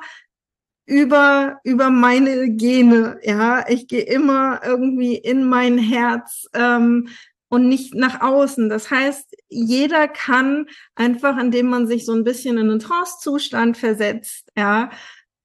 über 0.85 1.59
über 1.63 1.89
meine 1.89 2.49
Gene, 2.51 3.19
ja, 3.23 3.67
ich 3.67 3.87
gehe 3.87 4.03
immer 4.03 4.61
irgendwie 4.63 5.15
in 5.15 5.43
mein 5.43 5.77
Herz 5.77 6.47
ähm, 6.53 7.09
und 7.49 7.67
nicht 7.67 7.95
nach 7.95 8.21
außen. 8.21 8.69
Das 8.69 8.89
heißt, 8.89 9.35
jeder 9.49 10.07
kann 10.07 10.67
einfach, 10.95 11.37
indem 11.37 11.67
man 11.67 11.87
sich 11.87 12.05
so 12.05 12.13
ein 12.13 12.23
bisschen 12.23 12.57
in 12.57 12.69
einen 12.69 12.79
Trance-Zustand 12.79 13.77
versetzt, 13.77 14.49
ja, 14.55 14.91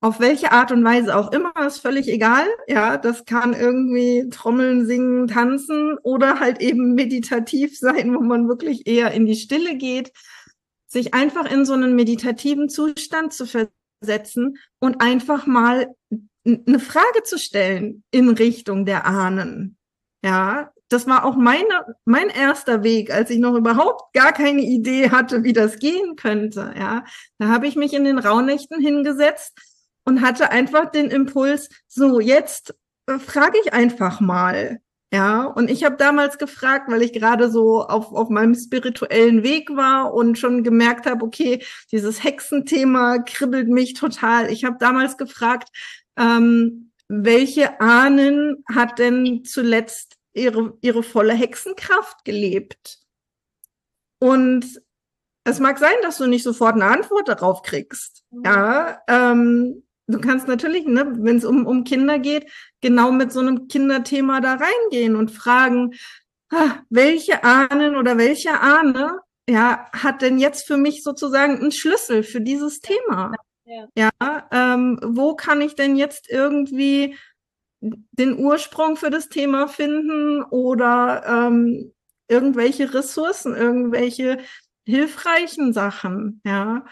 auf 0.05 0.20
welche 0.20 0.52
Art 0.52 0.70
und 0.70 0.84
Weise 0.84 1.16
auch 1.16 1.32
immer, 1.32 1.55
ist 1.66 1.78
völlig 1.78 2.09
egal. 2.09 2.44
Ja, 2.68 2.98
das 2.98 3.24
kann 3.24 3.55
irgendwie 3.55 4.28
Trommeln, 4.28 4.84
Singen, 4.84 5.28
Tanzen 5.28 5.96
oder 6.02 6.40
halt 6.40 6.61
eben 6.61 6.94
meditativ 6.94 7.78
sein, 7.78 8.14
wo 8.14 8.20
man 8.20 8.46
wirklich 8.46 8.86
eher 8.86 9.12
in 9.12 9.24
die 9.24 9.34
Stille 9.34 9.78
geht, 9.78 10.12
sich 10.86 11.14
einfach 11.14 11.50
in 11.50 11.64
so 11.64 11.72
einen 11.72 11.96
meditativen 11.96 12.68
Zustand 12.68 13.32
zu 13.32 13.46
versetzen 13.46 14.59
und 14.78 15.00
einfach 15.00 15.46
mal 15.46 15.94
eine 16.44 16.80
Frage 16.80 17.22
zu 17.24 17.38
stellen 17.38 18.05
in 18.11 18.28
Richtung 18.28 18.84
der 18.84 19.07
Ahnen. 19.07 19.78
Ja, 20.22 20.70
das 20.90 21.07
war 21.07 21.24
auch 21.24 21.36
meine, 21.36 21.96
mein 22.05 22.28
erster 22.28 22.82
Weg, 22.82 23.11
als 23.11 23.30
ich 23.30 23.38
noch 23.38 23.55
überhaupt 23.55 24.12
gar 24.12 24.34
keine 24.34 24.61
Idee 24.61 25.09
hatte, 25.09 25.44
wie 25.44 25.55
das 25.55 25.78
gehen 25.78 26.14
könnte. 26.16 26.74
Ja, 26.78 27.05
da 27.38 27.48
habe 27.48 27.66
ich 27.66 27.74
mich 27.74 27.94
in 27.94 28.05
den 28.05 28.18
Rauhnächten 28.18 28.82
hingesetzt 28.82 29.59
und 30.05 30.20
hatte 30.20 30.50
einfach 30.50 30.90
den 30.90 31.11
Impuls, 31.11 31.68
so 31.88 32.20
jetzt 32.20 32.74
äh, 33.07 33.18
frage 33.18 33.59
ich 33.64 33.72
einfach 33.72 34.20
mal. 34.20 34.80
Ja, 35.12 35.44
und 35.44 35.70
ich 35.70 35.84
habe 35.84 35.96
damals 35.96 36.38
gefragt, 36.38 36.90
weil 36.90 37.02
ich 37.02 37.12
gerade 37.12 37.48
so 37.48 37.84
auf, 37.84 38.12
auf 38.12 38.30
meinem 38.30 38.57
spirituellen 38.57 39.44
Weg 39.44 39.70
war 39.76 40.12
und 40.12 40.38
schon 40.38 40.64
gemerkt 40.64 41.07
habe, 41.07 41.24
okay, 41.24 41.62
dieses 41.92 42.24
Hexenthema 42.24 43.18
kribbelt 43.18 43.68
mich 43.68 43.94
total. 43.94 44.50
Ich 44.50 44.64
habe 44.64 44.76
damals 44.80 45.16
gefragt, 45.16 45.68
ähm, 46.16 46.90
welche 47.07 47.80
Ahnen 47.80 48.64
hat 48.74 48.98
denn 48.98 49.44
zuletzt 49.44 50.16
ihre, 50.32 50.76
ihre 50.80 51.05
volle 51.05 51.34
Hexenkraft 51.34 52.24
gelebt? 52.24 52.98
Und 54.18 54.82
es 55.44 55.61
mag 55.61 55.78
sein, 55.78 55.94
dass 56.02 56.16
du 56.16 56.26
nicht 56.26 56.42
sofort 56.42 56.74
eine 56.74 56.86
Antwort 56.86 57.28
darauf 57.28 57.62
kriegst. 57.62 58.24
Mhm. 58.30 58.42
Ja, 58.44 59.00
ähm, 59.07 59.84
du 60.07 60.20
kannst 60.20 60.48
natürlich, 60.48 60.86
ne, 60.86 61.12
wenn 61.18 61.36
es 61.36 61.44
um, 61.44 61.66
um 61.66 61.84
Kinder 61.84 62.18
geht, 62.18 62.50
genau 62.80 63.12
mit 63.12 63.32
so 63.32 63.40
einem 63.40 63.68
Kinderthema 63.68 64.40
da 64.40 64.55
reingehen 64.55 65.16
und 65.16 65.30
fragen, 65.30 65.94
ah, 66.50 66.78
welche 66.90 67.44
Ahnen 67.44 67.96
oder 67.96 68.18
welche 68.18 68.61
Ahne 68.61 69.20
ja, 69.48 69.86
hat 69.92 70.22
denn 70.22 70.38
jetzt 70.38 70.66
für 70.66 70.76
mich 70.76 71.02
sozusagen 71.02 71.59
einen 71.59 71.72
Schlüssel 71.72 72.22
für 72.22 72.40
dieses 72.40 72.80
Thema? 72.80 73.32
Ja, 73.64 73.88
ja 73.96 74.48
ähm, 74.50 74.98
wo 75.02 75.34
kann 75.34 75.61
ich 75.61 75.74
denn 75.74 75.96
jetzt 75.96 76.30
irgendwie 76.30 77.16
den 77.80 78.38
Ursprung 78.38 78.96
für 78.96 79.11
das 79.11 79.28
Thema 79.28 79.68
finden 79.68 80.42
oder 80.42 81.24
ähm, 81.26 81.92
irgendwelche 82.28 82.94
Ressourcen, 82.94 83.55
irgendwelche 83.55 84.38
hilfreichen 84.86 85.72
Sachen, 85.72 86.40
ja. 86.44 86.84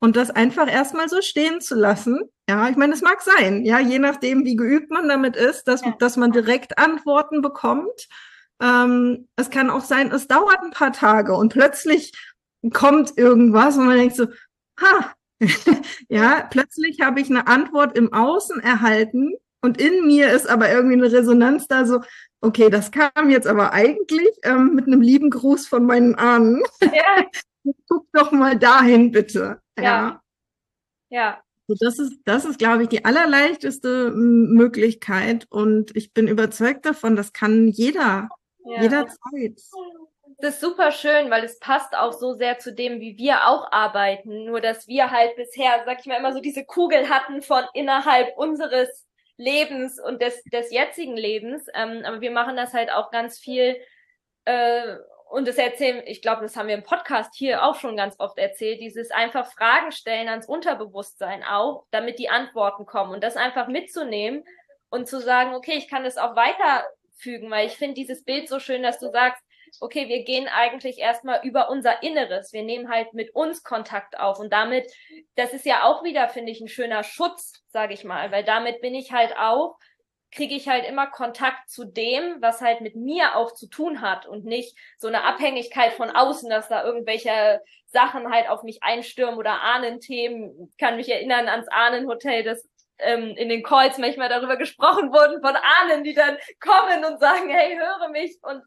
Und 0.00 0.16
das 0.16 0.30
einfach 0.30 0.70
erstmal 0.70 1.08
so 1.08 1.20
stehen 1.20 1.60
zu 1.60 1.74
lassen. 1.74 2.20
Ja, 2.48 2.68
ich 2.68 2.76
meine, 2.76 2.92
es 2.94 3.02
mag 3.02 3.20
sein, 3.20 3.64
ja, 3.64 3.80
je 3.80 3.98
nachdem, 3.98 4.44
wie 4.44 4.56
geübt 4.56 4.90
man 4.90 5.08
damit 5.08 5.34
ist, 5.34 5.64
dass, 5.64 5.84
ja. 5.84 5.94
dass 5.98 6.16
man 6.16 6.32
direkt 6.32 6.78
Antworten 6.78 7.42
bekommt. 7.42 8.08
Ähm, 8.62 9.28
es 9.36 9.50
kann 9.50 9.70
auch 9.70 9.82
sein, 9.82 10.12
es 10.12 10.28
dauert 10.28 10.60
ein 10.62 10.70
paar 10.70 10.92
Tage 10.92 11.34
und 11.34 11.52
plötzlich 11.52 12.12
kommt 12.72 13.16
irgendwas 13.16 13.76
und 13.76 13.86
man 13.86 13.96
denkt 13.96 14.16
so, 14.16 14.26
ha, 14.80 15.12
ja, 16.08 16.46
plötzlich 16.50 17.00
habe 17.00 17.20
ich 17.20 17.30
eine 17.30 17.46
Antwort 17.46 17.96
im 17.96 18.12
Außen 18.12 18.60
erhalten 18.60 19.34
und 19.60 19.80
in 19.80 20.06
mir 20.06 20.30
ist 20.30 20.48
aber 20.48 20.70
irgendwie 20.70 20.94
eine 20.94 21.12
Resonanz 21.12 21.66
da 21.66 21.84
so, 21.84 22.00
okay, 22.40 22.70
das 22.70 22.90
kam 22.90 23.30
jetzt 23.30 23.46
aber 23.46 23.72
eigentlich 23.72 24.30
ähm, 24.44 24.74
mit 24.74 24.86
einem 24.86 25.00
lieben 25.00 25.30
Gruß 25.30 25.66
von 25.66 25.84
meinen 25.84 26.14
Ahnen. 26.14 26.62
Ja. 26.80 27.24
Guck 27.88 28.06
doch 28.12 28.32
mal 28.32 28.58
dahin, 28.58 29.12
bitte. 29.12 29.60
Ja. 29.84 30.22
Ja. 31.10 31.42
Das 31.68 31.98
ist, 31.98 32.20
das 32.24 32.46
ist, 32.46 32.58
glaube 32.58 32.84
ich, 32.84 32.88
die 32.88 33.04
allerleichteste 33.04 34.10
Möglichkeit. 34.10 35.46
Und 35.50 35.94
ich 35.94 36.14
bin 36.14 36.26
überzeugt 36.26 36.86
davon, 36.86 37.14
das 37.14 37.34
kann 37.34 37.68
jeder, 37.68 38.28
ja. 38.64 38.82
jederzeit. 38.82 39.60
Das 40.40 40.54
ist 40.54 40.60
super 40.60 40.92
schön, 40.92 41.30
weil 41.30 41.44
es 41.44 41.58
passt 41.58 41.94
auch 41.94 42.12
so 42.12 42.32
sehr 42.32 42.58
zu 42.58 42.72
dem, 42.72 43.00
wie 43.00 43.18
wir 43.18 43.46
auch 43.48 43.70
arbeiten. 43.70 44.46
Nur, 44.46 44.60
dass 44.60 44.86
wir 44.86 45.10
halt 45.10 45.36
bisher, 45.36 45.82
sag 45.84 46.00
ich 46.00 46.06
mal, 46.06 46.18
immer 46.18 46.32
so 46.32 46.40
diese 46.40 46.64
Kugel 46.64 47.08
hatten 47.10 47.42
von 47.42 47.64
innerhalb 47.74 48.38
unseres 48.38 49.06
Lebens 49.36 50.00
und 50.00 50.22
des, 50.22 50.42
des 50.44 50.70
jetzigen 50.70 51.16
Lebens. 51.16 51.66
Ähm, 51.74 52.02
aber 52.04 52.20
wir 52.22 52.30
machen 52.30 52.56
das 52.56 52.72
halt 52.72 52.90
auch 52.90 53.10
ganz 53.10 53.38
viel 53.38 53.76
äh, 54.46 54.96
und 55.30 55.46
das 55.46 55.56
erzählen, 55.56 56.02
ich 56.06 56.22
glaube, 56.22 56.42
das 56.42 56.56
haben 56.56 56.68
wir 56.68 56.74
im 56.74 56.82
Podcast 56.82 57.34
hier 57.34 57.62
auch 57.62 57.74
schon 57.74 57.96
ganz 57.96 58.16
oft 58.18 58.38
erzählt, 58.38 58.80
dieses 58.80 59.10
einfach 59.10 59.50
Fragen 59.52 59.92
stellen 59.92 60.28
ans 60.28 60.46
Unterbewusstsein 60.46 61.44
auch, 61.44 61.84
damit 61.90 62.18
die 62.18 62.30
Antworten 62.30 62.86
kommen 62.86 63.12
und 63.12 63.22
das 63.22 63.36
einfach 63.36 63.68
mitzunehmen 63.68 64.44
und 64.88 65.06
zu 65.06 65.20
sagen, 65.20 65.54
okay, 65.54 65.74
ich 65.76 65.88
kann 65.88 66.04
das 66.04 66.16
auch 66.16 66.34
weiterfügen, 66.34 67.50
weil 67.50 67.66
ich 67.66 67.76
finde 67.76 67.94
dieses 67.94 68.24
Bild 68.24 68.48
so 68.48 68.58
schön, 68.58 68.82
dass 68.82 68.98
du 68.98 69.10
sagst, 69.10 69.42
okay, 69.80 70.08
wir 70.08 70.24
gehen 70.24 70.48
eigentlich 70.48 70.98
erstmal 70.98 71.40
über 71.44 71.68
unser 71.68 72.02
Inneres. 72.02 72.52
Wir 72.54 72.62
nehmen 72.62 72.88
halt 72.88 73.12
mit 73.12 73.34
uns 73.34 73.62
Kontakt 73.62 74.18
auf 74.18 74.38
und 74.38 74.52
damit, 74.52 74.90
das 75.36 75.52
ist 75.52 75.66
ja 75.66 75.84
auch 75.84 76.04
wieder, 76.04 76.28
finde 76.28 76.52
ich, 76.52 76.60
ein 76.60 76.68
schöner 76.68 77.04
Schutz, 77.04 77.52
sage 77.68 77.92
ich 77.92 78.04
mal, 78.04 78.32
weil 78.32 78.44
damit 78.44 78.80
bin 78.80 78.94
ich 78.94 79.12
halt 79.12 79.36
auch 79.36 79.76
kriege 80.30 80.54
ich 80.54 80.68
halt 80.68 80.86
immer 80.86 81.06
Kontakt 81.06 81.70
zu 81.70 81.84
dem, 81.84 82.40
was 82.40 82.60
halt 82.60 82.80
mit 82.80 82.96
mir 82.96 83.36
auch 83.36 83.52
zu 83.52 83.66
tun 83.66 84.00
hat 84.00 84.26
und 84.26 84.44
nicht 84.44 84.76
so 84.98 85.08
eine 85.08 85.24
Abhängigkeit 85.24 85.92
von 85.92 86.10
außen, 86.10 86.50
dass 86.50 86.68
da 86.68 86.84
irgendwelche 86.84 87.62
Sachen 87.86 88.30
halt 88.30 88.48
auf 88.48 88.62
mich 88.62 88.82
einstürmen 88.82 89.38
oder 89.38 89.62
Ahnenthemen. 89.62 90.68
Ich 90.70 90.76
kann 90.76 90.96
mich 90.96 91.08
erinnern 91.08 91.48
ans 91.48 91.68
Ahnenhotel, 91.68 92.42
das 92.44 92.68
ähm, 92.98 93.34
in 93.36 93.48
den 93.48 93.62
Calls 93.62 93.98
manchmal 93.98 94.28
darüber 94.28 94.56
gesprochen 94.56 95.12
wurden 95.12 95.40
von 95.40 95.56
Ahnen, 95.56 96.04
die 96.04 96.14
dann 96.14 96.36
kommen 96.60 97.04
und 97.04 97.20
sagen, 97.20 97.48
hey, 97.48 97.76
höre 97.76 98.08
mich 98.08 98.38
und 98.42 98.62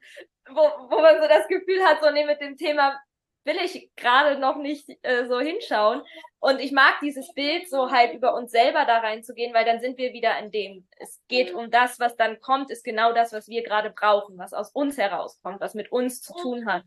wo, 0.50 0.62
wo 0.90 1.02
man 1.02 1.22
so 1.22 1.28
das 1.28 1.48
Gefühl 1.48 1.84
hat, 1.84 2.02
so 2.02 2.10
nee, 2.12 2.26
mit 2.26 2.42
dem 2.42 2.58
Thema 2.58 3.00
will 3.44 3.58
ich 3.64 3.90
gerade 3.96 4.40
noch 4.40 4.58
nicht 4.58 4.90
äh, 5.02 5.26
so 5.28 5.40
hinschauen. 5.40 6.04
Und 6.44 6.60
ich 6.60 6.72
mag 6.72 7.00
dieses 7.04 7.32
Bild 7.36 7.70
so 7.70 7.92
halt 7.92 8.16
über 8.16 8.34
uns 8.34 8.50
selber 8.50 8.84
da 8.86 8.98
reinzugehen, 8.98 9.54
weil 9.54 9.64
dann 9.64 9.80
sind 9.80 10.00
wir 10.00 10.12
wieder 10.12 10.40
in 10.40 10.50
dem. 10.50 10.88
Es 10.98 11.22
geht 11.28 11.54
um 11.54 11.70
das, 11.70 12.00
was 12.00 12.16
dann 12.16 12.40
kommt, 12.40 12.72
ist 12.72 12.84
genau 12.84 13.14
das, 13.14 13.32
was 13.32 13.48
wir 13.48 13.62
gerade 13.62 13.92
brauchen, 13.92 14.40
was 14.40 14.52
aus 14.52 14.72
uns 14.72 14.98
herauskommt, 14.98 15.62
was 15.62 15.76
mit 15.76 15.92
uns 15.92 16.20
zu 16.20 16.34
tun 16.34 16.66
hat. 16.66 16.84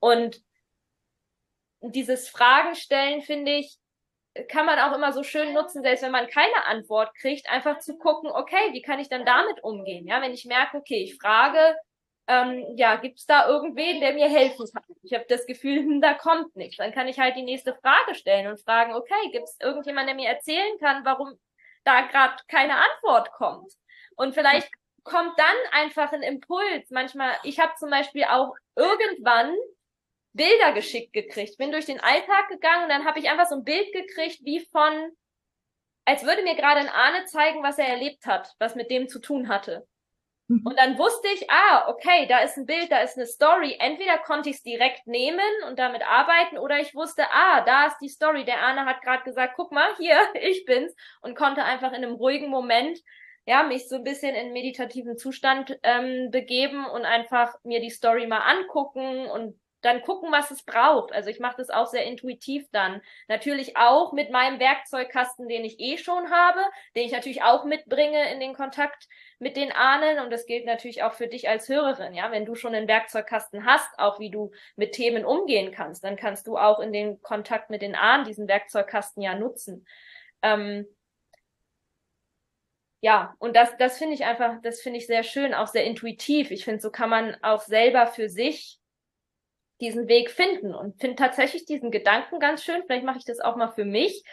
Und 0.00 0.42
dieses 1.82 2.30
Fragen 2.30 2.74
stellen, 2.76 3.20
finde 3.20 3.52
ich, 3.56 3.76
kann 4.48 4.64
man 4.64 4.78
auch 4.78 4.96
immer 4.96 5.12
so 5.12 5.22
schön 5.22 5.52
nutzen, 5.52 5.82
selbst 5.82 6.02
wenn 6.02 6.10
man 6.10 6.28
keine 6.28 6.64
Antwort 6.64 7.14
kriegt, 7.16 7.46
einfach 7.50 7.80
zu 7.80 7.98
gucken, 7.98 8.30
okay, 8.30 8.72
wie 8.72 8.82
kann 8.82 9.00
ich 9.00 9.10
dann 9.10 9.26
damit 9.26 9.62
umgehen? 9.62 10.06
Ja, 10.06 10.22
wenn 10.22 10.32
ich 10.32 10.46
merke, 10.46 10.78
okay, 10.78 11.02
ich 11.02 11.18
frage, 11.18 11.76
ähm, 12.28 12.76
ja, 12.76 12.96
gibt 12.96 13.18
es 13.18 13.26
da 13.26 13.48
irgendwen, 13.48 14.00
der 14.00 14.12
mir 14.12 14.28
helfen 14.28 14.66
kann? 14.72 14.84
Ich 15.02 15.14
habe 15.14 15.24
das 15.28 15.46
Gefühl, 15.46 15.78
hm, 15.78 16.00
da 16.02 16.12
kommt 16.14 16.54
nichts. 16.56 16.76
Dann 16.76 16.92
kann 16.92 17.08
ich 17.08 17.18
halt 17.18 17.36
die 17.36 17.42
nächste 17.42 17.74
Frage 17.74 18.14
stellen 18.14 18.46
und 18.46 18.60
fragen, 18.60 18.94
okay, 18.94 19.30
gibt 19.32 19.44
es 19.44 19.56
irgendjemand, 19.60 20.08
der 20.08 20.14
mir 20.14 20.28
erzählen 20.28 20.78
kann, 20.78 21.04
warum 21.04 21.38
da 21.84 22.02
gerade 22.02 22.36
keine 22.46 22.76
Antwort 22.76 23.32
kommt? 23.32 23.72
Und 24.16 24.34
vielleicht 24.34 24.70
kommt 25.04 25.38
dann 25.38 25.56
einfach 25.72 26.12
ein 26.12 26.22
Impuls. 26.22 26.90
Manchmal, 26.90 27.34
ich 27.44 27.58
habe 27.60 27.72
zum 27.78 27.88
Beispiel 27.88 28.24
auch 28.24 28.54
irgendwann 28.76 29.56
Bilder 30.34 30.72
geschickt 30.72 31.14
gekriegt. 31.14 31.56
Bin 31.56 31.72
durch 31.72 31.86
den 31.86 32.00
Alltag 32.00 32.48
gegangen 32.48 32.84
und 32.84 32.90
dann 32.90 33.06
habe 33.06 33.18
ich 33.18 33.30
einfach 33.30 33.46
so 33.46 33.56
ein 33.56 33.64
Bild 33.64 33.90
gekriegt, 33.92 34.44
wie 34.44 34.60
von, 34.60 35.12
als 36.04 36.24
würde 36.24 36.42
mir 36.42 36.56
gerade 36.56 36.80
ein 36.80 36.90
Ahne 36.90 37.24
zeigen, 37.24 37.62
was 37.62 37.78
er 37.78 37.88
erlebt 37.88 38.26
hat, 38.26 38.54
was 38.58 38.74
mit 38.74 38.90
dem 38.90 39.08
zu 39.08 39.18
tun 39.18 39.48
hatte. 39.48 39.86
Und 40.48 40.78
dann 40.78 40.96
wusste 40.98 41.28
ich, 41.34 41.50
ah, 41.50 41.88
okay, 41.88 42.26
da 42.26 42.38
ist 42.38 42.56
ein 42.56 42.64
Bild, 42.64 42.90
da 42.90 43.00
ist 43.00 43.16
eine 43.16 43.26
Story. 43.26 43.76
Entweder 43.78 44.16
konnte 44.16 44.48
ich 44.48 44.56
es 44.56 44.62
direkt 44.62 45.06
nehmen 45.06 45.40
und 45.68 45.78
damit 45.78 46.02
arbeiten, 46.02 46.56
oder 46.56 46.80
ich 46.80 46.94
wusste, 46.94 47.24
ah, 47.30 47.60
da 47.60 47.86
ist 47.86 47.98
die 47.98 48.08
Story. 48.08 48.44
Der 48.44 48.60
Arne 48.60 48.86
hat 48.86 49.02
gerade 49.02 49.24
gesagt, 49.24 49.54
guck 49.56 49.72
mal, 49.72 49.94
hier, 49.98 50.16
ich 50.40 50.64
bin's, 50.64 50.94
und 51.20 51.36
konnte 51.36 51.64
einfach 51.64 51.92
in 51.92 52.02
einem 52.02 52.14
ruhigen 52.14 52.48
Moment 52.48 52.98
ja 53.44 53.62
mich 53.62 53.88
so 53.88 53.96
ein 53.96 54.04
bisschen 54.04 54.34
in 54.34 54.52
meditativen 54.52 55.16
Zustand 55.18 55.78
ähm, 55.82 56.30
begeben 56.30 56.86
und 56.86 57.04
einfach 57.04 57.54
mir 57.62 57.80
die 57.80 57.90
Story 57.90 58.26
mal 58.26 58.40
angucken 58.40 59.26
und 59.26 59.58
dann 59.80 60.02
gucken, 60.02 60.32
was 60.32 60.50
es 60.50 60.62
braucht. 60.64 61.12
Also 61.12 61.30
ich 61.30 61.40
mache 61.40 61.56
das 61.58 61.70
auch 61.70 61.86
sehr 61.86 62.04
intuitiv 62.04 62.66
dann. 62.72 63.00
Natürlich 63.28 63.76
auch 63.76 64.12
mit 64.12 64.30
meinem 64.30 64.58
Werkzeugkasten, 64.58 65.48
den 65.48 65.64
ich 65.64 65.78
eh 65.78 65.98
schon 65.98 66.30
habe, 66.30 66.60
den 66.96 67.06
ich 67.06 67.12
natürlich 67.12 67.42
auch 67.42 67.64
mitbringe 67.64 68.32
in 68.32 68.40
den 68.40 68.54
Kontakt 68.54 69.06
mit 69.38 69.56
den 69.56 69.72
Ahnen. 69.72 70.18
Und 70.18 70.30
das 70.30 70.46
gilt 70.46 70.66
natürlich 70.66 71.02
auch 71.02 71.14
für 71.14 71.28
dich 71.28 71.48
als 71.48 71.68
Hörerin. 71.68 72.14
Ja, 72.14 72.30
wenn 72.30 72.44
du 72.46 72.54
schon 72.54 72.74
einen 72.74 72.88
Werkzeugkasten 72.88 73.64
hast, 73.64 73.98
auch 73.98 74.18
wie 74.18 74.30
du 74.30 74.50
mit 74.76 74.92
Themen 74.92 75.24
umgehen 75.24 75.72
kannst, 75.72 76.04
dann 76.04 76.16
kannst 76.16 76.46
du 76.46 76.56
auch 76.56 76.80
in 76.80 76.92
den 76.92 77.20
Kontakt 77.22 77.70
mit 77.70 77.82
den 77.82 77.94
Ahnen 77.94 78.24
diesen 78.24 78.48
Werkzeugkasten 78.48 79.22
ja 79.22 79.34
nutzen. 79.34 79.86
Ähm, 80.42 80.86
ja, 83.00 83.34
und 83.38 83.54
das, 83.54 83.76
das 83.78 83.98
finde 83.98 84.14
ich 84.14 84.24
einfach, 84.24 84.60
das 84.62 84.80
finde 84.80 84.98
ich 84.98 85.06
sehr 85.06 85.22
schön, 85.22 85.54
auch 85.54 85.68
sehr 85.68 85.84
intuitiv. 85.84 86.50
Ich 86.50 86.64
finde, 86.64 86.80
so 86.80 86.90
kann 86.90 87.10
man 87.10 87.36
auch 87.42 87.60
selber 87.60 88.08
für 88.08 88.28
sich 88.28 88.80
diesen 89.80 90.08
Weg 90.08 90.30
finden 90.30 90.74
und 90.74 91.00
finde 91.00 91.14
tatsächlich 91.14 91.64
diesen 91.64 91.92
Gedanken 91.92 92.40
ganz 92.40 92.64
schön. 92.64 92.82
Vielleicht 92.84 93.04
mache 93.04 93.18
ich 93.18 93.24
das 93.24 93.38
auch 93.38 93.54
mal 93.54 93.70
für 93.70 93.84
mich. 93.84 94.24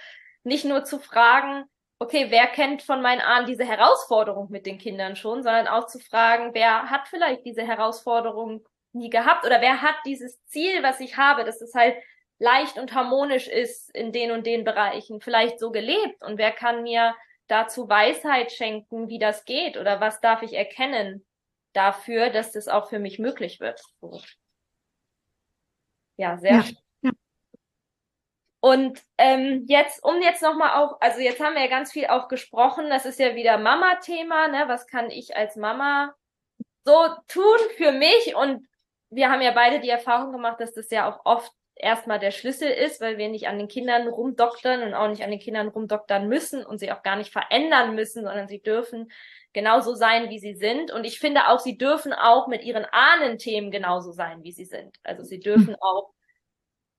Nicht 0.44 0.66
nur 0.66 0.84
zu 0.84 1.00
fragen, 1.00 1.66
okay, 2.00 2.28
wer 2.30 2.48
kennt 2.48 2.82
von 2.82 3.02
meinen 3.02 3.22
Ahnen 3.22 3.48
diese 3.48 3.66
Herausforderung 3.66 4.50
mit 4.52 4.66
den 4.66 4.78
Kindern 4.78 5.16
schon, 5.16 5.44
sondern 5.44 5.68
auch 5.68 5.88
zu 5.88 6.00
fragen, 6.00 6.54
wer 6.54 6.90
hat 6.90 7.08
vielleicht 7.08 7.46
diese 7.46 7.64
Herausforderung 7.64 8.66
nie 8.94 9.10
gehabt 9.10 9.46
oder 9.46 9.62
wer 9.62 9.82
hat 9.82 9.96
dieses 10.06 10.44
Ziel, 10.46 10.84
was 10.84 11.00
ich 11.00 11.18
habe, 11.18 11.44
dass 11.46 11.62
es 11.62 11.74
halt 11.74 11.96
leicht 12.40 12.78
und 12.78 12.94
harmonisch 12.94 13.48
ist 13.48 13.94
in 13.96 14.12
den 14.12 14.32
und 14.32 14.46
den 14.46 14.64
Bereichen, 14.64 15.22
vielleicht 15.22 15.60
so 15.60 15.72
gelebt 15.72 16.22
und 16.24 16.38
wer 16.38 16.52
kann 16.52 16.84
mir 16.84 17.16
dazu 17.48 17.88
Weisheit 17.88 18.52
schenken, 18.52 19.08
wie 19.10 19.20
das 19.20 19.46
geht 19.46 19.78
oder 19.78 20.02
was 20.02 20.20
darf 20.22 20.42
ich 20.42 20.54
erkennen 20.54 21.26
dafür, 21.74 22.30
dass 22.30 22.52
das 22.52 22.68
auch 22.68 22.90
für 22.90 23.00
mich 23.00 23.20
möglich 23.20 23.60
wird. 23.60 23.82
So. 24.02 24.20
Ja, 26.20 26.38
sehr 26.38 26.52
ja. 26.54 26.62
Ja. 26.62 26.85
Und 28.66 29.00
ähm, 29.20 29.66
jetzt, 29.68 30.04
um 30.04 30.24
jetzt 30.24 30.42
nochmal 30.42 30.82
auch, 30.82 31.00
also 31.00 31.20
jetzt 31.20 31.40
haben 31.40 31.54
wir 31.54 31.62
ja 31.62 31.68
ganz 31.70 31.92
viel 31.92 32.08
auch 32.08 32.28
gesprochen, 32.28 32.90
das 32.90 33.06
ist 33.06 33.20
ja 33.20 33.36
wieder 33.36 33.60
Mama-Thema, 33.60 34.48
ne? 34.48 34.64
Was 34.66 34.88
kann 34.88 35.12
ich 35.12 35.38
als 35.38 35.56
Mama 35.56 36.16
so 36.84 36.94
tun 37.28 37.60
für 37.78 37.92
mich? 37.92 38.36
Und 38.36 38.68
wir 39.12 39.30
haben 39.30 39.44
ja 39.44 39.52
beide 39.52 39.82
die 39.82 39.90
Erfahrung 39.92 40.32
gemacht, 40.32 40.60
dass 40.60 40.74
das 40.74 40.90
ja 40.90 41.08
auch 41.08 41.24
oft 41.26 41.52
erstmal 41.76 42.18
der 42.18 42.32
Schlüssel 42.32 42.72
ist, 42.72 43.02
weil 43.02 43.20
wir 43.20 43.30
nicht 43.30 43.48
an 43.48 43.60
den 43.60 43.68
Kindern 43.68 44.08
rumdoktern 44.08 44.82
und 44.82 44.96
auch 44.96 45.10
nicht 45.10 45.24
an 45.24 45.30
den 45.30 45.40
Kindern 45.40 45.68
rumdoktern 45.68 46.28
müssen 46.28 46.66
und 46.66 46.80
sie 46.80 46.92
auch 46.92 47.04
gar 47.04 47.18
nicht 47.18 47.32
verändern 47.32 47.94
müssen, 47.94 48.24
sondern 48.24 48.48
sie 48.48 48.64
dürfen 48.64 49.12
genauso 49.54 49.94
sein, 49.94 50.32
wie 50.32 50.40
sie 50.40 50.56
sind. 50.56 50.92
Und 50.92 51.04
ich 51.04 51.20
finde 51.20 51.50
auch, 51.50 51.60
sie 51.60 51.78
dürfen 51.78 52.14
auch 52.14 52.48
mit 52.48 52.64
ihren 52.64 52.86
Ahnenthemen 52.86 53.70
genauso 53.70 54.12
sein, 54.12 54.42
wie 54.42 54.54
sie 54.54 54.66
sind. 54.66 54.98
Also 55.04 55.22
sie 55.22 55.40
dürfen 55.40 55.76
auch 55.82 56.15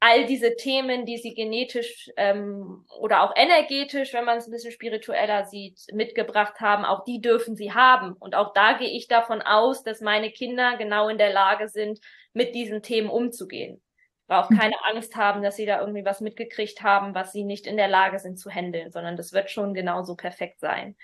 all 0.00 0.26
diese 0.26 0.56
Themen, 0.56 1.06
die 1.06 1.16
sie 1.16 1.34
genetisch 1.34 2.10
ähm, 2.16 2.84
oder 2.98 3.22
auch 3.22 3.32
energetisch, 3.34 4.12
wenn 4.12 4.24
man 4.24 4.38
es 4.38 4.46
ein 4.46 4.52
bisschen 4.52 4.72
spiritueller 4.72 5.46
sieht, 5.46 5.80
mitgebracht 5.92 6.60
haben, 6.60 6.84
auch 6.84 7.04
die 7.04 7.20
dürfen 7.20 7.56
sie 7.56 7.72
haben. 7.72 8.12
Und 8.12 8.34
auch 8.34 8.52
da 8.52 8.74
gehe 8.74 8.90
ich 8.90 9.08
davon 9.08 9.40
aus, 9.42 9.82
dass 9.82 10.00
meine 10.00 10.30
Kinder 10.30 10.76
genau 10.76 11.08
in 11.08 11.18
der 11.18 11.32
Lage 11.32 11.68
sind, 11.68 12.00
mit 12.34 12.54
diesen 12.54 12.82
Themen 12.82 13.08
umzugehen. 13.08 13.82
Ich 14.22 14.26
brauche 14.26 14.50
hm. 14.50 14.58
keine 14.58 14.76
Angst 14.84 15.16
haben, 15.16 15.42
dass 15.42 15.56
sie 15.56 15.66
da 15.66 15.80
irgendwie 15.80 16.04
was 16.04 16.20
mitgekriegt 16.20 16.82
haben, 16.82 17.14
was 17.14 17.32
sie 17.32 17.44
nicht 17.44 17.66
in 17.66 17.76
der 17.76 17.88
Lage 17.88 18.18
sind 18.18 18.38
zu 18.38 18.50
handeln, 18.50 18.90
sondern 18.90 19.16
das 19.16 19.32
wird 19.32 19.50
schon 19.50 19.72
genauso 19.72 20.14
perfekt 20.14 20.60
sein. 20.60 20.96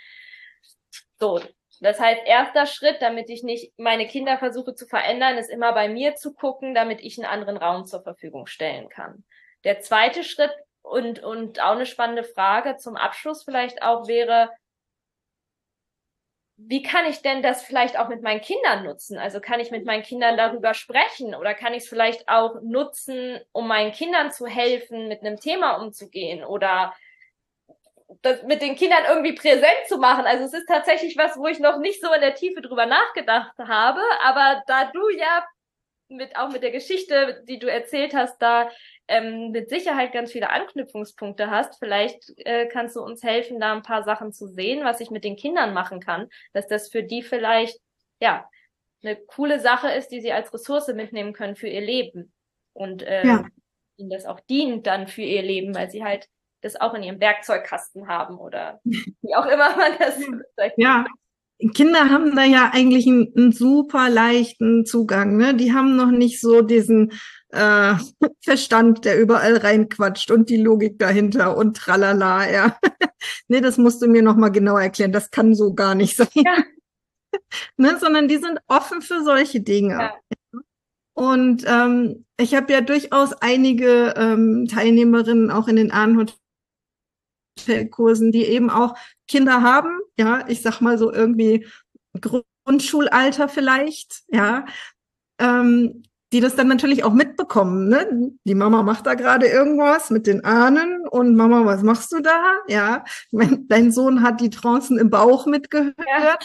So, 1.19 1.41
das 1.83 1.99
heißt, 1.99 2.23
erster 2.27 2.67
Schritt, 2.67 3.03
damit 3.03 3.29
ich 3.29 3.43
nicht 3.43 3.73
meine 3.77 4.07
Kinder 4.07 4.39
versuche 4.39 4.75
zu 4.75 4.87
verändern, 4.87 5.37
ist 5.37 5.51
immer 5.51 5.73
bei 5.73 5.89
mir 5.89 6.15
zu 6.15 6.33
gucken, 6.33 6.75
damit 6.75 7.01
ich 7.01 7.19
einen 7.19 7.31
anderen 7.31 7.57
Raum 7.57 7.87
zur 7.87 8.03
Verfügung 8.03 8.47
stellen 8.47 8.89
kann. 8.89 9.25
Der 9.65 9.81
zweite 9.81 10.23
Schritt 10.23 10.53
und, 10.83 11.23
und 11.23 11.61
auch 11.61 11.73
eine 11.73 11.87
spannende 11.87 12.25
Frage 12.25 12.77
zum 12.77 12.97
Abschluss 12.97 13.45
vielleicht 13.45 13.83
auch 13.83 14.07
wäre, 14.07 14.51
wie 16.57 16.83
kann 16.83 17.07
ich 17.07 17.23
denn 17.23 17.43
das 17.43 17.65
vielleicht 17.65 17.99
auch 17.99 18.09
mit 18.09 18.23
meinen 18.23 18.41
Kindern 18.41 18.85
nutzen? 18.85 19.19
Also 19.19 19.41
kann 19.41 19.59
ich 19.59 19.71
mit 19.71 19.85
meinen 19.85 20.03
Kindern 20.03 20.37
darüber 20.37 20.75
sprechen 20.75 21.35
oder 21.35 21.55
kann 21.55 21.75
ich 21.75 21.85
es 21.85 21.89
vielleicht 21.89 22.29
auch 22.29 22.61
nutzen, 22.63 23.41
um 23.51 23.67
meinen 23.67 23.93
Kindern 23.93 24.31
zu 24.31 24.47
helfen, 24.47 25.09
mit 25.09 25.23
einem 25.23 25.41
Thema 25.41 25.83
umzugehen 25.83 26.45
oder 26.45 26.95
das 28.23 28.43
mit 28.43 28.61
den 28.63 28.77
Kindern 28.77 29.05
irgendwie 29.09 29.33
präsent 29.33 29.87
zu 29.89 29.99
machen. 29.99 30.27
Also 30.27 30.45
es 30.45 30.53
ist 30.53 30.67
tatsächlich 30.67 31.17
was, 31.17 31.37
wo 31.37 31.47
ich 31.47 31.59
noch 31.59 31.79
nicht 31.79 32.01
so 32.03 32.13
in 32.13 32.21
der 32.21 32.35
Tiefe 32.35 32.61
drüber 32.61 32.87
nachgedacht 32.87 33.57
habe, 33.59 34.01
aber 34.23 34.63
da 34.67 34.91
du 34.93 35.09
ja 35.11 35.45
mit 36.13 36.37
auch 36.37 36.51
mit 36.51 36.63
der 36.63 36.71
Geschichte, 36.71 37.43
die 37.49 37.59
du 37.59 37.71
erzählt 37.71 38.15
hast, 38.15 38.41
da 38.41 38.71
ähm, 39.09 39.51
mit 39.51 39.69
Sicherheit 39.71 40.13
ganz 40.13 40.33
viele 40.33 40.51
Anknüpfungspunkte 40.51 41.51
hast. 41.51 41.79
Vielleicht 41.79 42.33
äh, 42.39 42.67
kannst 42.67 42.97
du 42.97 43.01
uns 43.01 43.23
helfen, 43.23 43.61
da 43.61 43.73
ein 43.73 43.83
paar 43.83 44.05
Sachen 44.05 44.33
zu 44.33 44.47
sehen, 44.47 44.85
was 44.85 45.01
ich 45.01 45.11
mit 45.11 45.25
den 45.25 45.37
Kindern 45.37 45.73
machen 45.73 46.01
kann, 46.01 46.29
dass 46.53 46.67
das 46.69 46.89
für 46.89 47.03
die 47.03 47.23
vielleicht 47.23 47.79
ja 48.21 48.49
eine 49.03 49.17
coole 49.17 49.59
Sache 49.59 49.91
ist, 49.91 50.09
die 50.09 50.21
sie 50.21 50.33
als 50.33 50.53
Ressource 50.53 50.89
mitnehmen 50.89 51.33
können 51.33 51.57
für 51.57 51.69
ihr 51.69 51.81
Leben 51.81 52.33
und 52.73 53.03
äh, 53.03 53.27
ja. 53.27 53.47
ihnen 53.97 54.11
das 54.11 54.27
auch 54.27 54.41
dient 54.41 54.87
dann 54.87 55.09
für 55.09 55.23
ihr 55.23 55.43
Leben, 55.43 55.75
weil 55.75 55.91
sie 55.91 56.05
halt 56.05 56.29
das 56.63 56.81
auch 56.81 56.95
in 56.95 57.03
ihrem 57.03 57.21
Werkzeugkasten 57.21 58.09
haben 58.09 58.39
oder 58.39 58.81
wie 58.85 59.35
auch 59.35 59.47
immer 59.47 59.77
man 59.77 59.93
das 59.99 60.15
sagt. 60.57 60.75
Ja. 60.77 61.05
Kinder 61.75 62.11
haben 62.11 62.35
da 62.35 62.43
ja 62.43 62.71
eigentlich 62.73 63.07
einen, 63.07 63.33
einen, 63.37 63.53
super 63.53 64.09
leichten 64.09 64.85
Zugang. 64.85 65.37
Ne? 65.37 65.55
Die 65.55 65.73
haben 65.73 65.95
noch 65.95 66.11
nicht 66.11 66.41
so 66.41 66.61
diesen 66.63 67.13
äh, 67.51 67.95
Verstand, 68.41 69.05
der 69.05 69.21
überall 69.21 69.59
reinquatscht 69.59 70.31
und 70.31 70.51
die 70.51 70.57
Logik 70.57 70.99
dahinter 70.99 71.57
und 71.57 71.77
tralala. 71.77 72.51
Ja. 72.51 72.77
nee, 73.49 73.61
das 73.61 73.79
musst 73.79 74.03
du 74.03 74.09
mir 74.09 74.23
noch 74.23 74.37
mal 74.37 74.49
genau 74.49 74.77
erklären. 74.77 75.13
Das 75.13 75.31
kann 75.31 75.55
so 75.55 75.75
gar 75.75 75.95
nicht 75.95 76.17
sein. 76.17 76.29
Ja. 76.35 76.65
ne? 77.77 77.97
Sondern 77.99 78.27
die 78.27 78.39
sind 78.39 78.59
offen 78.67 79.01
für 79.01 79.23
solche 79.23 79.61
Dinge. 79.61 79.95
Ja. 79.95 80.15
Und 81.15 81.65
ähm, 81.67 82.25
ich 82.39 82.55
habe 82.55 82.73
ja 82.73 82.81
durchaus 82.81 83.35
einige 83.35 84.15
ähm, 84.17 84.67
Teilnehmerinnen 84.67 85.51
auch 85.51 85.69
in 85.69 85.77
den 85.77 85.93
Ahnhut 85.93 86.37
Kursen, 87.91 88.33
die 88.33 88.45
eben 88.45 88.71
auch 88.71 88.95
Kinder 89.29 89.63
haben, 89.63 89.99
ja, 90.19 90.45
ich 90.49 90.63
sag 90.63 90.81
mal 90.81 90.99
so 90.99 91.13
irgendwie 91.13 91.67
Grundschulalter 92.65 93.49
vielleicht, 93.49 94.23
ja, 94.29 94.65
ähm, 95.39 96.03
die 96.33 96.41
das 96.41 96.57
dann 96.57 96.69
natürlich 96.69 97.05
auch 97.05 97.13
mitbekommen. 97.13 97.89
Ne? 97.89 98.33
Die 98.45 98.55
Mama 98.55 98.83
macht 98.83 99.07
da 99.07 99.15
gerade 99.15 99.47
irgendwas 99.47 100.11
mit 100.11 100.27
den 100.27 100.45
Ahnen 100.45 101.07
und 101.07 101.37
Mama, 101.37 101.67
was 101.67 101.83
machst 101.83 102.11
du 102.13 102.21
da? 102.21 102.55
Ja, 102.69 103.05
dein 103.31 103.93
Sohn 103.93 104.23
hat 104.23 104.41
die 104.41 104.51
Trancen 104.51 104.99
im 104.99 105.11
Bauch 105.11 105.47
mitgehört. 105.47 105.95
Ja. 105.99 106.39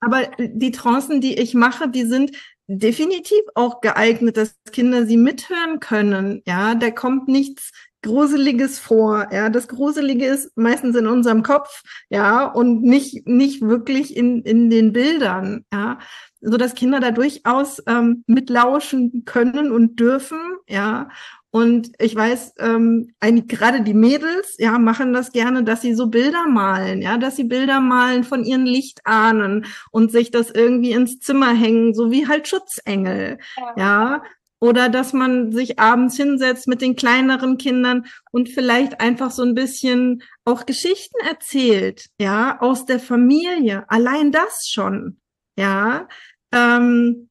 Aber 0.00 0.28
die 0.38 0.72
Trancen, 0.72 1.20
die 1.20 1.38
ich 1.38 1.54
mache, 1.54 1.88
die 1.88 2.04
sind 2.04 2.36
definitiv 2.66 3.40
auch 3.54 3.80
geeignet, 3.80 4.36
dass 4.36 4.54
Kinder 4.72 5.06
sie 5.06 5.16
mithören 5.16 5.80
können. 5.80 6.42
Ja, 6.46 6.74
da 6.74 6.90
kommt 6.90 7.28
nichts 7.28 7.72
Gruseliges 8.02 8.78
vor. 8.78 9.28
Ja, 9.32 9.50
das 9.50 9.68
Gruselige 9.68 10.26
ist 10.26 10.56
meistens 10.56 10.96
in 10.96 11.06
unserem 11.06 11.42
Kopf. 11.42 11.82
Ja, 12.08 12.46
und 12.46 12.82
nicht, 12.82 13.26
nicht 13.26 13.62
wirklich 13.62 14.16
in, 14.16 14.42
in 14.42 14.70
den 14.70 14.92
Bildern. 14.92 15.64
Ja, 15.72 15.98
so 16.40 16.56
dass 16.56 16.74
Kinder 16.74 17.00
da 17.00 17.10
durchaus 17.10 17.82
ähm, 17.86 18.24
mitlauschen 18.26 19.24
können 19.24 19.72
und 19.72 20.00
dürfen. 20.00 20.38
Ja, 20.68 21.08
und 21.52 21.90
ich 21.98 22.14
weiß, 22.14 22.54
ähm, 22.58 23.12
eigentlich 23.18 23.48
gerade 23.48 23.82
die 23.82 23.94
Mädels, 23.94 24.54
ja, 24.58 24.78
machen 24.78 25.12
das 25.12 25.32
gerne, 25.32 25.64
dass 25.64 25.82
sie 25.82 25.94
so 25.94 26.06
Bilder 26.06 26.46
malen, 26.46 27.02
ja, 27.02 27.18
dass 27.18 27.34
sie 27.34 27.44
Bilder 27.44 27.80
malen 27.80 28.22
von 28.22 28.44
ihren 28.44 28.66
Lichtahnen 28.66 29.66
und 29.90 30.12
sich 30.12 30.30
das 30.30 30.50
irgendwie 30.52 30.92
ins 30.92 31.18
Zimmer 31.18 31.52
hängen, 31.52 31.92
so 31.92 32.12
wie 32.12 32.28
halt 32.28 32.46
Schutzengel, 32.46 33.38
ja. 33.56 33.74
ja. 33.76 34.22
Oder 34.60 34.90
dass 34.90 35.14
man 35.14 35.52
sich 35.52 35.78
abends 35.78 36.16
hinsetzt 36.16 36.68
mit 36.68 36.82
den 36.82 36.94
kleineren 36.94 37.56
Kindern 37.56 38.06
und 38.30 38.50
vielleicht 38.50 39.00
einfach 39.00 39.30
so 39.30 39.42
ein 39.42 39.54
bisschen 39.54 40.22
auch 40.44 40.66
Geschichten 40.66 41.16
erzählt, 41.26 42.06
ja, 42.20 42.60
aus 42.60 42.84
der 42.84 43.00
Familie. 43.00 43.84
Allein 43.88 44.32
das 44.32 44.68
schon, 44.68 45.18
ja. 45.56 46.08
Ähm, 46.52 47.30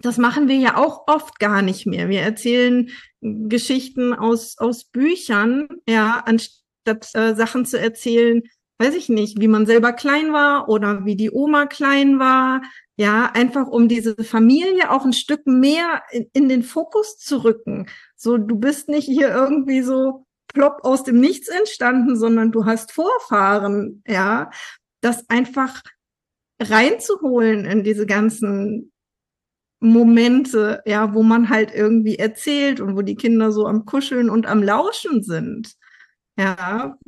das 0.00 0.18
machen 0.18 0.48
wir 0.48 0.56
ja 0.56 0.76
auch 0.76 1.06
oft 1.06 1.38
gar 1.38 1.62
nicht 1.62 1.86
mehr. 1.86 2.08
Wir 2.08 2.22
erzählen 2.22 2.90
Geschichten 3.20 4.12
aus, 4.14 4.58
aus 4.58 4.84
Büchern, 4.84 5.68
ja, 5.88 6.22
anstatt 6.24 7.14
äh, 7.14 7.34
Sachen 7.34 7.66
zu 7.66 7.78
erzählen, 7.78 8.42
weiß 8.78 8.94
ich 8.94 9.08
nicht, 9.08 9.40
wie 9.40 9.48
man 9.48 9.66
selber 9.66 9.92
klein 9.92 10.32
war 10.32 10.68
oder 10.68 11.04
wie 11.04 11.16
die 11.16 11.30
Oma 11.30 11.66
klein 11.66 12.18
war. 12.18 12.62
Ja, 12.96 13.30
einfach 13.32 13.66
um 13.68 13.88
diese 13.88 14.16
Familie 14.24 14.90
auch 14.90 15.04
ein 15.04 15.12
Stück 15.12 15.46
mehr 15.46 16.02
in, 16.10 16.26
in 16.32 16.48
den 16.48 16.62
Fokus 16.62 17.16
zu 17.16 17.44
rücken. 17.44 17.86
So, 18.16 18.38
du 18.38 18.56
bist 18.56 18.88
nicht 18.88 19.06
hier 19.06 19.28
irgendwie 19.28 19.82
so 19.82 20.26
plopp 20.48 20.84
aus 20.84 21.04
dem 21.04 21.20
Nichts 21.20 21.48
entstanden, 21.48 22.16
sondern 22.16 22.52
du 22.52 22.64
hast 22.64 22.92
Vorfahren, 22.92 24.02
ja. 24.06 24.50
Das 25.00 25.28
einfach 25.30 25.82
reinzuholen 26.60 27.64
in 27.64 27.84
diese 27.84 28.06
ganzen 28.06 28.92
Momente, 29.80 30.82
ja, 30.86 31.14
wo 31.14 31.22
man 31.22 31.48
halt 31.50 31.72
irgendwie 31.72 32.16
erzählt 32.16 32.80
und 32.80 32.96
wo 32.96 33.02
die 33.02 33.14
Kinder 33.14 33.52
so 33.52 33.66
am 33.66 33.84
Kuscheln 33.84 34.28
und 34.28 34.46
am 34.46 34.62
Lauschen 34.62 35.22
sind. 35.22 35.74
Ja, 36.36 36.98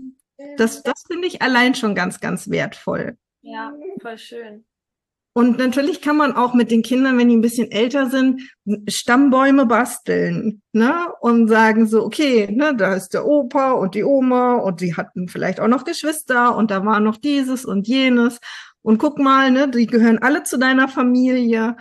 das, 0.57 0.83
das 0.83 1.05
finde 1.07 1.27
ich 1.27 1.43
allein 1.43 1.75
schon 1.75 1.95
ganz, 1.95 2.21
ganz 2.21 2.51
wertvoll. 2.51 3.17
Ja, 3.43 3.73
voll 4.01 4.19
schön. 4.19 4.65
Und 5.33 5.59
natürlich 5.59 6.01
kann 6.01 6.17
man 6.17 6.33
auch 6.33 6.55
mit 6.55 6.73
den 6.73 6.83
Kindern, 6.83 7.17
wenn 7.17 7.29
die 7.29 7.37
ein 7.37 7.41
bisschen 7.41 7.71
älter 7.71 8.11
sind, 8.11 8.43
Stammbäume 8.89 9.65
basteln, 9.65 10.61
ne? 10.73 11.07
Und 11.21 11.47
sagen 11.47 11.87
so, 11.87 12.05
okay, 12.05 12.49
ne, 12.51 12.75
da 12.77 12.95
ist 12.95 13.11
der 13.11 13.27
Opa 13.27 13.73
und 13.73 13.95
die 13.95 14.03
Oma 14.03 14.55
und 14.55 14.81
die 14.81 14.97
hatten 14.97 15.29
vielleicht 15.29 15.61
auch 15.61 15.69
noch 15.69 15.85
Geschwister 15.85 16.57
und 16.57 16.73
da 16.73 16.85
war 16.85 16.99
noch 16.99 17.17
dieses 17.17 17.65
und 17.65 17.87
jenes. 17.87 18.41
Und 18.83 18.99
guck 18.99 19.19
mal, 19.19 19.53
ne, 19.53 19.69
die 19.69 19.87
gehören 19.87 20.19
alle 20.19 20.43
zu 20.43 20.59
deiner 20.59 20.89
Familie. 20.89 21.77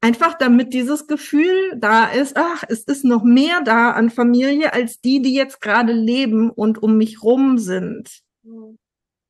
Einfach 0.00 0.34
damit 0.38 0.72
dieses 0.74 1.06
Gefühl 1.06 1.72
da 1.76 2.06
ist, 2.06 2.36
ach, 2.36 2.64
es 2.68 2.84
ist 2.84 3.04
noch 3.04 3.24
mehr 3.24 3.62
da 3.62 3.90
an 3.92 4.10
Familie 4.10 4.72
als 4.72 5.00
die, 5.00 5.22
die 5.22 5.34
jetzt 5.34 5.60
gerade 5.60 5.92
leben 5.92 6.50
und 6.50 6.82
um 6.82 6.96
mich 6.96 7.22
rum 7.22 7.58
sind. 7.58 8.20
Mhm. 8.42 8.78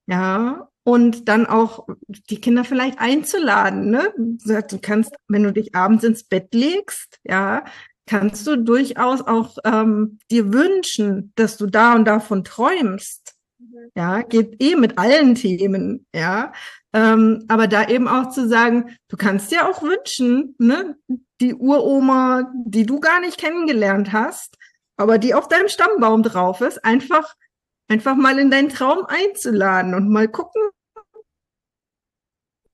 Ja, 0.09 0.69
und 0.85 1.29
dann 1.29 1.47
auch 1.47 1.89
die 2.31 2.41
Kinder 2.41 2.63
vielleicht 2.63 3.01
einzuladen, 3.01 3.91
ne? 3.91 4.13
Du 4.17 4.79
kannst, 4.81 5.13
wenn 5.27 5.43
du 5.43 5.53
dich 5.53 5.75
abends 5.75 6.05
ins 6.05 6.23
Bett 6.23 6.55
legst, 6.55 7.19
ja, 7.25 7.65
kannst 8.07 8.47
du 8.47 8.57
durchaus 8.57 9.21
auch 9.21 9.57
ähm, 9.65 10.21
dir 10.31 10.53
wünschen, 10.53 11.33
dass 11.35 11.57
du 11.57 11.67
da 11.67 11.95
und 11.95 12.05
davon 12.05 12.45
träumst. 12.45 13.35
Mhm. 13.59 13.91
Ja, 13.97 14.23
geht 14.23 14.63
eh 14.63 14.77
mit 14.77 14.97
allen 14.97 15.35
Themen, 15.35 16.07
ja. 16.15 16.53
Ähm, 16.97 17.45
aber 17.49 17.69
da 17.69 17.87
eben 17.89 18.09
auch 18.09 18.31
zu 18.31 18.49
sagen, 18.49 18.97
du 19.09 19.19
kannst 19.19 19.53
dir 19.53 19.69
auch 19.69 19.83
wünschen, 19.83 20.55
ne, 20.59 20.97
die 21.43 21.55
Uroma, 21.55 22.51
die 22.65 22.87
du 22.87 23.01
gar 23.01 23.21
nicht 23.21 23.37
kennengelernt 23.37 24.15
hast, 24.15 24.57
aber 24.97 25.19
die 25.19 25.35
auf 25.35 25.47
deinem 25.47 25.69
Stammbaum 25.69 26.23
drauf 26.23 26.63
ist, 26.63 26.83
einfach, 26.87 27.35
einfach 27.89 28.17
mal 28.17 28.39
in 28.39 28.51
deinen 28.51 28.71
Traum 28.71 29.05
einzuladen 29.05 29.93
und 29.93 30.09
mal 30.09 30.27
gucken, 30.27 30.63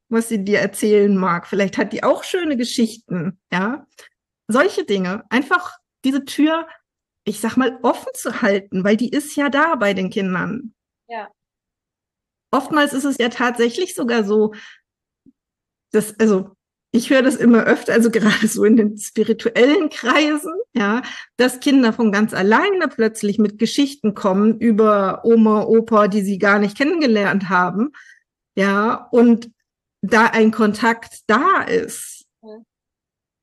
was 0.08 0.28
sie 0.28 0.44
dir 0.44 0.60
erzählen 0.60 1.16
mag. 1.16 1.48
Vielleicht 1.48 1.76
hat 1.76 1.92
die 1.92 2.04
auch 2.04 2.22
schöne 2.22 2.56
Geschichten, 2.56 3.40
ja. 3.52 3.88
Solche 4.46 4.84
Dinge. 4.84 5.24
Einfach 5.30 5.78
diese 6.04 6.24
Tür, 6.24 6.68
ich 7.24 7.40
sag 7.40 7.56
mal, 7.56 7.76
offen 7.82 8.12
zu 8.14 8.40
halten, 8.40 8.84
weil 8.84 8.96
die 8.96 9.08
ist 9.08 9.34
ja 9.34 9.48
da 9.48 9.74
bei 9.74 9.94
den 9.94 10.10
Kindern. 10.10 10.74
Ja 11.08 11.28
oftmals 12.52 12.92
ist 12.92 13.04
es 13.04 13.18
ja 13.18 13.28
tatsächlich 13.28 13.94
sogar 13.94 14.22
so, 14.22 14.52
dass, 15.90 16.18
also 16.20 16.52
ich 16.92 17.10
höre 17.10 17.22
das 17.22 17.36
immer 17.36 17.64
öfter, 17.64 17.94
also 17.94 18.10
gerade 18.10 18.46
so 18.46 18.64
in 18.64 18.76
den 18.76 18.98
spirituellen 18.98 19.88
Kreisen, 19.88 20.52
ja, 20.74 21.02
dass 21.36 21.60
Kinder 21.60 21.92
von 21.92 22.12
ganz 22.12 22.34
alleine 22.34 22.86
plötzlich 22.88 23.38
mit 23.38 23.58
Geschichten 23.58 24.14
kommen 24.14 24.58
über 24.58 25.24
Oma, 25.24 25.62
Opa, 25.64 26.08
die 26.08 26.20
sie 26.20 26.38
gar 26.38 26.58
nicht 26.58 26.76
kennengelernt 26.76 27.48
haben, 27.48 27.92
ja, 28.54 29.08
und 29.10 29.50
da 30.02 30.26
ein 30.26 30.50
Kontakt 30.50 31.20
da 31.26 31.62
ist. 31.62 32.11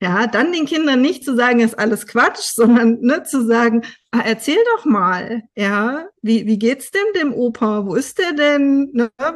Ja, 0.01 0.27
dann 0.27 0.53
den 0.53 0.65
Kindern 0.65 1.01
nicht 1.01 1.25
zu 1.25 1.35
sagen, 1.35 1.59
ist 1.59 1.77
alles 1.77 2.07
Quatsch, 2.07 2.39
sondern 2.53 2.99
ne, 3.01 3.23
zu 3.23 3.45
sagen, 3.45 3.85
ah, 4.11 4.21
erzähl 4.25 4.63
doch 4.75 4.85
mal, 4.85 5.43
ja, 5.55 6.07
wie, 6.21 6.45
wie 6.45 6.57
geht's 6.57 6.91
denn 6.91 7.13
dem 7.15 7.33
Opa? 7.33 7.85
Wo 7.85 7.95
ist 7.95 8.17
der 8.17 8.33
denn? 8.33 8.91
Ne? 8.93 9.11
Ja. 9.19 9.35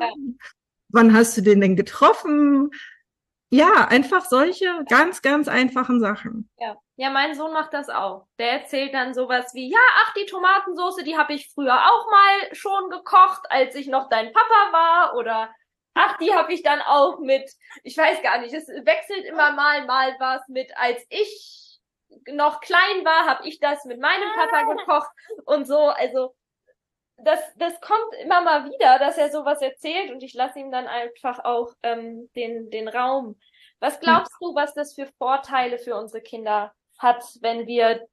Wann 0.90 1.14
hast 1.14 1.38
du 1.38 1.42
den 1.42 1.60
denn 1.60 1.76
getroffen? 1.76 2.70
Ja, 3.50 3.88
einfach 3.88 4.26
solche 4.26 4.84
ganz, 4.90 5.22
ganz 5.22 5.48
einfachen 5.48 6.00
Sachen. 6.00 6.50
Ja. 6.58 6.76
ja, 6.96 7.12
mein 7.12 7.36
Sohn 7.36 7.54
macht 7.54 7.74
das 7.74 7.88
auch. 7.88 8.26
Der 8.40 8.62
erzählt 8.62 8.96
dann 8.96 9.14
sowas 9.14 9.54
wie, 9.54 9.70
ja, 9.70 9.80
ach, 10.04 10.14
die 10.16 10.26
Tomatensoße, 10.26 11.04
die 11.04 11.18
habe 11.18 11.34
ich 11.34 11.52
früher 11.54 11.76
auch 11.76 12.10
mal 12.10 12.56
schon 12.56 12.90
gekocht, 12.90 13.42
als 13.50 13.76
ich 13.76 13.88
noch 13.88 14.10
dein 14.10 14.34
Papa 14.34 14.72
war. 14.72 15.16
Oder 15.18 15.54
Ach, 15.94 16.18
die 16.18 16.34
habe 16.34 16.54
ich 16.54 16.64
dann 16.64 16.82
auch 16.82 17.20
mit, 17.20 17.50
ich 17.84 17.98
weiß 17.98 18.22
gar 18.22 18.40
nicht, 18.40 18.54
es 18.54 18.68
wechselt 18.68 19.26
immer 19.26 19.52
mal, 19.52 19.86
mal 19.86 20.16
was 20.20 20.48
mit, 20.48 20.72
als 20.76 21.06
ich 21.10 21.80
noch 22.28 22.62
klein 22.62 23.06
war, 23.06 23.28
habe 23.28 23.48
ich 23.48 23.60
das 23.60 23.86
mit 23.86 24.00
meinem 24.00 24.32
Papa 24.34 24.64
gekocht 24.74 25.12
und 25.46 25.66
so. 25.66 25.78
Also 25.78 26.36
das, 27.18 27.40
das 27.58 27.80
kommt 27.82 28.14
immer 28.22 28.42
mal 28.42 28.66
wieder, 28.66 29.00
dass 29.00 29.18
er 29.18 29.32
sowas 29.32 29.62
erzählt 29.62 30.12
und 30.12 30.24
ich 30.24 30.34
lasse 30.34 30.60
ihm 30.60 30.72
dann 30.72 30.88
einfach 30.88 31.44
auch 31.44 31.74
ähm, 31.84 32.30
den, 32.36 32.70
den 32.70 32.88
Raum. 32.88 33.40
Was 33.80 34.00
glaubst 34.00 34.34
du, 34.40 34.56
was 34.56 34.74
das 34.74 34.96
für 34.96 35.08
Vorteile 35.18 35.78
für 35.78 35.96
unsere 35.96 36.22
Kinder 36.22 36.74
hat, 36.98 37.24
wenn 37.42 37.68
wir 37.68 38.08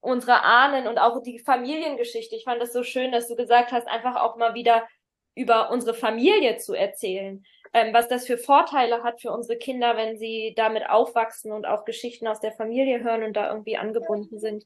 unsere 0.00 0.42
Ahnen 0.44 0.86
und 0.86 0.98
auch 0.98 1.20
die 1.22 1.40
Familiengeschichte, 1.40 2.36
ich 2.36 2.44
fand 2.44 2.62
das 2.62 2.72
so 2.72 2.82
schön, 2.82 3.12
dass 3.12 3.28
du 3.28 3.34
gesagt 3.34 3.72
hast, 3.72 3.88
einfach 3.88 4.16
auch 4.16 4.36
mal 4.36 4.54
wieder 4.54 4.86
über 5.34 5.70
unsere 5.70 5.94
Familie 5.94 6.56
zu 6.58 6.74
erzählen, 6.74 7.44
ähm, 7.72 7.94
was 7.94 8.08
das 8.08 8.26
für 8.26 8.38
Vorteile 8.38 9.02
hat 9.02 9.20
für 9.20 9.30
unsere 9.30 9.58
Kinder, 9.58 9.96
wenn 9.96 10.18
sie 10.18 10.54
damit 10.56 10.88
aufwachsen 10.88 11.52
und 11.52 11.66
auch 11.66 11.84
Geschichten 11.84 12.26
aus 12.26 12.40
der 12.40 12.52
Familie 12.52 13.02
hören 13.02 13.22
und 13.22 13.36
da 13.36 13.50
irgendwie 13.50 13.76
angebunden 13.76 14.38
sind. 14.38 14.64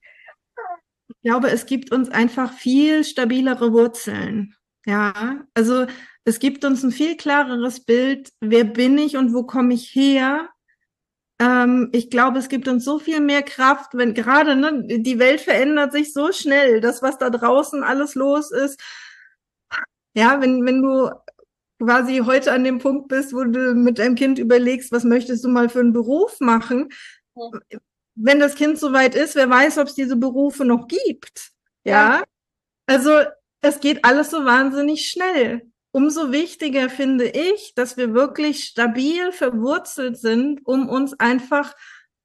Ich 1.08 1.30
glaube, 1.30 1.48
es 1.48 1.66
gibt 1.66 1.92
uns 1.92 2.08
einfach 2.10 2.52
viel 2.52 3.04
stabilere 3.04 3.72
Wurzeln. 3.72 4.54
Ja, 4.86 5.44
also 5.54 5.86
es 6.24 6.38
gibt 6.38 6.64
uns 6.64 6.82
ein 6.82 6.92
viel 6.92 7.16
klareres 7.16 7.84
Bild, 7.84 8.30
wer 8.40 8.64
bin 8.64 8.98
ich 8.98 9.16
und 9.16 9.34
wo 9.34 9.44
komme 9.44 9.74
ich 9.74 9.94
her. 9.94 10.48
Ähm, 11.38 11.90
ich 11.92 12.10
glaube, 12.10 12.38
es 12.38 12.48
gibt 12.48 12.68
uns 12.68 12.84
so 12.84 12.98
viel 12.98 13.20
mehr 13.20 13.42
Kraft, 13.42 13.90
wenn 13.94 14.14
gerade 14.14 14.56
ne, 14.56 14.84
die 14.86 15.18
Welt 15.18 15.40
verändert 15.40 15.92
sich 15.92 16.12
so 16.12 16.32
schnell, 16.32 16.80
das, 16.80 17.02
was 17.02 17.18
da 17.18 17.30
draußen 17.30 17.82
alles 17.82 18.14
los 18.14 18.50
ist, 18.50 18.80
ja, 20.14 20.40
wenn, 20.40 20.64
wenn 20.64 20.82
du 20.82 21.10
quasi 21.78 22.22
heute 22.24 22.52
an 22.52 22.64
dem 22.64 22.78
Punkt 22.78 23.08
bist, 23.08 23.32
wo 23.32 23.44
du 23.44 23.74
mit 23.74 23.98
deinem 23.98 24.14
Kind 24.14 24.38
überlegst, 24.38 24.92
was 24.92 25.04
möchtest 25.04 25.44
du 25.44 25.48
mal 25.48 25.68
für 25.68 25.80
einen 25.80 25.92
Beruf 25.92 26.40
machen, 26.40 26.88
ja. 27.36 27.50
wenn 28.14 28.40
das 28.40 28.54
Kind 28.54 28.78
soweit 28.78 29.14
ist, 29.14 29.34
wer 29.34 29.50
weiß, 29.50 29.78
ob 29.78 29.88
es 29.88 29.94
diese 29.94 30.16
Berufe 30.16 30.64
noch 30.64 30.86
gibt. 30.86 31.50
Ja. 31.84 32.18
ja. 32.18 32.24
Also 32.86 33.10
es 33.60 33.80
geht 33.80 34.04
alles 34.04 34.30
so 34.30 34.44
wahnsinnig 34.44 35.08
schnell. 35.08 35.62
Umso 35.90 36.32
wichtiger 36.32 36.90
finde 36.90 37.26
ich, 37.26 37.72
dass 37.74 37.96
wir 37.96 38.14
wirklich 38.14 38.64
stabil 38.64 39.30
verwurzelt 39.32 40.18
sind, 40.18 40.60
um 40.64 40.88
uns 40.88 41.18
einfach 41.20 41.74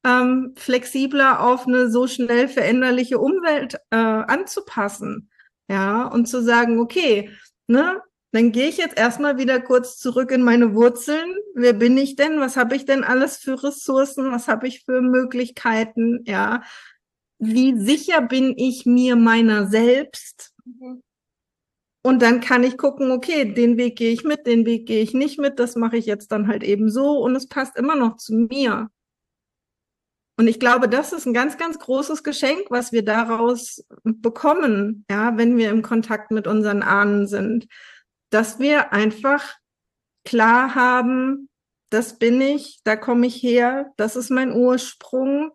ähm, 0.04 0.54
flexibler 0.58 1.42
auf 1.42 1.68
eine 1.68 1.90
so 1.90 2.08
schnell 2.08 2.48
veränderliche 2.48 3.20
Umwelt 3.20 3.76
äh, 3.92 3.96
anzupassen. 3.96 5.30
Ja, 5.70 6.08
und 6.08 6.26
zu 6.26 6.42
sagen, 6.42 6.80
okay, 6.80 7.30
ne, 7.70 8.02
dann 8.32 8.52
gehe 8.52 8.68
ich 8.68 8.78
jetzt 8.78 8.98
erstmal 8.98 9.38
wieder 9.38 9.60
kurz 9.60 9.98
zurück 9.98 10.32
in 10.32 10.44
meine 10.44 10.76
Wurzeln. 10.76 11.36
Wer 11.56 11.74
bin 11.74 11.98
ich 11.98 12.16
denn? 12.16 12.40
Was 12.40 12.58
habe 12.58 12.76
ich 12.76 12.86
denn 12.86 13.04
alles 13.04 13.38
für 13.38 13.64
Ressourcen? 13.64 14.32
Was 14.32 14.48
habe 14.48 14.68
ich 14.68 14.84
für 14.84 15.02
Möglichkeiten? 15.02 16.24
Ja, 16.26 16.62
wie 17.40 17.80
sicher 17.80 18.22
bin 18.22 18.54
ich 18.58 18.86
mir 18.86 19.16
meiner 19.16 19.68
selbst? 19.68 20.54
Mhm. 20.66 21.02
Und 22.02 22.22
dann 22.22 22.40
kann 22.40 22.64
ich 22.64 22.78
gucken, 22.78 23.12
okay, 23.12 23.54
den 23.54 23.78
Weg 23.78 23.98
gehe 23.98 24.12
ich 24.12 24.24
mit, 24.24 24.48
den 24.48 24.66
Weg 24.66 24.86
gehe 24.86 25.02
ich 25.02 25.14
nicht 25.14 25.38
mit, 25.38 25.60
das 25.60 25.76
mache 25.76 25.98
ich 25.98 26.06
jetzt 26.06 26.32
dann 26.32 26.48
halt 26.48 26.64
eben 26.64 26.90
so 26.90 27.20
und 27.20 27.36
es 27.36 27.48
passt 27.48 27.76
immer 27.78 27.96
noch 27.96 28.16
zu 28.16 28.34
mir. 28.34 28.90
Und 30.40 30.48
ich 30.48 30.58
glaube, 30.58 30.88
das 30.88 31.12
ist 31.12 31.26
ein 31.26 31.34
ganz, 31.34 31.58
ganz 31.58 31.80
großes 31.80 32.24
Geschenk, 32.24 32.68
was 32.70 32.94
wir 32.94 33.04
daraus 33.04 33.86
bekommen, 34.06 35.06
ja, 35.12 35.36
wenn 35.36 35.58
wir 35.58 35.70
im 35.70 35.82
Kontakt 35.82 36.32
mit 36.32 36.48
unseren 36.48 36.82
Ahnen 36.82 37.28
sind, 37.28 37.68
dass 38.30 38.58
wir 38.58 38.94
einfach 38.94 39.58
klar 40.24 40.76
haben, 40.76 41.50
das 41.90 42.20
bin 42.20 42.40
ich, 42.40 42.80
da 42.86 42.96
komme 42.96 43.28
ich 43.28 43.44
her, 43.44 43.92
das 43.98 44.16
ist 44.16 44.30
mein 44.30 44.54
Ursprung. 44.54 45.52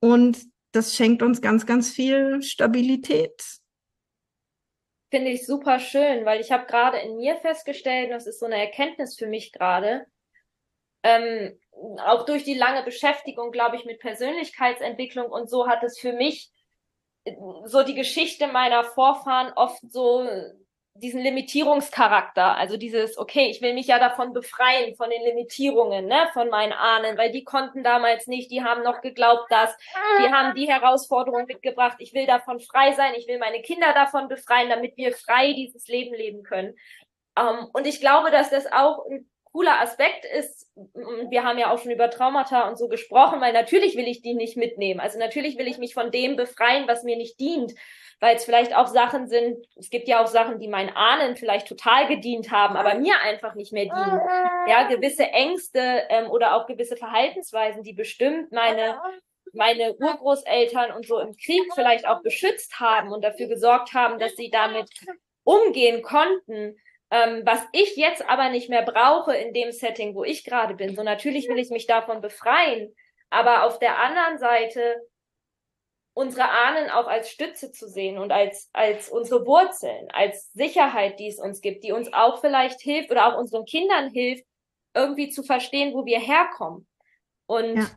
Und 0.00 0.40
das 0.72 0.96
schenkt 0.96 1.22
uns 1.22 1.40
ganz, 1.40 1.64
ganz 1.64 1.92
viel 1.92 2.42
Stabilität. 2.42 3.60
Finde 5.12 5.30
ich 5.30 5.46
super 5.46 5.78
schön, 5.78 6.24
weil 6.24 6.40
ich 6.40 6.50
habe 6.50 6.66
gerade 6.66 6.98
in 6.98 7.18
mir 7.18 7.36
festgestellt, 7.36 8.10
das 8.10 8.26
ist 8.26 8.40
so 8.40 8.46
eine 8.46 8.56
Erkenntnis 8.56 9.16
für 9.16 9.28
mich 9.28 9.52
gerade, 9.52 10.04
ähm, 11.04 11.59
auch 11.72 12.24
durch 12.24 12.44
die 12.44 12.54
lange 12.54 12.82
Beschäftigung, 12.82 13.52
glaube 13.52 13.76
ich, 13.76 13.84
mit 13.84 14.00
Persönlichkeitsentwicklung 14.00 15.30
und 15.30 15.48
so 15.48 15.66
hat 15.66 15.82
es 15.82 15.98
für 15.98 16.12
mich 16.12 16.50
so 17.64 17.82
die 17.82 17.94
Geschichte 17.94 18.48
meiner 18.48 18.84
Vorfahren 18.84 19.52
oft 19.54 19.80
so 19.90 20.26
diesen 20.94 21.20
Limitierungscharakter, 21.22 22.56
also 22.56 22.76
dieses, 22.76 23.16
okay, 23.16 23.48
ich 23.48 23.62
will 23.62 23.74
mich 23.74 23.86
ja 23.86 23.98
davon 23.98 24.32
befreien, 24.32 24.96
von 24.96 25.08
den 25.08 25.22
Limitierungen, 25.22 26.06
ne, 26.06 26.28
von 26.32 26.48
meinen 26.48 26.72
Ahnen, 26.72 27.16
weil 27.16 27.30
die 27.30 27.44
konnten 27.44 27.82
damals 27.82 28.26
nicht, 28.26 28.50
die 28.50 28.62
haben 28.62 28.82
noch 28.82 29.00
geglaubt, 29.00 29.50
dass, 29.50 29.74
die 30.20 30.32
haben 30.32 30.54
die 30.54 30.68
Herausforderung 30.68 31.46
mitgebracht, 31.46 31.96
ich 32.00 32.12
will 32.12 32.26
davon 32.26 32.60
frei 32.60 32.92
sein, 32.92 33.14
ich 33.16 33.28
will 33.28 33.38
meine 33.38 33.62
Kinder 33.62 33.92
davon 33.94 34.28
befreien, 34.28 34.68
damit 34.68 34.96
wir 34.96 35.12
frei 35.12 35.52
dieses 35.52 35.86
Leben 35.86 36.14
leben 36.14 36.42
können. 36.42 36.76
Um, 37.38 37.46
ähm, 37.46 37.68
und 37.72 37.86
ich 37.86 38.00
glaube, 38.00 38.30
dass 38.30 38.50
das 38.50 38.66
auch 38.70 39.06
ein 39.08 39.30
cooler 39.52 39.80
Aspekt 39.80 40.24
ist, 40.24 40.70
wir 40.94 41.44
haben 41.44 41.58
ja 41.58 41.72
auch 41.72 41.78
schon 41.78 41.90
über 41.90 42.10
Traumata 42.10 42.68
und 42.68 42.78
so 42.78 42.88
gesprochen, 42.88 43.40
weil 43.40 43.52
natürlich 43.52 43.96
will 43.96 44.08
ich 44.08 44.22
die 44.22 44.34
nicht 44.34 44.56
mitnehmen. 44.56 45.00
Also 45.00 45.18
natürlich 45.18 45.58
will 45.58 45.66
ich 45.66 45.78
mich 45.78 45.94
von 45.94 46.10
dem 46.10 46.36
befreien, 46.36 46.86
was 46.88 47.02
mir 47.02 47.16
nicht 47.16 47.38
dient 47.40 47.74
weil 48.20 48.36
es 48.36 48.44
vielleicht 48.44 48.76
auch 48.76 48.86
Sachen 48.86 49.28
sind, 49.28 49.66
es 49.76 49.88
gibt 49.88 50.06
ja 50.06 50.22
auch 50.22 50.26
Sachen, 50.26 50.58
die 50.58 50.68
meinen 50.68 50.90
Ahnen 50.90 51.36
vielleicht 51.36 51.66
total 51.66 52.06
gedient 52.06 52.50
haben, 52.50 52.76
aber 52.76 52.94
mir 52.94 53.14
einfach 53.22 53.54
nicht 53.54 53.72
mehr 53.72 53.84
dienen. 53.84 54.20
Ja, 54.68 54.86
gewisse 54.88 55.24
Ängste 55.24 56.02
ähm, 56.10 56.30
oder 56.30 56.54
auch 56.54 56.66
gewisse 56.66 56.96
Verhaltensweisen, 56.96 57.82
die 57.82 57.94
bestimmt 57.94 58.52
meine 58.52 59.00
meine 59.52 59.94
Urgroßeltern 59.94 60.92
und 60.92 61.06
so 61.06 61.18
im 61.18 61.36
Krieg 61.36 61.62
vielleicht 61.74 62.06
auch 62.06 62.22
beschützt 62.22 62.78
haben 62.78 63.10
und 63.10 63.24
dafür 63.24 63.48
gesorgt 63.48 63.94
haben, 63.94 64.20
dass 64.20 64.36
sie 64.36 64.48
damit 64.48 64.88
umgehen 65.42 66.02
konnten, 66.02 66.76
ähm, 67.10 67.42
was 67.44 67.60
ich 67.72 67.96
jetzt 67.96 68.28
aber 68.28 68.50
nicht 68.50 68.70
mehr 68.70 68.82
brauche 68.82 69.34
in 69.34 69.52
dem 69.52 69.72
Setting, 69.72 70.14
wo 70.14 70.24
ich 70.24 70.44
gerade 70.44 70.74
bin. 70.74 70.94
So 70.94 71.02
natürlich 71.02 71.48
will 71.48 71.58
ich 71.58 71.70
mich 71.70 71.86
davon 71.86 72.20
befreien, 72.20 72.94
aber 73.30 73.64
auf 73.64 73.78
der 73.78 73.98
anderen 73.98 74.38
Seite 74.38 74.96
unsere 76.12 76.48
Ahnen 76.48 76.90
auch 76.90 77.06
als 77.06 77.30
Stütze 77.30 77.72
zu 77.72 77.88
sehen 77.88 78.18
und 78.18 78.32
als, 78.32 78.68
als 78.72 79.08
unsere 79.08 79.46
Wurzeln, 79.46 80.08
als 80.10 80.52
Sicherheit, 80.52 81.18
die 81.18 81.28
es 81.28 81.38
uns 81.38 81.60
gibt, 81.60 81.84
die 81.84 81.92
uns 81.92 82.12
auch 82.12 82.40
vielleicht 82.40 82.80
hilft 82.80 83.10
oder 83.10 83.26
auch 83.26 83.38
unseren 83.38 83.64
Kindern 83.64 84.10
hilft, 84.10 84.44
irgendwie 84.94 85.30
zu 85.30 85.42
verstehen, 85.42 85.94
wo 85.94 86.04
wir 86.04 86.18
herkommen. 86.18 86.86
Und 87.46 87.76
ja. 87.76 87.90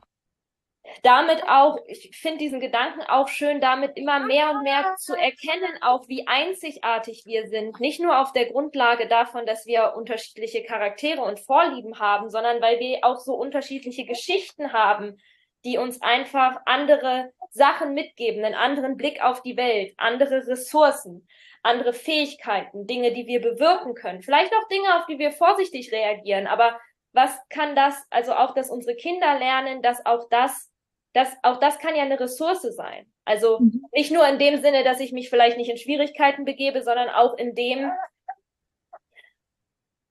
Damit 1.02 1.44
auch, 1.48 1.78
ich 1.88 2.16
finde 2.18 2.40
diesen 2.40 2.60
Gedanken 2.60 3.02
auch 3.02 3.28
schön, 3.28 3.62
damit 3.62 3.98
immer 3.98 4.20
mehr 4.20 4.52
und 4.52 4.64
mehr 4.64 4.96
zu 4.98 5.14
erkennen, 5.16 5.82
auch 5.82 6.08
wie 6.08 6.28
einzigartig 6.28 7.24
wir 7.26 7.48
sind. 7.48 7.80
Nicht 7.80 8.02
nur 8.02 8.20
auf 8.20 8.34
der 8.34 8.52
Grundlage 8.52 9.08
davon, 9.08 9.46
dass 9.46 9.66
wir 9.66 9.94
unterschiedliche 9.96 10.64
Charaktere 10.64 11.22
und 11.22 11.40
Vorlieben 11.40 12.00
haben, 12.00 12.30
sondern 12.30 12.62
weil 12.62 12.80
wir 12.80 13.00
auch 13.04 13.20
so 13.20 13.34
unterschiedliche 13.34 14.06
Geschichten 14.06 14.74
haben, 14.74 15.18
die 15.64 15.78
uns 15.78 16.02
einfach 16.02 16.58
andere 16.66 17.32
Sachen 17.52 17.94
mitgeben, 17.94 18.44
einen 18.44 18.56
anderen 18.56 18.98
Blick 18.98 19.24
auf 19.24 19.42
die 19.42 19.56
Welt, 19.56 19.94
andere 19.98 20.46
Ressourcen, 20.48 21.28
andere 21.62 21.94
Fähigkeiten, 21.94 22.88
Dinge, 22.88 23.14
die 23.14 23.28
wir 23.28 23.42
bewirken 23.42 23.96
können. 23.96 24.22
Vielleicht 24.22 24.54
auch 24.54 24.68
Dinge, 24.68 24.98
auf 24.98 25.06
die 25.06 25.20
wir 25.20 25.32
vorsichtig 25.32 25.94
reagieren. 25.94 26.48
Aber 26.48 26.78
was 27.14 27.38
kann 27.50 27.76
das, 27.76 27.96
also 28.10 28.34
auch, 28.34 28.54
dass 28.54 28.70
unsere 28.70 28.96
Kinder 28.96 29.38
lernen, 29.40 29.82
dass 29.82 30.06
auch 30.06 30.28
das, 30.30 30.73
dass 31.14 31.32
auch 31.44 31.58
das 31.60 31.80
kann 31.80 31.96
ja 31.96 32.04
eine 32.04 32.20
Ressource 32.20 32.62
sein. 32.62 33.12
Also 33.26 33.60
mhm. 33.60 33.86
nicht 33.94 34.12
nur 34.12 34.28
in 34.28 34.40
dem 34.40 34.62
Sinne, 34.62 34.84
dass 34.84 35.00
ich 35.00 35.12
mich 35.12 35.30
vielleicht 35.30 35.58
nicht 35.58 35.70
in 35.70 35.78
Schwierigkeiten 35.78 36.46
begebe, 36.46 36.82
sondern 36.82 37.10
auch 37.10 37.36
in 37.36 37.56
dem, 37.56 37.92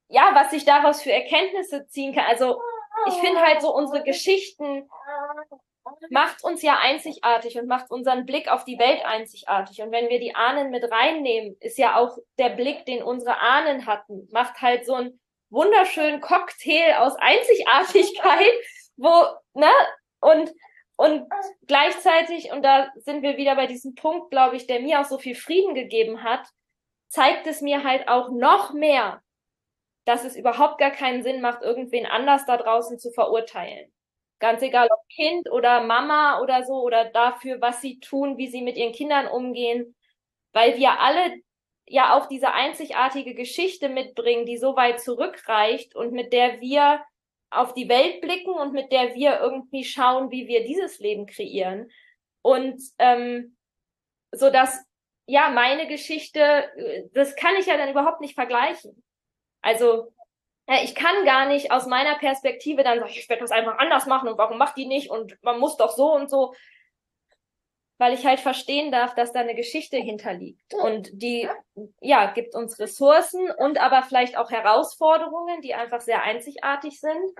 ja, 0.08 0.30
was 0.34 0.52
ich 0.52 0.64
daraus 0.64 1.02
für 1.02 1.12
Erkenntnisse 1.12 1.86
ziehen 1.88 2.14
kann. 2.14 2.24
Also 2.26 2.60
ich 3.06 3.14
finde 3.14 3.40
halt 3.40 3.60
so 3.60 3.74
unsere 3.74 4.02
Geschichten 4.02 4.88
macht 6.10 6.44
uns 6.44 6.62
ja 6.62 6.78
einzigartig 6.80 7.58
und 7.58 7.66
macht 7.66 7.90
unseren 7.90 8.24
Blick 8.26 8.48
auf 8.48 8.64
die 8.64 8.78
Welt 8.78 9.04
einzigartig. 9.04 9.82
Und 9.82 9.92
wenn 9.92 10.08
wir 10.08 10.20
die 10.20 10.34
Ahnen 10.34 10.70
mit 10.70 10.90
reinnehmen, 10.90 11.56
ist 11.60 11.78
ja 11.78 11.96
auch 11.96 12.16
der 12.38 12.50
Blick, 12.50 12.86
den 12.86 13.02
unsere 13.02 13.40
Ahnen 13.40 13.86
hatten, 13.86 14.28
macht 14.32 14.60
halt 14.60 14.86
so 14.86 14.94
einen 14.94 15.20
wunderschönen 15.50 16.20
Cocktail 16.20 16.98
aus 16.98 17.14
Einzigartigkeit, 17.16 18.52
wo, 18.96 19.10
ne, 19.54 19.70
und, 20.20 20.52
und 21.02 21.28
gleichzeitig, 21.66 22.52
und 22.52 22.62
da 22.62 22.92
sind 22.96 23.22
wir 23.22 23.36
wieder 23.36 23.56
bei 23.56 23.66
diesem 23.66 23.96
Punkt, 23.96 24.30
glaube 24.30 24.54
ich, 24.54 24.68
der 24.68 24.80
mir 24.80 25.00
auch 25.00 25.04
so 25.04 25.18
viel 25.18 25.34
Frieden 25.34 25.74
gegeben 25.74 26.22
hat, 26.22 26.46
zeigt 27.08 27.46
es 27.48 27.60
mir 27.60 27.82
halt 27.82 28.06
auch 28.06 28.30
noch 28.30 28.72
mehr, 28.72 29.20
dass 30.04 30.24
es 30.24 30.36
überhaupt 30.36 30.78
gar 30.78 30.92
keinen 30.92 31.24
Sinn 31.24 31.40
macht, 31.40 31.62
irgendwen 31.62 32.06
anders 32.06 32.46
da 32.46 32.56
draußen 32.56 33.00
zu 33.00 33.10
verurteilen. 33.10 33.92
Ganz 34.38 34.62
egal, 34.62 34.88
ob 34.92 35.08
Kind 35.08 35.50
oder 35.50 35.82
Mama 35.82 36.40
oder 36.40 36.64
so 36.64 36.74
oder 36.82 37.06
dafür, 37.06 37.60
was 37.60 37.80
sie 37.80 37.98
tun, 37.98 38.38
wie 38.38 38.48
sie 38.48 38.62
mit 38.62 38.76
ihren 38.76 38.92
Kindern 38.92 39.26
umgehen, 39.26 39.96
weil 40.52 40.76
wir 40.76 41.00
alle 41.00 41.34
ja 41.86 42.16
auch 42.16 42.26
diese 42.26 42.52
einzigartige 42.52 43.34
Geschichte 43.34 43.88
mitbringen, 43.88 44.46
die 44.46 44.56
so 44.56 44.76
weit 44.76 45.00
zurückreicht 45.00 45.96
und 45.96 46.12
mit 46.12 46.32
der 46.32 46.60
wir 46.60 47.02
auf 47.52 47.74
die 47.74 47.88
Welt 47.88 48.20
blicken 48.20 48.50
und 48.50 48.72
mit 48.72 48.92
der 48.92 49.14
wir 49.14 49.40
irgendwie 49.40 49.84
schauen, 49.84 50.30
wie 50.30 50.48
wir 50.48 50.64
dieses 50.64 50.98
Leben 50.98 51.26
kreieren. 51.26 51.90
Und 52.42 52.82
ähm, 52.98 53.56
so 54.32 54.50
dass 54.50 54.84
ja 55.26 55.50
meine 55.50 55.86
Geschichte, 55.86 56.40
äh, 56.40 57.04
das 57.12 57.36
kann 57.36 57.54
ich 57.56 57.66
ja 57.66 57.76
dann 57.76 57.90
überhaupt 57.90 58.20
nicht 58.20 58.34
vergleichen. 58.34 59.02
Also 59.60 60.12
ich 60.84 60.94
kann 60.94 61.24
gar 61.24 61.46
nicht 61.46 61.70
aus 61.70 61.86
meiner 61.86 62.16
Perspektive 62.18 62.82
dann 62.84 63.00
sagen, 63.00 63.10
ich 63.14 63.28
werde 63.28 63.42
das 63.42 63.50
einfach 63.50 63.78
anders 63.78 64.06
machen 64.06 64.28
und 64.28 64.38
warum 64.38 64.58
macht 64.58 64.76
die 64.76 64.86
nicht 64.86 65.10
und 65.10 65.36
man 65.42 65.58
muss 65.58 65.76
doch 65.76 65.90
so 65.90 66.14
und 66.14 66.30
so, 66.30 66.54
weil 68.02 68.14
ich 68.14 68.26
halt 68.26 68.40
verstehen 68.40 68.90
darf, 68.90 69.14
dass 69.14 69.32
da 69.32 69.38
eine 69.38 69.54
Geschichte 69.54 69.96
hinterliegt 69.96 70.74
und 70.74 71.08
die, 71.12 71.48
ja, 72.00 72.32
gibt 72.32 72.56
uns 72.56 72.80
Ressourcen 72.80 73.48
und 73.56 73.80
aber 73.80 74.02
vielleicht 74.02 74.36
auch 74.36 74.50
Herausforderungen, 74.50 75.60
die 75.62 75.74
einfach 75.74 76.00
sehr 76.00 76.24
einzigartig 76.24 76.98
sind. 76.98 77.30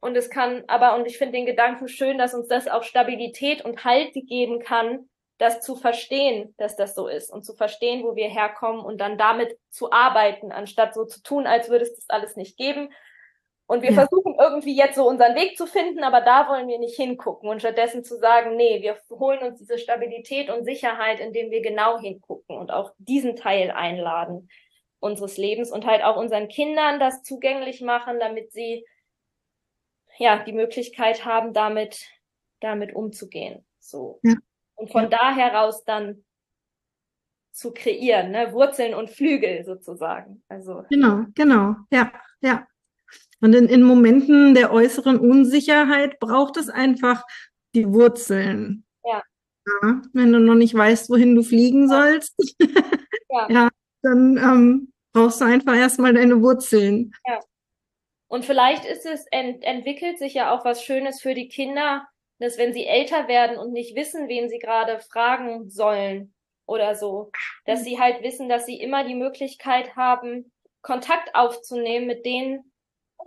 Und 0.00 0.16
es 0.16 0.28
kann 0.28 0.64
aber, 0.66 0.96
und 0.96 1.06
ich 1.06 1.18
finde 1.18 1.34
den 1.34 1.46
Gedanken 1.46 1.86
schön, 1.86 2.18
dass 2.18 2.34
uns 2.34 2.48
das 2.48 2.66
auch 2.66 2.82
Stabilität 2.82 3.64
und 3.64 3.84
Halt 3.84 4.12
geben 4.12 4.58
kann, 4.58 5.08
das 5.38 5.60
zu 5.60 5.76
verstehen, 5.76 6.52
dass 6.58 6.74
das 6.74 6.96
so 6.96 7.06
ist 7.06 7.32
und 7.32 7.44
zu 7.44 7.54
verstehen, 7.54 8.02
wo 8.02 8.16
wir 8.16 8.28
herkommen 8.28 8.84
und 8.84 9.00
dann 9.00 9.18
damit 9.18 9.56
zu 9.70 9.92
arbeiten, 9.92 10.50
anstatt 10.50 10.94
so 10.94 11.04
zu 11.04 11.22
tun, 11.22 11.46
als 11.46 11.68
würde 11.68 11.84
es 11.84 11.94
das 11.94 12.10
alles 12.10 12.34
nicht 12.34 12.56
geben. 12.56 12.90
Und 13.68 13.82
wir 13.82 13.90
ja. 13.90 13.96
versuchen 13.96 14.34
irgendwie 14.40 14.74
jetzt 14.74 14.94
so 14.94 15.06
unseren 15.06 15.34
Weg 15.34 15.58
zu 15.58 15.66
finden, 15.66 16.02
aber 16.02 16.22
da 16.22 16.48
wollen 16.48 16.68
wir 16.68 16.78
nicht 16.78 16.96
hingucken 16.96 17.50
und 17.50 17.60
stattdessen 17.60 18.02
zu 18.02 18.16
sagen, 18.16 18.56
nee, 18.56 18.80
wir 18.80 18.96
holen 19.10 19.42
uns 19.42 19.58
diese 19.58 19.76
Stabilität 19.76 20.48
und 20.48 20.64
Sicherheit, 20.64 21.20
indem 21.20 21.50
wir 21.50 21.60
genau 21.60 21.98
hingucken 21.98 22.56
und 22.56 22.70
auch 22.72 22.94
diesen 22.96 23.36
Teil 23.36 23.70
einladen 23.70 24.48
unseres 25.00 25.36
Lebens 25.36 25.70
und 25.70 25.84
halt 25.84 26.02
auch 26.02 26.16
unseren 26.16 26.48
Kindern 26.48 26.98
das 26.98 27.22
zugänglich 27.22 27.82
machen, 27.82 28.18
damit 28.18 28.52
sie 28.52 28.86
ja 30.16 30.42
die 30.42 30.54
Möglichkeit 30.54 31.26
haben, 31.26 31.52
damit 31.52 32.08
damit 32.60 32.94
umzugehen. 32.94 33.66
So. 33.78 34.18
Ja. 34.22 34.34
Und 34.76 34.90
von 34.90 35.04
ja. 35.04 35.08
da 35.10 35.34
heraus 35.34 35.84
dann 35.84 36.24
zu 37.52 37.74
kreieren, 37.74 38.30
ne? 38.30 38.50
Wurzeln 38.54 38.94
und 38.94 39.10
Flügel 39.10 39.64
sozusagen. 39.64 40.42
Also 40.48 40.84
genau, 40.88 41.24
genau, 41.34 41.74
ja, 41.90 42.10
ja. 42.40 42.66
Und 43.40 43.54
in, 43.54 43.66
in 43.66 43.82
Momenten 43.82 44.54
der 44.54 44.72
äußeren 44.72 45.18
Unsicherheit 45.18 46.18
braucht 46.18 46.56
es 46.56 46.68
einfach 46.68 47.24
die 47.74 47.92
Wurzeln. 47.92 48.84
Ja. 49.04 49.22
ja 49.82 50.02
wenn 50.12 50.32
du 50.32 50.40
noch 50.40 50.54
nicht 50.54 50.74
weißt, 50.74 51.10
wohin 51.10 51.34
du 51.34 51.42
fliegen 51.42 51.88
ja. 51.88 51.88
sollst, 51.88 52.34
ja. 53.30 53.46
ja. 53.48 53.68
dann 54.02 54.36
ähm, 54.36 54.92
brauchst 55.12 55.40
du 55.40 55.44
einfach 55.44 55.76
erstmal 55.76 56.14
deine 56.14 56.42
Wurzeln. 56.42 57.12
Ja. 57.26 57.40
Und 58.28 58.44
vielleicht 58.44 58.84
ist 58.84 59.06
es, 59.06 59.26
ent, 59.30 59.64
entwickelt 59.64 60.18
sich 60.18 60.34
ja 60.34 60.52
auch 60.52 60.64
was 60.64 60.82
Schönes 60.82 61.20
für 61.20 61.34
die 61.34 61.48
Kinder, 61.48 62.06
dass 62.38 62.58
wenn 62.58 62.72
sie 62.72 62.86
älter 62.86 63.26
werden 63.26 63.56
und 63.56 63.72
nicht 63.72 63.96
wissen, 63.96 64.28
wen 64.28 64.48
sie 64.48 64.58
gerade 64.58 65.00
fragen 65.00 65.70
sollen 65.70 66.34
oder 66.66 66.94
so, 66.94 67.30
dass 67.64 67.84
sie 67.84 67.98
halt 67.98 68.22
wissen, 68.22 68.48
dass 68.48 68.66
sie 68.66 68.80
immer 68.80 69.04
die 69.04 69.14
Möglichkeit 69.14 69.96
haben, 69.96 70.52
Kontakt 70.82 71.34
aufzunehmen 71.34 72.06
mit 72.06 72.24
denen, 72.26 72.70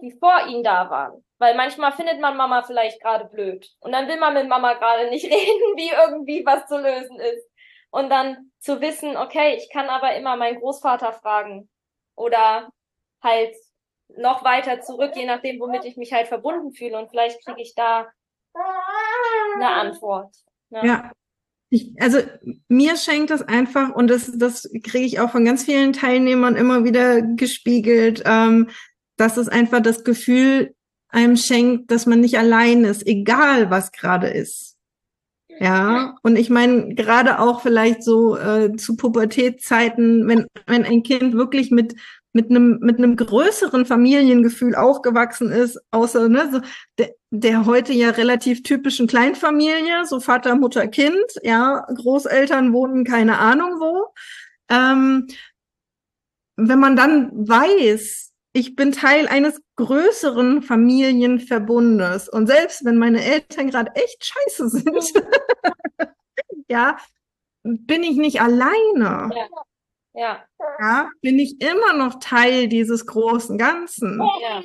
die 0.01 0.17
vor 0.19 0.47
ihnen 0.47 0.63
da 0.63 0.89
waren. 0.89 1.23
Weil 1.37 1.55
manchmal 1.55 1.91
findet 1.91 2.19
man 2.19 2.37
Mama 2.37 2.63
vielleicht 2.63 3.01
gerade 3.01 3.25
blöd. 3.25 3.67
Und 3.79 3.91
dann 3.91 4.07
will 4.07 4.19
man 4.19 4.33
mit 4.33 4.47
Mama 4.47 4.73
gerade 4.73 5.09
nicht 5.09 5.25
reden, 5.31 5.75
wie 5.75 5.89
irgendwie 5.89 6.45
was 6.45 6.67
zu 6.67 6.77
lösen 6.77 7.19
ist. 7.19 7.47
Und 7.89 8.09
dann 8.09 8.51
zu 8.59 8.79
wissen, 8.79 9.17
okay, 9.17 9.55
ich 9.55 9.69
kann 9.71 9.89
aber 9.89 10.15
immer 10.15 10.35
meinen 10.37 10.59
Großvater 10.59 11.13
fragen. 11.13 11.69
Oder 12.15 12.69
halt 13.21 13.55
noch 14.17 14.43
weiter 14.43 14.81
zurück, 14.81 15.11
je 15.15 15.25
nachdem, 15.25 15.59
womit 15.59 15.85
ich 15.85 15.97
mich 15.97 16.13
halt 16.13 16.27
verbunden 16.27 16.73
fühle. 16.73 16.97
Und 16.97 17.09
vielleicht 17.09 17.43
kriege 17.45 17.61
ich 17.61 17.73
da 17.75 18.07
eine 19.55 19.71
Antwort. 19.71 20.35
Ne? 20.69 20.85
Ja. 20.85 21.11
Ich, 21.73 21.93
also 22.01 22.19
mir 22.67 22.97
schenkt 22.97 23.29
das 23.29 23.41
einfach, 23.41 23.95
und 23.95 24.09
das, 24.09 24.29
das 24.37 24.69
kriege 24.83 25.05
ich 25.05 25.21
auch 25.21 25.29
von 25.29 25.45
ganz 25.45 25.63
vielen 25.63 25.93
Teilnehmern 25.93 26.57
immer 26.57 26.83
wieder 26.83 27.21
gespiegelt, 27.21 28.23
ähm, 28.25 28.69
dass 29.21 29.37
es 29.37 29.47
einfach 29.47 29.81
das 29.81 30.03
Gefühl 30.03 30.73
einem 31.09 31.37
schenkt, 31.37 31.91
dass 31.91 32.07
man 32.07 32.21
nicht 32.21 32.39
allein 32.39 32.83
ist, 32.83 33.05
egal 33.05 33.69
was 33.69 33.91
gerade 33.91 34.27
ist. 34.27 34.77
Ja, 35.59 36.15
und 36.23 36.37
ich 36.37 36.49
meine, 36.49 36.95
gerade 36.95 37.37
auch 37.39 37.61
vielleicht 37.61 38.03
so 38.03 38.35
äh, 38.35 38.75
zu 38.77 38.95
Pubertätzeiten, 38.95 40.27
wenn, 40.27 40.47
wenn 40.65 40.85
ein 40.85 41.03
Kind 41.03 41.35
wirklich 41.35 41.69
mit 41.69 41.95
mit 42.33 42.49
einem 42.49 42.79
mit 42.81 42.97
einem 42.97 43.15
größeren 43.15 43.85
Familiengefühl 43.85 44.73
aufgewachsen 44.73 45.51
ist, 45.51 45.79
außer 45.91 46.29
ne, 46.29 46.49
so 46.51 46.61
der, 46.97 47.11
der 47.29 47.65
heute 47.65 47.93
ja 47.93 48.09
relativ 48.09 48.63
typischen 48.63 49.05
Kleinfamilie, 49.05 50.05
so 50.05 50.19
Vater, 50.19 50.55
Mutter, 50.55 50.87
Kind, 50.87 51.25
ja, 51.43 51.85
Großeltern 51.93 52.73
wohnen 52.73 53.03
keine 53.03 53.37
Ahnung 53.37 53.79
wo. 53.79 54.13
Ähm, 54.69 55.27
wenn 56.55 56.79
man 56.79 56.95
dann 56.95 57.31
weiß, 57.33 58.30
ich 58.53 58.75
bin 58.75 58.91
Teil 58.91 59.27
eines 59.27 59.61
größeren 59.77 60.61
Familienverbundes. 60.61 62.29
Und 62.29 62.47
selbst 62.47 62.83
wenn 62.83 62.97
meine 62.97 63.23
Eltern 63.23 63.69
gerade 63.69 63.91
echt 63.95 64.25
scheiße 64.25 64.69
sind, 64.69 65.13
ja, 66.67 66.97
bin 67.63 68.03
ich 68.03 68.17
nicht 68.17 68.41
alleine. 68.41 69.29
Ja. 69.33 69.47
ja. 70.13 70.45
Ja, 70.79 71.09
bin 71.21 71.39
ich 71.39 71.61
immer 71.61 71.93
noch 71.93 72.19
Teil 72.19 72.67
dieses 72.67 73.05
großen 73.05 73.57
Ganzen. 73.57 74.19
Ja. 74.41 74.63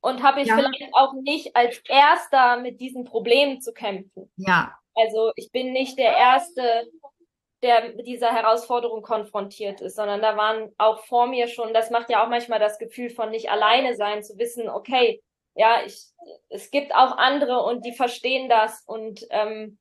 Und 0.00 0.22
habe 0.22 0.40
ich 0.40 0.48
ja. 0.48 0.56
vielleicht 0.56 0.92
auch 0.92 1.14
nicht 1.14 1.56
als 1.56 1.80
Erster 1.88 2.58
mit 2.58 2.80
diesen 2.80 3.04
Problemen 3.04 3.60
zu 3.60 3.72
kämpfen. 3.72 4.30
Ja. 4.36 4.78
Also 4.94 5.32
ich 5.36 5.50
bin 5.52 5.72
nicht 5.72 5.98
der 5.98 6.16
Erste, 6.16 6.88
der 7.62 7.94
mit 7.94 8.06
dieser 8.06 8.32
Herausforderung 8.32 9.02
konfrontiert 9.02 9.80
ist, 9.80 9.96
sondern 9.96 10.20
da 10.20 10.36
waren 10.36 10.72
auch 10.78 11.04
vor 11.04 11.26
mir 11.26 11.48
schon, 11.48 11.72
das 11.72 11.90
macht 11.90 12.10
ja 12.10 12.24
auch 12.24 12.28
manchmal 12.28 12.58
das 12.58 12.78
Gefühl 12.78 13.10
von 13.10 13.30
nicht 13.30 13.50
alleine 13.50 13.96
sein, 13.96 14.22
zu 14.22 14.38
wissen, 14.38 14.68
okay, 14.68 15.22
ja, 15.54 15.82
ich, 15.86 16.04
es 16.50 16.70
gibt 16.70 16.94
auch 16.94 17.16
andere 17.16 17.62
und 17.62 17.84
die 17.86 17.92
verstehen 17.92 18.48
das 18.48 18.82
und 18.86 19.26
ähm, 19.30 19.78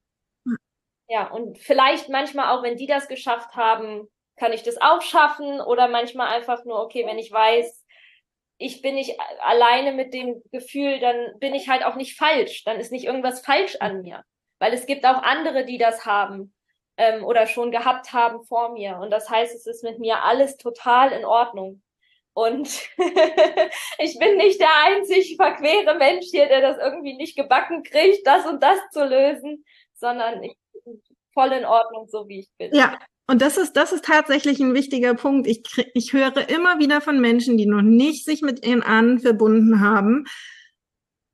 ja, 1.07 1.27
und 1.27 1.59
vielleicht 1.59 2.09
manchmal 2.09 2.55
auch, 2.55 2.63
wenn 2.63 2.77
die 2.77 2.87
das 2.87 3.07
geschafft 3.07 3.55
haben, 3.55 4.07
kann 4.37 4.53
ich 4.53 4.63
das 4.63 4.81
auch 4.81 5.01
schaffen 5.01 5.61
oder 5.61 5.87
manchmal 5.87 6.29
einfach 6.29 6.65
nur, 6.65 6.81
okay, 6.81 7.05
wenn 7.05 7.19
ich 7.19 7.31
weiß, 7.31 7.85
ich 8.57 8.81
bin 8.81 8.95
nicht 8.95 9.19
alleine 9.41 9.91
mit 9.91 10.13
dem 10.13 10.41
Gefühl, 10.51 10.99
dann 10.99 11.37
bin 11.39 11.53
ich 11.53 11.69
halt 11.69 11.83
auch 11.83 11.95
nicht 11.95 12.17
falsch, 12.17 12.63
dann 12.63 12.79
ist 12.79 12.91
nicht 12.91 13.05
irgendwas 13.05 13.41
falsch 13.41 13.75
an 13.81 14.01
mir, 14.01 14.23
weil 14.59 14.73
es 14.73 14.85
gibt 14.85 15.05
auch 15.05 15.21
andere, 15.21 15.65
die 15.65 15.77
das 15.77 16.05
haben 16.05 16.54
ähm, 16.97 17.23
oder 17.23 17.47
schon 17.47 17.71
gehabt 17.71 18.13
haben 18.13 18.43
vor 18.43 18.71
mir. 18.73 18.97
Und 18.97 19.11
das 19.11 19.29
heißt, 19.29 19.55
es 19.55 19.65
ist 19.65 19.83
mit 19.83 19.99
mir 19.99 20.23
alles 20.23 20.57
total 20.57 21.11
in 21.11 21.25
Ordnung. 21.25 21.81
Und 22.33 22.67
ich 23.97 24.19
bin 24.19 24.37
nicht 24.37 24.59
der 24.59 24.75
einzig 24.85 25.37
verquere 25.37 25.97
Mensch 25.97 26.27
hier, 26.31 26.47
der 26.47 26.61
das 26.61 26.77
irgendwie 26.77 27.15
nicht 27.15 27.37
gebacken 27.37 27.83
kriegt, 27.83 28.27
das 28.27 28.45
und 28.45 28.61
das 28.61 28.77
zu 28.91 29.05
lösen, 29.05 29.65
sondern 29.93 30.43
ich 30.43 30.55
bin 30.83 31.01
voll 31.33 31.53
in 31.53 31.65
Ordnung, 31.65 32.07
so 32.09 32.27
wie 32.27 32.39
ich 32.39 32.49
bin. 32.57 32.73
Ja. 32.73 32.97
Und 33.27 33.41
das 33.41 33.57
ist, 33.57 33.73
das 33.73 33.91
ist 33.91 34.05
tatsächlich 34.05 34.59
ein 34.59 34.75
wichtiger 34.75 35.15
Punkt. 35.15 35.47
Ich, 35.47 35.63
ich 35.95 36.13
höre 36.13 36.47
immer 36.47 36.77
wieder 36.77 37.01
von 37.01 37.19
Menschen, 37.19 37.57
die 37.57 37.65
noch 37.65 37.81
nicht 37.81 38.23
sich 38.23 38.41
mit 38.43 38.65
ihren 38.65 38.83
Ahnen 38.83 39.19
verbunden 39.19 39.79
haben, 39.79 40.25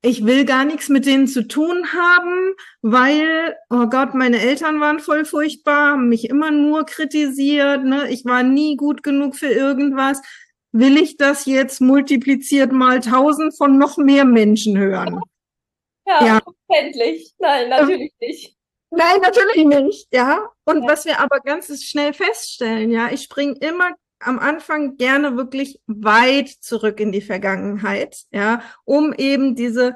ich 0.02 0.26
will 0.26 0.46
gar 0.46 0.66
nichts 0.66 0.90
mit 0.90 1.06
denen 1.06 1.28
zu 1.28 1.48
tun 1.48 1.94
haben, 1.94 2.56
weil, 2.82 3.56
oh 3.70 3.86
Gott, 3.88 4.16
meine 4.16 4.40
Eltern 4.40 4.80
waren 4.80 5.00
voll 5.00 5.26
furchtbar, 5.26 5.92
haben 5.92 6.10
mich 6.10 6.28
immer 6.30 6.50
nur 6.50 6.86
kritisiert, 6.86 7.84
ne? 7.84 8.10
ich 8.10 8.26
war 8.26 8.42
nie 8.42 8.76
gut 8.78 9.04
genug 9.04 9.36
für 9.36 9.52
irgendwas. 9.52 10.22
Will 10.72 10.98
ich 10.98 11.18
das 11.18 11.46
jetzt 11.46 11.82
multipliziert 11.82 12.72
mal 12.72 13.00
tausend 13.02 13.56
von 13.56 13.78
noch 13.78 13.98
mehr 13.98 14.26
Menschen 14.26 14.78
hören? 14.78 15.20
Ja, 16.08 16.26
ja. 16.26 16.40
endlich. 16.68 17.32
Nein, 17.38 17.70
natürlich 17.70 18.12
ähm, 18.20 18.28
nicht. 18.28 18.58
Nein, 18.90 19.22
natürlich 19.22 19.66
nicht, 19.66 20.08
ja. 20.12 20.50
Und 20.66 20.82
ja. 20.84 20.90
was 20.90 21.06
wir 21.06 21.20
aber 21.20 21.40
ganz 21.40 21.68
schnell 21.86 22.12
feststellen, 22.12 22.92
ja, 22.92 23.10
ich 23.12 23.22
springe 23.22 23.56
immer 23.62 23.92
am 24.22 24.40
Anfang 24.40 24.98
gerne 24.98 25.36
wirklich 25.36 25.80
weit 25.88 26.50
zurück 26.50 27.00
in 27.00 27.12
die 27.12 27.22
Vergangenheit, 27.22 28.24
ja, 28.32 28.62
um 28.86 29.14
eben 29.14 29.56
diese 29.56 29.96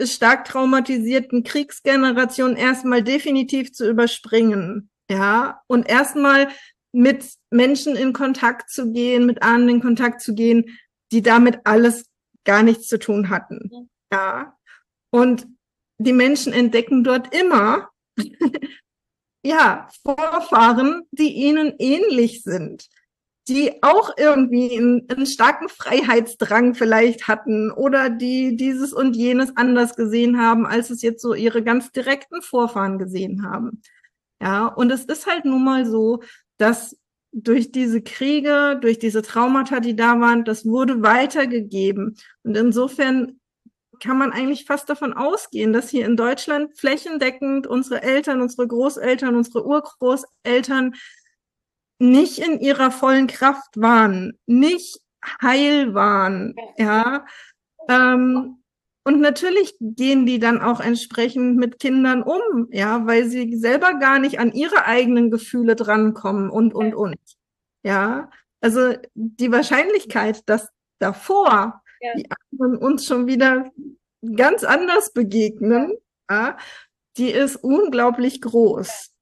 stark 0.00 0.44
traumatisierten 0.44 1.42
Kriegsgenerationen 1.42 2.56
erstmal 2.56 3.02
definitiv 3.02 3.72
zu 3.72 3.88
überspringen, 3.88 4.90
ja, 5.10 5.60
und 5.66 5.88
erstmal 5.88 6.48
mit 6.92 7.26
Menschen 7.50 7.96
in 7.96 8.12
Kontakt 8.12 8.70
zu 8.70 8.92
gehen, 8.92 9.26
mit 9.26 9.42
Ahnen 9.42 9.68
in 9.68 9.80
Kontakt 9.80 10.20
zu 10.20 10.34
gehen, 10.34 10.78
die 11.12 11.22
damit 11.22 11.60
alles 11.64 12.06
gar 12.44 12.62
nichts 12.62 12.88
zu 12.88 12.98
tun 12.98 13.30
hatten, 13.30 13.90
ja. 14.12 14.56
Und 15.10 15.46
die 15.98 16.12
Menschen 16.12 16.52
entdecken 16.52 17.04
dort 17.04 17.34
immer, 17.34 17.88
ja, 19.42 19.88
Vorfahren, 20.02 21.02
die 21.10 21.32
ihnen 21.32 21.74
ähnlich 21.78 22.42
sind 22.42 22.88
die 23.48 23.82
auch 23.82 24.10
irgendwie 24.16 24.76
einen, 24.76 25.08
einen, 25.08 25.26
starken 25.26 25.68
Freiheitsdrang 25.68 26.74
vielleicht 26.74 27.28
hatten 27.28 27.70
oder 27.70 28.10
die 28.10 28.56
dieses 28.56 28.92
und 28.92 29.14
jenes 29.14 29.56
anders 29.56 29.94
gesehen 29.94 30.40
haben, 30.40 30.66
als 30.66 30.90
es 30.90 31.02
jetzt 31.02 31.22
so 31.22 31.34
ihre 31.34 31.62
ganz 31.62 31.92
direkten 31.92 32.42
Vorfahren 32.42 32.98
gesehen 32.98 33.44
haben. 33.48 33.82
Ja, 34.40 34.66
und 34.66 34.90
es 34.90 35.04
ist 35.04 35.26
halt 35.26 35.44
nun 35.44 35.64
mal 35.64 35.86
so, 35.86 36.22
dass 36.58 36.96
durch 37.32 37.70
diese 37.70 38.02
Kriege, 38.02 38.78
durch 38.80 38.98
diese 38.98 39.22
Traumata, 39.22 39.80
die 39.80 39.94
da 39.94 40.18
waren, 40.20 40.44
das 40.44 40.64
wurde 40.64 41.02
weitergegeben. 41.02 42.16
Und 42.42 42.56
insofern 42.56 43.40
kann 44.00 44.18
man 44.18 44.32
eigentlich 44.32 44.64
fast 44.64 44.88
davon 44.88 45.12
ausgehen, 45.12 45.72
dass 45.72 45.90
hier 45.90 46.06
in 46.06 46.16
Deutschland 46.16 46.78
flächendeckend 46.78 47.66
unsere 47.66 48.02
Eltern, 48.02 48.40
unsere 48.40 48.66
Großeltern, 48.66 49.36
unsere 49.36 49.66
Urgroßeltern 49.66 50.94
nicht 51.98 52.38
in 52.38 52.60
ihrer 52.60 52.90
vollen 52.90 53.26
Kraft 53.26 53.80
waren, 53.80 54.38
nicht 54.46 55.00
heil 55.42 55.94
waren, 55.94 56.54
ja. 56.76 57.24
Ähm, 57.88 58.62
und 59.04 59.20
natürlich 59.20 59.76
gehen 59.80 60.26
die 60.26 60.40
dann 60.40 60.60
auch 60.60 60.80
entsprechend 60.80 61.56
mit 61.56 61.78
Kindern 61.78 62.24
um, 62.24 62.68
ja, 62.72 63.06
weil 63.06 63.26
sie 63.26 63.56
selber 63.56 63.94
gar 63.94 64.18
nicht 64.18 64.40
an 64.40 64.52
ihre 64.52 64.84
eigenen 64.84 65.30
Gefühle 65.30 65.76
drankommen 65.76 66.50
und, 66.50 66.74
und, 66.74 66.94
und. 66.94 67.16
Ja, 67.84 68.30
also 68.60 68.94
die 69.14 69.52
Wahrscheinlichkeit, 69.52 70.42
dass 70.46 70.68
davor 70.98 71.82
ja. 72.00 72.10
die 72.16 72.26
anderen 72.50 72.78
uns 72.78 73.06
schon 73.06 73.28
wieder 73.28 73.70
ganz 74.34 74.64
anders 74.64 75.12
begegnen, 75.12 75.96
ja, 76.28 76.56
die 77.16 77.30
ist 77.30 77.56
unglaublich 77.56 78.40
groß. 78.40 79.12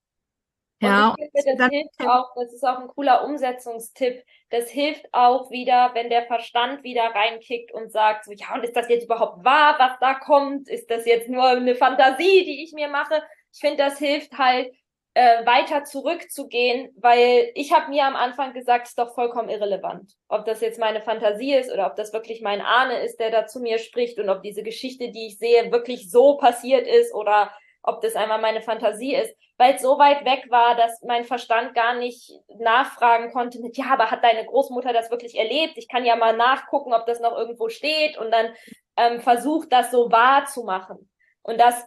Ja, 0.81 1.15
finde, 1.17 1.55
das 1.57 1.69
hilft 1.69 1.99
auch, 2.01 2.33
das 2.35 2.53
ist 2.53 2.63
auch 2.63 2.79
ein 2.79 2.87
cooler 2.87 3.23
Umsetzungstipp. 3.23 4.23
Das 4.49 4.69
hilft 4.69 5.05
auch 5.13 5.49
wieder, 5.51 5.91
wenn 5.93 6.09
der 6.09 6.25
Verstand 6.25 6.83
wieder 6.83 7.03
reinkickt 7.03 7.71
und 7.71 7.91
sagt, 7.91 8.25
so, 8.25 8.31
ja, 8.31 8.53
und 8.53 8.63
ist 8.63 8.75
das 8.75 8.89
jetzt 8.89 9.05
überhaupt 9.05 9.43
wahr, 9.43 9.75
was 9.79 9.97
da 9.99 10.15
kommt? 10.15 10.69
Ist 10.69 10.89
das 10.91 11.05
jetzt 11.05 11.29
nur 11.29 11.45
eine 11.45 11.75
Fantasie, 11.75 12.43
die 12.45 12.63
ich 12.63 12.73
mir 12.73 12.89
mache? 12.89 13.21
Ich 13.53 13.59
finde, 13.59 13.77
das 13.77 13.97
hilft 13.97 14.37
halt, 14.37 14.73
äh, 15.15 15.45
weiter 15.45 15.85
zurückzugehen, 15.85 16.89
weil 16.97 17.49
ich 17.55 17.71
habe 17.71 17.89
mir 17.89 18.03
am 18.03 18.17
Anfang 18.17 18.53
gesagt, 18.53 18.87
ist 18.87 18.99
doch 18.99 19.15
vollkommen 19.15 19.47
irrelevant, 19.47 20.11
ob 20.27 20.43
das 20.45 20.59
jetzt 20.59 20.77
meine 20.77 21.01
Fantasie 21.01 21.53
ist 21.53 21.71
oder 21.71 21.87
ob 21.87 21.95
das 21.95 22.11
wirklich 22.11 22.41
mein 22.41 22.59
Ahne 22.59 22.99
ist, 22.99 23.17
der 23.21 23.31
da 23.31 23.47
zu 23.47 23.61
mir 23.61 23.77
spricht 23.79 24.19
und 24.19 24.29
ob 24.29 24.43
diese 24.43 24.61
Geschichte, 24.61 25.11
die 25.11 25.27
ich 25.27 25.37
sehe, 25.37 25.71
wirklich 25.71 26.11
so 26.11 26.35
passiert 26.35 26.85
ist 26.85 27.13
oder 27.13 27.49
ob 27.87 28.01
das 28.01 28.15
einmal 28.15 28.41
meine 28.41 28.61
Fantasie 28.61 29.15
ist, 29.15 29.35
weil 29.57 29.75
es 29.75 29.81
so 29.81 29.97
weit 29.97 30.25
weg 30.25 30.45
war, 30.49 30.75
dass 30.75 31.01
mein 31.03 31.23
Verstand 31.23 31.73
gar 31.75 31.95
nicht 31.95 32.31
nachfragen 32.59 33.31
konnte 33.31 33.59
mit, 33.61 33.77
ja, 33.77 33.85
aber 33.91 34.11
hat 34.11 34.23
deine 34.23 34.45
Großmutter 34.45 34.93
das 34.93 35.11
wirklich 35.11 35.37
erlebt? 35.37 35.77
Ich 35.77 35.87
kann 35.87 36.05
ja 36.05 36.15
mal 36.15 36.35
nachgucken, 36.35 36.93
ob 36.93 37.05
das 37.05 37.19
noch 37.19 37.37
irgendwo 37.37 37.69
steht 37.69 38.17
und 38.17 38.31
dann 38.31 38.53
ähm, 38.97 39.21
versucht, 39.21 39.71
das 39.71 39.91
so 39.91 40.11
wahr 40.11 40.45
zu 40.45 40.63
machen. 40.63 41.09
Und 41.43 41.59
das 41.59 41.85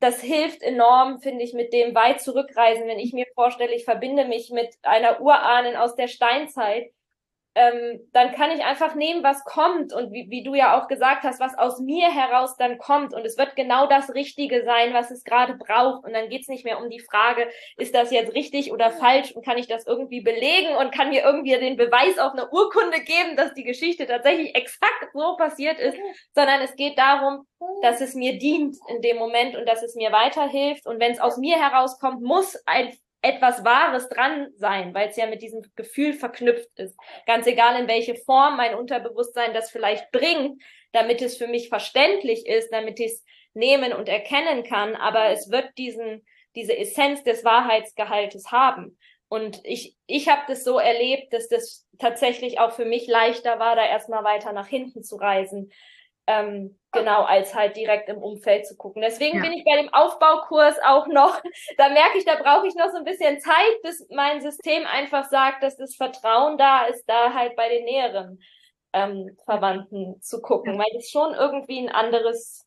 das 0.00 0.20
hilft 0.20 0.62
enorm, 0.62 1.20
finde 1.20 1.42
ich, 1.42 1.54
mit 1.54 1.72
dem 1.72 1.94
weit 1.94 2.20
zurückreisen. 2.20 2.86
Wenn 2.86 3.00
ich 3.00 3.12
mir 3.12 3.26
vorstelle, 3.34 3.74
ich 3.74 3.84
verbinde 3.84 4.26
mich 4.26 4.50
mit 4.50 4.74
einer 4.82 5.20
Urahnen 5.20 5.76
aus 5.76 5.96
der 5.96 6.08
Steinzeit, 6.08 6.92
ähm, 7.58 8.08
dann 8.12 8.30
kann 8.30 8.52
ich 8.52 8.64
einfach 8.64 8.94
nehmen, 8.94 9.24
was 9.24 9.42
kommt 9.44 9.92
und 9.92 10.12
wie, 10.12 10.30
wie 10.30 10.44
du 10.44 10.54
ja 10.54 10.80
auch 10.80 10.86
gesagt 10.86 11.24
hast, 11.24 11.40
was 11.40 11.58
aus 11.58 11.80
mir 11.80 12.08
heraus 12.08 12.56
dann 12.56 12.78
kommt. 12.78 13.12
Und 13.12 13.26
es 13.26 13.36
wird 13.36 13.56
genau 13.56 13.88
das 13.88 14.14
Richtige 14.14 14.64
sein, 14.64 14.94
was 14.94 15.10
es 15.10 15.24
gerade 15.24 15.54
braucht. 15.54 16.04
Und 16.04 16.12
dann 16.12 16.28
geht's 16.28 16.46
nicht 16.46 16.64
mehr 16.64 16.80
um 16.80 16.88
die 16.88 17.00
Frage, 17.00 17.48
ist 17.76 17.96
das 17.96 18.12
jetzt 18.12 18.32
richtig 18.34 18.70
oder 18.70 18.92
falsch 18.92 19.32
und 19.32 19.44
kann 19.44 19.58
ich 19.58 19.66
das 19.66 19.88
irgendwie 19.88 20.20
belegen 20.20 20.76
und 20.76 20.94
kann 20.94 21.08
mir 21.08 21.22
irgendwie 21.24 21.58
den 21.58 21.76
Beweis 21.76 22.16
auf 22.20 22.32
eine 22.32 22.48
Urkunde 22.48 23.00
geben, 23.00 23.34
dass 23.36 23.54
die 23.54 23.64
Geschichte 23.64 24.06
tatsächlich 24.06 24.54
exakt 24.54 25.08
so 25.12 25.36
passiert 25.36 25.80
ist, 25.80 25.98
sondern 26.36 26.60
es 26.60 26.76
geht 26.76 26.96
darum, 26.96 27.44
dass 27.82 28.00
es 28.00 28.14
mir 28.14 28.38
dient 28.38 28.76
in 28.88 29.02
dem 29.02 29.16
Moment 29.16 29.56
und 29.56 29.68
dass 29.68 29.82
es 29.82 29.96
mir 29.96 30.12
weiterhilft. 30.12 30.86
Und 30.86 31.00
wenn 31.00 31.10
es 31.10 31.18
aus 31.18 31.38
mir 31.38 31.56
herauskommt, 31.56 32.22
muss 32.22 32.56
ein 32.66 32.92
etwas 33.20 33.64
Wahres 33.64 34.08
dran 34.08 34.48
sein, 34.56 34.94
weil 34.94 35.08
es 35.08 35.16
ja 35.16 35.26
mit 35.26 35.42
diesem 35.42 35.62
Gefühl 35.74 36.12
verknüpft 36.12 36.78
ist. 36.78 36.96
Ganz 37.26 37.46
egal, 37.46 37.80
in 37.80 37.88
welche 37.88 38.14
Form 38.14 38.56
mein 38.56 38.74
Unterbewusstsein 38.74 39.54
das 39.54 39.70
vielleicht 39.70 40.10
bringt, 40.12 40.62
damit 40.92 41.20
es 41.20 41.36
für 41.36 41.48
mich 41.48 41.68
verständlich 41.68 42.46
ist, 42.46 42.70
damit 42.70 43.00
ich 43.00 43.12
es 43.12 43.24
nehmen 43.54 43.92
und 43.92 44.08
erkennen 44.08 44.62
kann, 44.62 44.94
aber 44.94 45.30
es 45.30 45.50
wird 45.50 45.70
diesen, 45.76 46.24
diese 46.54 46.76
Essenz 46.76 47.24
des 47.24 47.44
Wahrheitsgehaltes 47.44 48.52
haben. 48.52 48.98
Und 49.28 49.60
ich, 49.64 49.96
ich 50.06 50.28
habe 50.28 50.42
das 50.48 50.64
so 50.64 50.78
erlebt, 50.78 51.32
dass 51.32 51.48
das 51.48 51.86
tatsächlich 51.98 52.60
auch 52.60 52.72
für 52.72 52.86
mich 52.86 53.06
leichter 53.06 53.58
war, 53.58 53.76
da 53.76 53.84
erstmal 53.84 54.24
weiter 54.24 54.52
nach 54.52 54.68
hinten 54.68 55.02
zu 55.02 55.16
reisen, 55.16 55.70
ähm, 56.28 56.78
genau, 56.92 57.22
als 57.22 57.54
halt 57.54 57.74
direkt 57.74 58.10
im 58.10 58.18
Umfeld 58.18 58.66
zu 58.66 58.76
gucken. 58.76 59.00
Deswegen 59.00 59.38
ja. 59.38 59.42
bin 59.42 59.52
ich 59.52 59.64
bei 59.64 59.80
dem 59.80 59.92
Aufbaukurs 59.92 60.76
auch 60.84 61.06
noch, 61.06 61.40
da 61.78 61.88
merke 61.88 62.18
ich, 62.18 62.26
da 62.26 62.36
brauche 62.36 62.66
ich 62.66 62.74
noch 62.74 62.90
so 62.90 62.98
ein 62.98 63.04
bisschen 63.04 63.40
Zeit, 63.40 63.82
bis 63.82 64.06
mein 64.10 64.42
System 64.42 64.86
einfach 64.86 65.28
sagt, 65.30 65.62
dass 65.62 65.78
das 65.78 65.96
Vertrauen 65.96 66.58
da 66.58 66.84
ist, 66.84 67.04
da 67.06 67.32
halt 67.32 67.56
bei 67.56 67.70
den 67.70 67.84
näheren 67.84 68.42
ähm, 68.92 69.36
Verwandten 69.46 70.20
zu 70.20 70.42
gucken, 70.42 70.74
ja. 70.74 70.78
weil 70.78 70.90
das 70.94 71.08
schon 71.08 71.34
irgendwie 71.34 71.78
ein 71.78 71.88
anderes. 71.88 72.66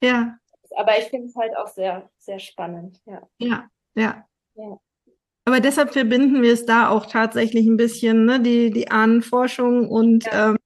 Ja. 0.00 0.38
Aber 0.76 0.98
ich 0.98 1.06
finde 1.06 1.26
es 1.26 1.34
halt 1.34 1.56
auch 1.56 1.66
sehr, 1.66 2.08
sehr 2.18 2.38
spannend. 2.38 3.00
Ja. 3.06 3.22
Ja, 3.38 3.68
ja. 3.96 4.24
ja. 4.54 4.78
Aber 5.46 5.60
deshalb 5.60 5.94
verbinden 5.94 6.42
wir 6.42 6.52
es 6.52 6.64
da 6.64 6.90
auch 6.90 7.06
tatsächlich 7.06 7.66
ein 7.66 7.78
bisschen, 7.78 8.26
ne, 8.26 8.38
die, 8.38 8.70
die 8.70 8.90
Ahnenforschung 8.90 9.88
und 9.88 10.26
ja. 10.26 10.50
ähm, 10.50 10.57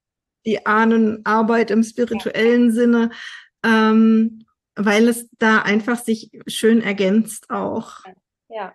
die 0.45 0.66
Ahnenarbeit 0.66 1.70
im 1.70 1.82
spirituellen 1.82 2.68
ja. 2.68 2.72
Sinne, 2.72 3.11
ähm, 3.64 4.45
weil 4.74 5.09
es 5.09 5.28
da 5.38 5.62
einfach 5.62 5.99
sich 5.99 6.30
schön 6.47 6.82
ergänzt 6.82 7.51
auch. 7.51 8.05
Ja. 8.49 8.74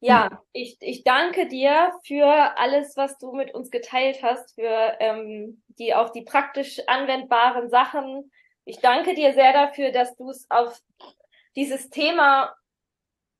Ja, 0.00 0.42
ich, 0.52 0.76
ich 0.80 1.02
danke 1.02 1.48
dir 1.48 1.92
für 2.06 2.26
alles, 2.58 2.94
was 2.94 3.16
du 3.16 3.32
mit 3.32 3.54
uns 3.54 3.70
geteilt 3.70 4.22
hast, 4.22 4.54
für 4.54 4.96
ähm, 5.00 5.62
die 5.78 5.94
auch 5.94 6.10
die 6.10 6.20
praktisch 6.20 6.78
anwendbaren 6.86 7.70
Sachen. 7.70 8.30
Ich 8.66 8.80
danke 8.80 9.14
dir 9.14 9.32
sehr 9.32 9.54
dafür, 9.54 9.92
dass 9.92 10.14
du 10.16 10.28
es 10.28 10.46
auf 10.50 10.78
dieses 11.56 11.88
Thema 11.88 12.54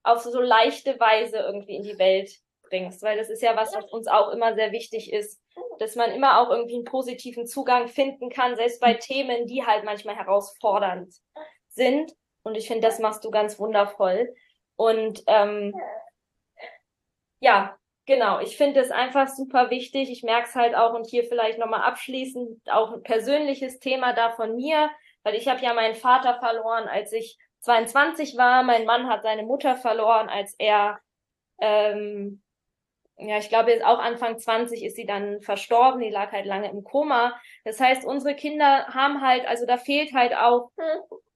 auf 0.04 0.22
so 0.22 0.40
leichte 0.40 0.98
Weise 0.98 1.36
irgendwie 1.36 1.76
in 1.76 1.82
die 1.82 1.98
Welt 1.98 2.30
bringst, 2.62 3.02
weil 3.02 3.18
das 3.18 3.28
ist 3.28 3.42
ja 3.42 3.56
was, 3.56 3.74
was 3.74 3.90
uns 3.92 4.06
auch 4.06 4.30
immer 4.30 4.54
sehr 4.54 4.72
wichtig 4.72 5.12
ist, 5.12 5.40
dass 5.78 5.96
man 5.96 6.12
immer 6.12 6.40
auch 6.40 6.50
irgendwie 6.50 6.76
einen 6.76 6.84
positiven 6.84 7.46
Zugang 7.46 7.88
finden 7.88 8.30
kann, 8.30 8.56
selbst 8.56 8.80
bei 8.80 8.94
Themen, 8.94 9.46
die 9.46 9.64
halt 9.64 9.84
manchmal 9.84 10.16
herausfordernd 10.16 11.14
sind. 11.68 12.12
Und 12.42 12.56
ich 12.56 12.68
finde, 12.68 12.86
das 12.86 12.98
machst 12.98 13.24
du 13.24 13.30
ganz 13.30 13.58
wundervoll. 13.58 14.34
Und 14.76 15.22
ähm, 15.26 15.74
ja, 17.40 17.76
genau, 18.06 18.40
ich 18.40 18.56
finde 18.56 18.80
es 18.80 18.90
einfach 18.90 19.28
super 19.28 19.70
wichtig. 19.70 20.10
Ich 20.10 20.22
merke 20.22 20.48
es 20.48 20.54
halt 20.54 20.74
auch 20.74 20.94
und 20.94 21.06
hier 21.06 21.24
vielleicht 21.24 21.58
nochmal 21.58 21.82
abschließend 21.82 22.70
auch 22.70 22.92
ein 22.92 23.02
persönliches 23.02 23.80
Thema 23.80 24.12
da 24.12 24.30
von 24.30 24.56
mir, 24.56 24.90
weil 25.22 25.34
ich 25.34 25.48
habe 25.48 25.62
ja 25.62 25.74
meinen 25.74 25.94
Vater 25.94 26.38
verloren, 26.38 26.88
als 26.88 27.12
ich 27.12 27.38
22 27.60 28.36
war. 28.36 28.62
Mein 28.62 28.84
Mann 28.84 29.08
hat 29.08 29.22
seine 29.22 29.42
Mutter 29.42 29.76
verloren, 29.76 30.28
als 30.28 30.54
er 30.58 31.00
ähm, 31.60 32.42
ja, 33.16 33.38
ich 33.38 33.48
glaube, 33.48 33.70
jetzt 33.70 33.84
auch 33.84 33.98
Anfang 33.98 34.38
20 34.38 34.82
ist 34.84 34.96
sie 34.96 35.06
dann 35.06 35.40
verstorben, 35.40 36.00
die 36.00 36.10
lag 36.10 36.32
halt 36.32 36.46
lange 36.46 36.70
im 36.70 36.82
Koma. 36.82 37.40
Das 37.64 37.78
heißt, 37.78 38.04
unsere 38.04 38.34
Kinder 38.34 38.88
haben 38.88 39.20
halt, 39.20 39.46
also 39.46 39.66
da 39.66 39.76
fehlt 39.76 40.12
halt 40.12 40.34
auch 40.34 40.70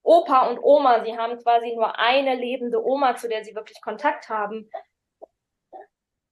Opa 0.03 0.49
und 0.49 0.59
Oma. 0.59 1.05
Sie 1.05 1.16
haben 1.16 1.39
quasi 1.39 1.74
nur 1.74 1.99
eine 1.99 2.35
lebende 2.35 2.85
Oma, 2.85 3.14
zu 3.16 3.29
der 3.29 3.45
sie 3.45 3.55
wirklich 3.55 3.81
Kontakt 3.81 4.29
haben. 4.29 4.68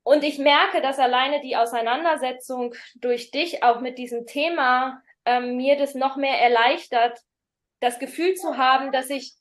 Und 0.02 0.24
ich 0.24 0.38
merke, 0.38 0.80
dass 0.80 0.98
alleine 0.98 1.40
die 1.40 1.56
Auseinandersetzung 1.56 2.74
durch 2.96 3.30
dich 3.30 3.62
auch 3.62 3.80
mit 3.80 3.98
diesem 3.98 4.26
Thema 4.26 5.02
ähm, 5.24 5.56
mir 5.56 5.76
das 5.76 5.94
noch 5.94 6.16
mehr 6.16 6.40
erleichtert, 6.40 7.18
das 7.80 7.98
Gefühl 7.98 8.34
zu 8.34 8.56
haben, 8.56 8.92
dass 8.92 9.10
ich 9.10 9.34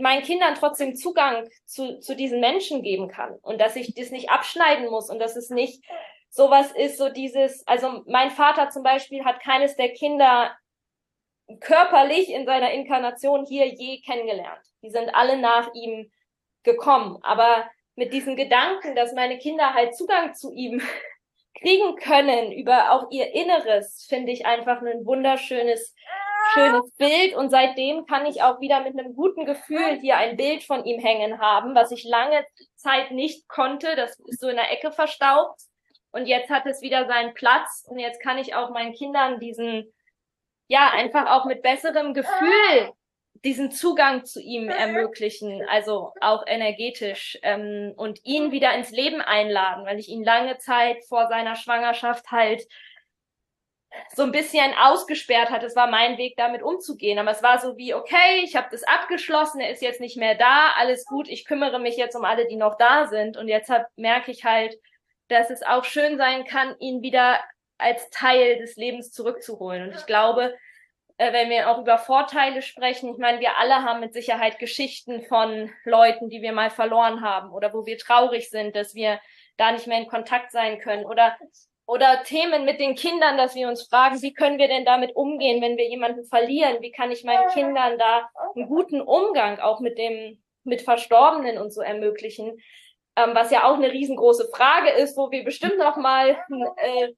meinen 0.00 0.22
Kindern 0.22 0.54
trotzdem 0.54 0.94
Zugang 0.94 1.48
zu, 1.64 1.98
zu 2.00 2.14
diesen 2.16 2.40
Menschen 2.40 2.82
geben 2.82 3.08
kann 3.08 3.36
und 3.42 3.60
dass 3.60 3.76
ich 3.76 3.94
das 3.94 4.10
nicht 4.10 4.30
abschneiden 4.30 4.90
muss 4.90 5.10
und 5.10 5.18
dass 5.18 5.36
es 5.36 5.50
nicht 5.50 5.84
sowas 6.28 6.72
ist, 6.72 6.98
so 6.98 7.08
dieses, 7.08 7.66
also 7.66 8.02
mein 8.06 8.30
Vater 8.30 8.70
zum 8.70 8.82
Beispiel 8.82 9.24
hat 9.24 9.40
keines 9.40 9.76
der 9.76 9.92
Kinder 9.92 10.56
körperlich 11.60 12.30
in 12.30 12.44
seiner 12.44 12.72
Inkarnation 12.72 13.46
hier 13.46 13.66
je 13.66 14.00
kennengelernt. 14.00 14.62
Die 14.82 14.90
sind 14.90 15.14
alle 15.14 15.38
nach 15.38 15.72
ihm 15.74 16.10
gekommen. 16.62 17.18
Aber 17.22 17.68
mit 17.94 18.12
diesem 18.12 18.36
Gedanken, 18.36 18.94
dass 18.94 19.14
meine 19.14 19.38
Kinder 19.38 19.72
halt 19.74 19.96
Zugang 19.96 20.34
zu 20.34 20.52
ihm 20.52 20.82
kriegen 21.60 21.96
können 21.96 22.52
über 22.52 22.92
auch 22.92 23.10
ihr 23.10 23.32
Inneres, 23.32 24.04
finde 24.08 24.32
ich 24.32 24.44
einfach 24.44 24.82
ein 24.82 25.06
wunderschönes 25.06 25.94
schönes 26.52 26.90
Bild. 26.96 27.34
Und 27.34 27.50
seitdem 27.50 28.06
kann 28.06 28.26
ich 28.26 28.42
auch 28.42 28.60
wieder 28.60 28.80
mit 28.80 28.98
einem 28.98 29.14
guten 29.14 29.44
Gefühl 29.44 29.98
hier 30.00 30.16
ein 30.16 30.36
Bild 30.36 30.64
von 30.64 30.84
ihm 30.84 31.00
hängen 31.00 31.40
haben, 31.40 31.74
was 31.74 31.90
ich 31.90 32.04
lange 32.04 32.44
Zeit 32.76 33.10
nicht 33.10 33.48
konnte. 33.48 33.96
Das 33.96 34.18
ist 34.26 34.40
so 34.40 34.48
in 34.48 34.56
der 34.56 34.72
Ecke 34.72 34.92
verstaubt. 34.92 35.60
Und 36.12 36.26
jetzt 36.26 36.50
hat 36.50 36.66
es 36.66 36.82
wieder 36.82 37.06
seinen 37.06 37.34
Platz. 37.34 37.84
Und 37.88 37.98
jetzt 37.98 38.22
kann 38.22 38.38
ich 38.38 38.54
auch 38.54 38.70
meinen 38.70 38.94
Kindern 38.94 39.40
diesen, 39.40 39.92
ja, 40.68 40.90
einfach 40.90 41.30
auch 41.30 41.44
mit 41.44 41.62
besserem 41.62 42.14
Gefühl 42.14 42.92
diesen 43.44 43.70
Zugang 43.70 44.24
zu 44.24 44.40
ihm 44.40 44.68
ermöglichen, 44.68 45.62
also 45.68 46.12
auch 46.20 46.44
energetisch 46.46 47.38
ähm, 47.42 47.92
und 47.96 48.18
ihn 48.24 48.50
wieder 48.50 48.74
ins 48.74 48.90
Leben 48.90 49.20
einladen, 49.20 49.84
weil 49.84 49.98
ich 49.98 50.08
ihn 50.08 50.24
lange 50.24 50.58
Zeit 50.58 51.04
vor 51.08 51.28
seiner 51.28 51.54
Schwangerschaft 51.54 52.30
halt 52.30 52.62
so 54.14 54.22
ein 54.22 54.32
bisschen 54.32 54.72
ausgesperrt 54.74 55.50
hat. 55.50 55.62
Es 55.62 55.76
war 55.76 55.86
mein 55.86 56.18
Weg, 56.18 56.34
damit 56.36 56.62
umzugehen. 56.62 57.18
Aber 57.18 57.30
es 57.30 57.42
war 57.42 57.58
so 57.58 57.76
wie, 57.76 57.94
okay, 57.94 58.40
ich 58.42 58.56
habe 58.56 58.68
das 58.70 58.82
abgeschlossen, 58.82 59.60
er 59.60 59.70
ist 59.70 59.82
jetzt 59.82 60.00
nicht 60.00 60.16
mehr 60.16 60.34
da, 60.34 60.72
alles 60.76 61.04
gut, 61.06 61.28
ich 61.28 61.44
kümmere 61.44 61.78
mich 61.78 61.96
jetzt 61.96 62.16
um 62.16 62.24
alle, 62.24 62.46
die 62.46 62.56
noch 62.56 62.76
da 62.76 63.06
sind. 63.06 63.36
Und 63.36 63.48
jetzt 63.48 63.70
merke 63.96 64.30
ich 64.30 64.44
halt, 64.44 64.76
dass 65.28 65.50
es 65.50 65.62
auch 65.62 65.84
schön 65.84 66.18
sein 66.18 66.44
kann, 66.44 66.76
ihn 66.78 67.02
wieder 67.02 67.40
als 67.78 68.08
Teil 68.10 68.58
des 68.58 68.76
Lebens 68.76 69.12
zurückzuholen. 69.12 69.88
Und 69.88 69.96
ich 69.96 70.06
glaube, 70.06 70.56
äh, 71.18 71.32
wenn 71.32 71.50
wir 71.50 71.70
auch 71.70 71.78
über 71.78 71.98
Vorteile 71.98 72.62
sprechen, 72.62 73.10
ich 73.10 73.18
meine, 73.18 73.40
wir 73.40 73.58
alle 73.58 73.82
haben 73.82 74.00
mit 74.00 74.12
Sicherheit 74.12 74.58
Geschichten 74.58 75.22
von 75.22 75.70
Leuten, 75.84 76.28
die 76.28 76.42
wir 76.42 76.52
mal 76.52 76.70
verloren 76.70 77.22
haben 77.22 77.50
oder 77.50 77.72
wo 77.72 77.86
wir 77.86 77.98
traurig 77.98 78.50
sind, 78.50 78.76
dass 78.76 78.94
wir 78.94 79.20
da 79.56 79.72
nicht 79.72 79.86
mehr 79.86 79.98
in 79.98 80.08
Kontakt 80.08 80.52
sein 80.52 80.78
können 80.78 81.04
oder 81.04 81.36
oder 81.86 82.24
Themen 82.24 82.64
mit 82.64 82.80
den 82.80 82.96
Kindern, 82.96 83.36
dass 83.36 83.54
wir 83.54 83.68
uns 83.68 83.84
fragen, 83.84 84.20
wie 84.20 84.34
können 84.34 84.58
wir 84.58 84.68
denn 84.68 84.84
damit 84.84 85.14
umgehen, 85.14 85.62
wenn 85.62 85.76
wir 85.76 85.88
jemanden 85.88 86.24
verlieren? 86.24 86.78
Wie 86.80 86.90
kann 86.90 87.12
ich 87.12 87.24
meinen 87.24 87.48
Kindern 87.50 87.98
da 87.98 88.28
einen 88.54 88.68
guten 88.68 89.00
Umgang 89.00 89.60
auch 89.60 89.80
mit 89.80 89.96
dem, 89.96 90.42
mit 90.64 90.82
Verstorbenen 90.82 91.58
und 91.58 91.72
so 91.72 91.80
ermöglichen? 91.80 92.58
Ähm, 93.16 93.30
was 93.34 93.50
ja 93.50 93.64
auch 93.64 93.76
eine 93.76 93.92
riesengroße 93.92 94.48
Frage 94.54 94.90
ist, 94.90 95.16
wo 95.16 95.30
wir 95.30 95.44
bestimmt 95.44 95.78
noch 95.78 95.96
mal 95.96 96.36
äh, 96.76 97.12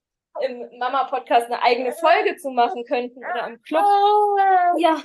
im 0.47 0.79
Mama-Podcast 0.79 1.47
eine 1.47 1.62
eigene 1.62 1.93
Folge 1.93 2.37
zu 2.37 2.51
machen 2.51 2.85
könnten 2.85 3.19
oder 3.19 3.47
im 3.49 3.61
Club. 3.62 3.85
Ja, 4.77 4.99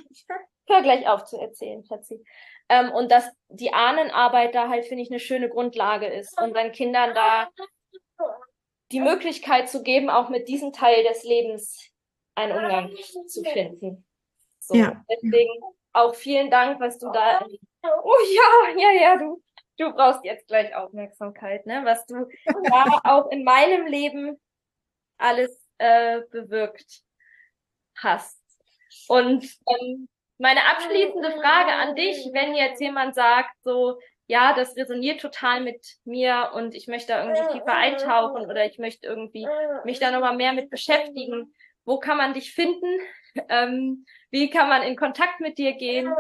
hör 0.68 0.82
gleich 0.82 1.08
auf 1.08 1.24
zu 1.24 1.40
erzählen, 1.40 1.84
Schatzi. 1.86 2.24
Ähm, 2.70 2.92
und 2.92 3.12
dass 3.12 3.30
die 3.50 3.74
Ahnenarbeit 3.74 4.54
da 4.54 4.70
halt, 4.70 4.86
finde 4.86 5.04
ich, 5.04 5.10
eine 5.10 5.20
schöne 5.20 5.50
Grundlage 5.50 6.08
ist, 6.08 6.40
und 6.40 6.50
unseren 6.50 6.72
Kindern 6.72 7.14
da 7.14 7.50
die 8.94 9.02
Möglichkeit 9.02 9.70
zu 9.70 9.84
geben, 9.84 10.10
auch 10.10 10.30
mit 10.30 10.48
diesem 10.48 10.72
Teil 10.72 11.04
des 11.04 11.24
Lebens 11.24 11.92
einen 12.36 12.52
Umgang 12.52 12.96
zu 13.28 13.44
finden. 13.44 14.06
So, 14.60 14.76
ja. 14.76 15.04
deswegen 15.10 15.52
auch 15.92 16.16
vielen 16.16 16.50
Dank, 16.50 16.80
was 16.80 16.98
du 17.00 17.12
da. 17.12 17.46
Oh 17.84 18.16
ja, 18.34 18.78
ja, 18.78 19.02
ja, 19.02 19.18
du, 19.18 19.44
du 19.78 19.92
brauchst 19.92 20.24
jetzt 20.24 20.48
gleich 20.48 20.74
Aufmerksamkeit, 20.76 21.66
ne? 21.66 21.82
Was 21.84 22.06
du 22.06 22.28
da 22.64 23.02
auch 23.04 23.30
in 23.30 23.44
meinem 23.44 23.88
Leben 23.88 24.40
alles 25.18 25.68
äh, 25.80 26.22
bewirkt 26.32 27.04
hast. 27.98 28.40
Und 29.08 29.44
ähm, 29.68 30.08
meine 30.38 30.66
abschließende 30.66 31.32
Frage 31.32 31.74
an 31.74 31.96
dich, 31.96 32.30
wenn 32.32 32.56
jetzt 32.56 32.80
jemand 32.80 33.16
sagt, 33.16 33.56
so, 33.64 34.00
ja, 34.28 34.54
das 34.54 34.76
resoniert 34.76 35.22
total 35.22 35.62
mit 35.62 35.98
mir 36.06 36.52
und 36.56 36.76
ich 36.76 36.88
möchte 36.88 37.14
da 37.14 37.24
irgendwie 37.24 37.54
tiefer 37.54 37.76
eintauchen 37.76 38.46
oder 38.46 38.66
ich 38.66 38.80
möchte 38.80 39.08
irgendwie 39.08 39.48
mich 39.84 40.00
da 40.00 40.12
nochmal 40.12 40.36
mehr 40.36 40.54
mit 40.54 40.70
beschäftigen. 40.70 41.54
Wo 41.86 42.00
kann 42.00 42.18
man 42.18 42.34
dich 42.34 42.54
finden? 42.54 42.86
Ähm, 43.50 44.06
wie 44.30 44.52
kann 44.52 44.70
man 44.70 44.84
in 44.84 44.96
Kontakt 44.96 45.40
mit 45.40 45.58
dir 45.58 45.74
gehen? 45.74 46.14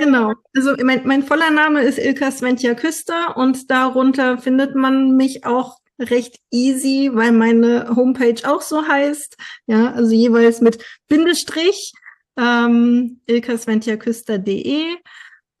Genau. 0.00 0.32
Also 0.52 0.74
mein, 0.82 1.06
mein 1.06 1.22
voller 1.22 1.52
Name 1.52 1.82
ist 1.82 1.96
Ilka 1.96 2.32
Sventja 2.32 2.74
Küster 2.74 3.36
und 3.36 3.70
darunter 3.70 4.38
findet 4.38 4.74
man 4.74 5.16
mich 5.16 5.46
auch 5.46 5.78
recht 6.00 6.40
easy, 6.50 7.08
weil 7.12 7.30
meine 7.30 7.94
Homepage 7.94 8.42
auch 8.44 8.62
so 8.62 8.88
heißt. 8.88 9.36
Ja, 9.66 9.92
also 9.92 10.12
jeweils 10.12 10.60
mit 10.60 10.84
Bindestrich 11.06 11.92
ähm, 12.36 13.20
ilkasventjaküster.de 13.26 14.96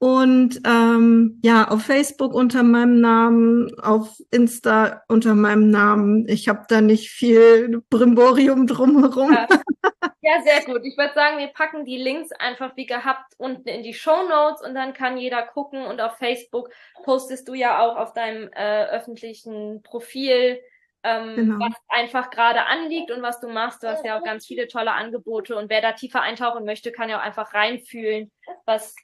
und 0.02 0.60
ähm, 0.66 1.38
ja, 1.44 1.68
auf 1.68 1.82
Facebook 1.82 2.34
unter 2.34 2.64
meinem 2.64 3.00
Namen, 3.00 3.72
auf 3.78 4.18
Insta 4.32 5.00
unter 5.06 5.36
meinem 5.36 5.70
Namen. 5.70 6.26
Ich 6.26 6.48
habe 6.48 6.64
da 6.68 6.80
nicht 6.80 7.10
viel 7.10 7.84
Brimborium 7.88 8.66
drumherum. 8.66 9.32
Ja. 9.32 9.46
ja, 10.22 10.42
sehr 10.42 10.64
gut. 10.64 10.84
Ich 10.84 10.98
würde 10.98 11.14
sagen, 11.14 11.38
wir 11.38 11.46
packen 11.46 11.84
die 11.84 11.98
Links 11.98 12.32
einfach 12.32 12.76
wie 12.76 12.86
gehabt 12.86 13.34
unten 13.38 13.68
in 13.68 13.84
die 13.84 13.94
Show 13.94 14.28
Notes 14.28 14.60
und 14.66 14.74
dann 14.74 14.92
kann 14.92 15.18
jeder 15.18 15.42
gucken. 15.42 15.84
Und 15.86 16.00
auf 16.00 16.16
Facebook 16.16 16.70
postest 17.04 17.46
du 17.46 17.54
ja 17.54 17.78
auch 17.78 17.94
auf 17.94 18.12
deinem 18.12 18.50
äh, 18.56 18.86
öffentlichen 18.86 19.84
Profil, 19.84 20.58
ähm, 21.04 21.36
genau. 21.36 21.60
was 21.60 21.76
einfach 21.86 22.30
gerade 22.30 22.66
anliegt 22.66 23.12
und 23.12 23.22
was 23.22 23.38
du 23.38 23.46
machst. 23.46 23.84
Du 23.84 23.86
hast 23.86 24.04
ja 24.04 24.18
auch 24.18 24.24
ganz 24.24 24.46
viele 24.46 24.66
tolle 24.66 24.94
Angebote 24.94 25.54
und 25.54 25.70
wer 25.70 25.80
da 25.80 25.92
tiefer 25.92 26.22
eintauchen 26.22 26.64
möchte, 26.64 26.90
kann 26.90 27.08
ja 27.08 27.20
auch 27.20 27.24
einfach 27.24 27.54
reinfühlen, 27.54 28.32
was 28.64 28.96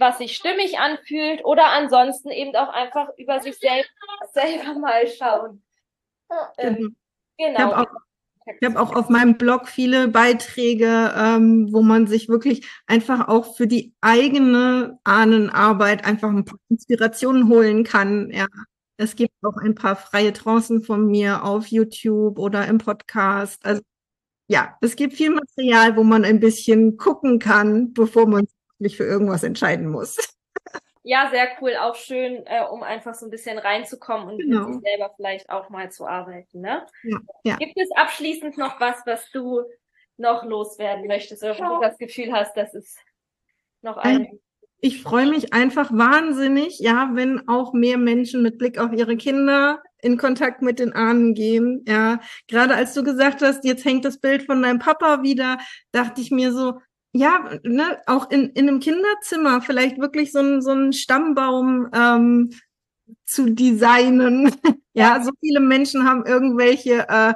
was 0.00 0.18
sich 0.18 0.34
stimmig 0.34 0.78
anfühlt 0.78 1.44
oder 1.44 1.66
ansonsten 1.68 2.30
eben 2.30 2.56
auch 2.56 2.70
einfach 2.70 3.08
über 3.18 3.40
sich 3.40 3.58
selbst 3.58 3.92
selber 4.32 4.78
mal 4.78 5.06
schauen. 5.06 5.62
Ähm, 6.58 6.96
genau. 7.36 7.52
Ich 7.52 7.58
habe 7.58 7.76
auch, 7.78 7.86
hab 8.64 8.76
auch 8.76 8.96
auf 8.96 9.08
meinem 9.08 9.36
Blog 9.36 9.68
viele 9.68 10.08
Beiträge, 10.08 11.12
ähm, 11.16 11.68
wo 11.70 11.82
man 11.82 12.06
sich 12.06 12.28
wirklich 12.28 12.68
einfach 12.86 13.28
auch 13.28 13.56
für 13.56 13.66
die 13.66 13.92
eigene 14.00 14.98
Ahnenarbeit 15.04 16.04
einfach 16.04 16.30
ein 16.30 16.44
paar 16.44 16.58
Inspirationen 16.68 17.48
holen 17.48 17.84
kann. 17.84 18.30
Ja. 18.30 18.46
Es 18.96 19.16
gibt 19.16 19.32
auch 19.42 19.56
ein 19.56 19.74
paar 19.74 19.96
freie 19.96 20.32
Trancen 20.32 20.82
von 20.82 21.06
mir 21.06 21.44
auf 21.44 21.66
YouTube 21.68 22.38
oder 22.38 22.66
im 22.66 22.78
Podcast. 22.78 23.64
Also 23.64 23.82
ja, 24.48 24.76
es 24.80 24.96
gibt 24.96 25.14
viel 25.14 25.30
Material, 25.30 25.96
wo 25.96 26.04
man 26.04 26.24
ein 26.24 26.40
bisschen 26.40 26.96
gucken 26.96 27.38
kann, 27.38 27.92
bevor 27.92 28.26
man 28.26 28.46
mich 28.80 28.96
für 28.96 29.04
irgendwas 29.04 29.42
entscheiden 29.42 29.88
muss. 29.88 30.16
Ja, 31.02 31.30
sehr 31.30 31.48
cool. 31.60 31.76
Auch 31.76 31.94
schön, 31.94 32.44
äh, 32.44 32.62
um 32.70 32.82
einfach 32.82 33.14
so 33.14 33.26
ein 33.26 33.30
bisschen 33.30 33.56
reinzukommen 33.56 34.28
und 34.28 34.38
genau. 34.38 34.66
mit 34.66 34.74
sich 34.74 34.82
selber 34.82 35.10
vielleicht 35.16 35.48
auch 35.48 35.70
mal 35.70 35.90
zu 35.90 36.06
arbeiten. 36.06 36.60
Ne? 36.60 36.86
Ja, 37.02 37.18
ja. 37.42 37.56
Gibt 37.56 37.78
es 37.78 37.90
abschließend 37.96 38.58
noch 38.58 38.78
was, 38.80 38.98
was 39.06 39.30
du 39.30 39.62
noch 40.18 40.44
loswerden 40.44 41.06
möchtest 41.06 41.42
oder 41.42 41.58
wo 41.58 41.76
du 41.76 41.80
das 41.80 41.96
Gefühl 41.96 42.32
hast, 42.32 42.54
dass 42.54 42.74
es 42.74 42.96
noch 43.80 43.96
ein. 43.96 44.26
Ähm, 44.26 44.40
ich 44.82 45.02
freue 45.02 45.28
mich 45.28 45.52
einfach 45.52 45.90
wahnsinnig, 45.92 46.78
ja, 46.78 47.10
wenn 47.12 47.46
auch 47.48 47.74
mehr 47.74 47.98
Menschen 47.98 48.42
mit 48.42 48.58
Blick 48.58 48.78
auf 48.78 48.92
ihre 48.92 49.16
Kinder 49.16 49.82
in 50.00 50.16
Kontakt 50.16 50.62
mit 50.62 50.78
den 50.78 50.94
Ahnen 50.94 51.34
gehen. 51.34 51.84
Ja, 51.86 52.20
gerade 52.48 52.74
als 52.74 52.94
du 52.94 53.02
gesagt 53.02 53.42
hast, 53.42 53.64
jetzt 53.64 53.84
hängt 53.84 54.06
das 54.06 54.18
Bild 54.18 54.44
von 54.44 54.62
deinem 54.62 54.78
Papa 54.78 55.22
wieder, 55.22 55.58
dachte 55.92 56.22
ich 56.22 56.30
mir 56.30 56.52
so, 56.52 56.80
ja, 57.12 57.50
ne, 57.64 58.00
auch 58.06 58.30
in, 58.30 58.50
in 58.50 58.68
einem 58.68 58.80
Kinderzimmer 58.80 59.62
vielleicht 59.62 59.98
wirklich 59.98 60.32
so 60.32 60.40
ein, 60.40 60.62
so 60.62 60.70
ein 60.70 60.92
Stammbaum 60.92 61.88
ähm, 61.92 62.50
zu 63.24 63.50
designen. 63.52 64.54
ja, 64.94 65.22
so 65.22 65.30
viele 65.40 65.60
Menschen 65.60 66.08
haben 66.08 66.24
irgendwelche 66.24 67.08
äh, 67.08 67.34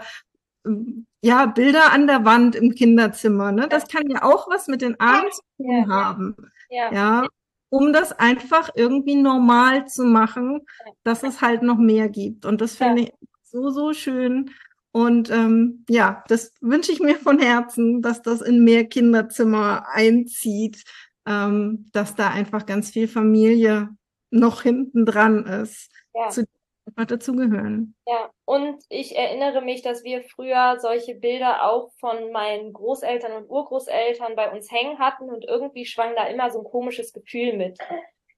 ja, 1.22 1.46
Bilder 1.46 1.92
an 1.92 2.06
der 2.06 2.24
Wand 2.24 2.54
im 2.54 2.74
Kinderzimmer. 2.74 3.50
Ne? 3.50 3.66
Das 3.68 3.88
kann 3.88 4.08
ja 4.08 4.22
auch 4.22 4.48
was 4.48 4.68
mit 4.68 4.82
den 4.82 4.98
Armen 5.00 5.30
zu 5.32 5.42
tun 5.56 5.88
haben. 5.88 6.36
Ja. 6.68 6.92
ja. 6.92 7.26
Um 7.70 7.92
das 7.92 8.12
einfach 8.12 8.70
irgendwie 8.74 9.16
normal 9.16 9.86
zu 9.88 10.04
machen, 10.04 10.60
dass 11.02 11.22
es 11.22 11.40
halt 11.40 11.62
noch 11.62 11.78
mehr 11.78 12.08
gibt. 12.08 12.46
Und 12.46 12.60
das 12.60 12.76
finde 12.76 13.02
ich 13.02 13.12
so, 13.42 13.70
so 13.70 13.92
schön. 13.92 14.50
Und 14.94 15.28
ähm, 15.28 15.84
ja, 15.88 16.22
das 16.28 16.54
wünsche 16.60 16.92
ich 16.92 17.00
mir 17.00 17.16
von 17.16 17.40
Herzen, 17.40 18.00
dass 18.00 18.22
das 18.22 18.40
in 18.40 18.62
mehr 18.62 18.84
Kinderzimmer 18.84 19.86
einzieht, 19.88 20.84
ähm, 21.26 21.90
dass 21.92 22.14
da 22.14 22.30
einfach 22.30 22.64
ganz 22.64 22.90
viel 22.90 23.08
Familie 23.08 23.88
noch 24.30 24.62
hinten 24.62 25.04
dran 25.04 25.46
ist, 25.46 25.90
ja. 26.14 26.28
zu 26.28 26.44
einfach 26.86 27.06
dazugehören. 27.06 27.96
Ja, 28.06 28.30
und 28.44 28.84
ich 28.88 29.16
erinnere 29.16 29.62
mich, 29.62 29.82
dass 29.82 30.04
wir 30.04 30.22
früher 30.22 30.78
solche 30.78 31.16
Bilder 31.16 31.68
auch 31.68 31.90
von 31.98 32.30
meinen 32.30 32.72
Großeltern 32.72 33.32
und 33.32 33.50
Urgroßeltern 33.50 34.36
bei 34.36 34.52
uns 34.52 34.70
hängen 34.70 35.00
hatten 35.00 35.28
und 35.28 35.44
irgendwie 35.44 35.86
schwang 35.86 36.14
da 36.14 36.28
immer 36.28 36.52
so 36.52 36.60
ein 36.60 36.64
komisches 36.64 37.12
Gefühl 37.12 37.56
mit. 37.56 37.78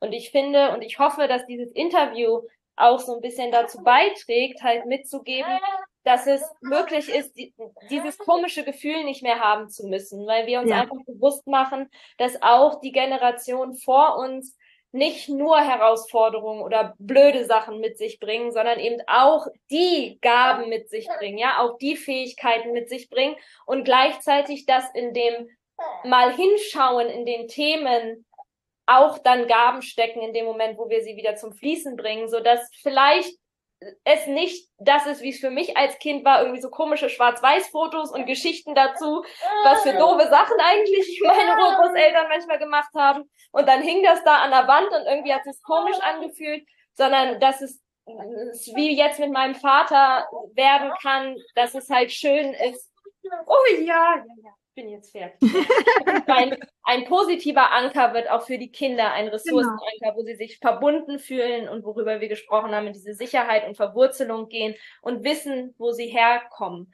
Und 0.00 0.12
ich 0.12 0.30
finde 0.30 0.72
und 0.72 0.80
ich 0.80 0.98
hoffe, 0.98 1.28
dass 1.28 1.44
dieses 1.44 1.70
Interview 1.72 2.42
auch 2.76 3.00
so 3.00 3.16
ein 3.16 3.20
bisschen 3.20 3.52
dazu 3.52 3.82
beiträgt, 3.82 4.62
halt 4.62 4.86
mitzugeben, 4.86 5.58
dass 6.06 6.28
es 6.28 6.40
möglich 6.60 7.08
ist, 7.08 7.36
die, 7.36 7.52
dieses 7.90 8.16
komische 8.16 8.62
Gefühl 8.62 9.02
nicht 9.02 9.24
mehr 9.24 9.40
haben 9.40 9.68
zu 9.68 9.88
müssen, 9.88 10.24
weil 10.24 10.46
wir 10.46 10.60
uns 10.60 10.70
ja. 10.70 10.82
einfach 10.82 11.04
bewusst 11.04 11.48
machen, 11.48 11.90
dass 12.16 12.40
auch 12.42 12.80
die 12.80 12.92
Generation 12.92 13.74
vor 13.74 14.16
uns 14.18 14.56
nicht 14.92 15.28
nur 15.28 15.58
Herausforderungen 15.58 16.62
oder 16.62 16.94
blöde 16.98 17.44
Sachen 17.44 17.80
mit 17.80 17.98
sich 17.98 18.20
bringen, 18.20 18.52
sondern 18.52 18.78
eben 18.78 19.02
auch 19.08 19.48
die 19.68 20.18
Gaben 20.22 20.68
mit 20.68 20.88
sich 20.88 21.08
bringen, 21.18 21.38
ja, 21.38 21.58
auch 21.58 21.76
die 21.78 21.96
Fähigkeiten 21.96 22.70
mit 22.70 22.88
sich 22.88 23.10
bringen 23.10 23.34
und 23.66 23.84
gleichzeitig 23.84 24.64
das 24.64 24.84
in 24.94 25.12
dem 25.12 25.50
mal 26.04 26.32
hinschauen 26.32 27.08
in 27.08 27.26
den 27.26 27.48
Themen 27.48 28.24
auch 28.86 29.18
dann 29.18 29.48
Gaben 29.48 29.82
stecken 29.82 30.22
in 30.22 30.32
dem 30.32 30.44
Moment, 30.44 30.78
wo 30.78 30.88
wir 30.88 31.02
sie 31.02 31.16
wieder 31.16 31.34
zum 31.34 31.52
Fließen 31.52 31.96
bringen, 31.96 32.28
so 32.28 32.38
dass 32.38 32.70
vielleicht 32.80 33.36
es 34.04 34.26
nicht 34.26 34.68
das 34.78 35.06
ist, 35.06 35.22
wie 35.22 35.30
es 35.30 35.40
für 35.40 35.50
mich 35.50 35.76
als 35.76 35.98
Kind 35.98 36.24
war, 36.24 36.42
irgendwie 36.42 36.60
so 36.60 36.70
komische 36.70 37.08
Schwarz-Weiß-Fotos 37.08 38.12
und 38.12 38.26
Geschichten 38.26 38.74
dazu, 38.74 39.24
was 39.64 39.82
für 39.82 39.94
doofe 39.94 40.28
Sachen 40.28 40.56
eigentlich 40.58 41.20
meine 41.26 41.60
Urgroßeltern 41.62 42.28
manchmal 42.28 42.58
gemacht 42.58 42.90
haben. 42.94 43.30
Und 43.52 43.68
dann 43.68 43.82
hing 43.82 44.02
das 44.02 44.22
da 44.24 44.38
an 44.38 44.50
der 44.50 44.68
Wand 44.68 44.88
und 44.88 45.06
irgendwie 45.06 45.32
hat 45.32 45.46
es 45.46 45.62
komisch 45.62 45.98
angefühlt, 46.00 46.66
sondern 46.94 47.40
dass 47.40 47.60
es 47.60 47.82
wie 48.74 48.96
jetzt 48.96 49.18
mit 49.18 49.32
meinem 49.32 49.56
Vater 49.56 50.28
werden 50.54 50.92
kann, 51.02 51.36
dass 51.56 51.74
es 51.74 51.90
halt 51.90 52.12
schön 52.12 52.52
ist. 52.52 52.92
Oh 53.46 53.74
ja, 53.78 54.14
ja, 54.14 54.24
ja 54.44 54.50
bin 54.76 54.90
jetzt 54.90 55.10
fertig. 55.10 55.50
ein, 56.26 56.56
ein, 56.84 57.04
positiver 57.06 57.72
Anker 57.72 58.14
wird 58.14 58.30
auch 58.30 58.42
für 58.42 58.58
die 58.58 58.70
Kinder 58.70 59.12
ein 59.12 59.26
Ressourcenanker, 59.26 59.80
genau. 60.00 60.16
wo 60.16 60.22
sie 60.22 60.36
sich 60.36 60.58
verbunden 60.58 61.18
fühlen 61.18 61.68
und 61.68 61.84
worüber 61.84 62.20
wir 62.20 62.28
gesprochen 62.28 62.72
haben, 62.72 62.86
in 62.86 62.92
diese 62.92 63.14
Sicherheit 63.14 63.66
und 63.66 63.76
Verwurzelung 63.76 64.48
gehen 64.48 64.76
und 65.02 65.24
wissen, 65.24 65.74
wo 65.78 65.90
sie 65.90 66.06
herkommen. 66.06 66.92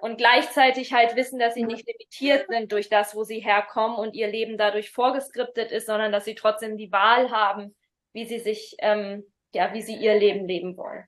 Und 0.00 0.16
gleichzeitig 0.16 0.92
halt 0.92 1.16
wissen, 1.16 1.38
dass 1.38 1.54
sie 1.54 1.64
nicht 1.64 1.86
limitiert 1.86 2.46
sind 2.48 2.72
durch 2.72 2.88
das, 2.88 3.14
wo 3.14 3.24
sie 3.24 3.40
herkommen 3.40 3.96
und 3.98 4.14
ihr 4.14 4.28
Leben 4.28 4.56
dadurch 4.56 4.90
vorgeskriptet 4.90 5.70
ist, 5.70 5.86
sondern 5.86 6.12
dass 6.12 6.24
sie 6.24 6.34
trotzdem 6.34 6.76
die 6.76 6.92
Wahl 6.92 7.30
haben, 7.30 7.76
wie 8.12 8.24
sie 8.24 8.38
sich, 8.38 8.76
ähm, 8.78 9.24
ja, 9.52 9.72
wie 9.74 9.82
sie 9.82 9.96
ihr 9.96 10.14
Leben 10.14 10.46
leben 10.46 10.76
wollen. 10.76 11.04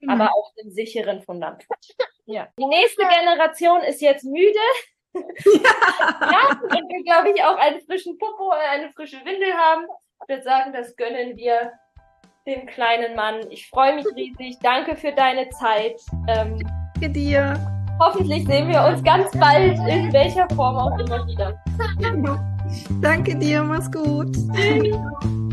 Mhm. 0.00 0.10
Aber 0.10 0.34
auf 0.34 0.52
dem 0.60 0.70
sicheren 0.70 1.22
Fundament. 1.22 1.66
Ja. 2.26 2.48
Die 2.58 2.66
nächste 2.66 3.02
Generation 3.02 3.82
ist 3.82 4.00
jetzt 4.00 4.24
müde. 4.24 4.58
Ja, 5.16 6.60
und 6.62 6.88
wir, 6.88 7.04
glaube 7.04 7.30
ich, 7.30 7.42
auch 7.42 7.56
einen 7.56 7.80
frischen 7.80 8.18
Popo, 8.18 8.50
eine 8.50 8.90
frische 8.92 9.18
Windel 9.24 9.52
haben. 9.54 9.84
Ich 10.22 10.28
würde 10.28 10.42
sagen, 10.42 10.72
das 10.72 10.96
gönnen 10.96 11.36
wir 11.36 11.72
dem 12.46 12.66
kleinen 12.66 13.14
Mann. 13.16 13.40
Ich 13.50 13.68
freue 13.68 13.96
mich 13.96 14.06
riesig. 14.14 14.58
Danke 14.62 14.96
für 14.96 15.12
deine 15.12 15.48
Zeit. 15.50 16.00
Ähm, 16.28 16.58
Danke 16.94 17.10
dir. 17.10 17.54
Hoffentlich 17.98 18.46
sehen 18.46 18.68
wir 18.68 18.82
uns 18.84 19.02
ganz 19.02 19.30
bald 19.38 19.78
in 19.88 20.12
welcher 20.12 20.48
Form 20.50 20.76
auch 20.76 20.98
immer 20.98 21.26
wieder. 21.26 21.58
Danke 23.00 23.36
dir, 23.36 23.62
mach's 23.62 23.90
gut. 23.90 24.36
Tschüss. 24.54 25.45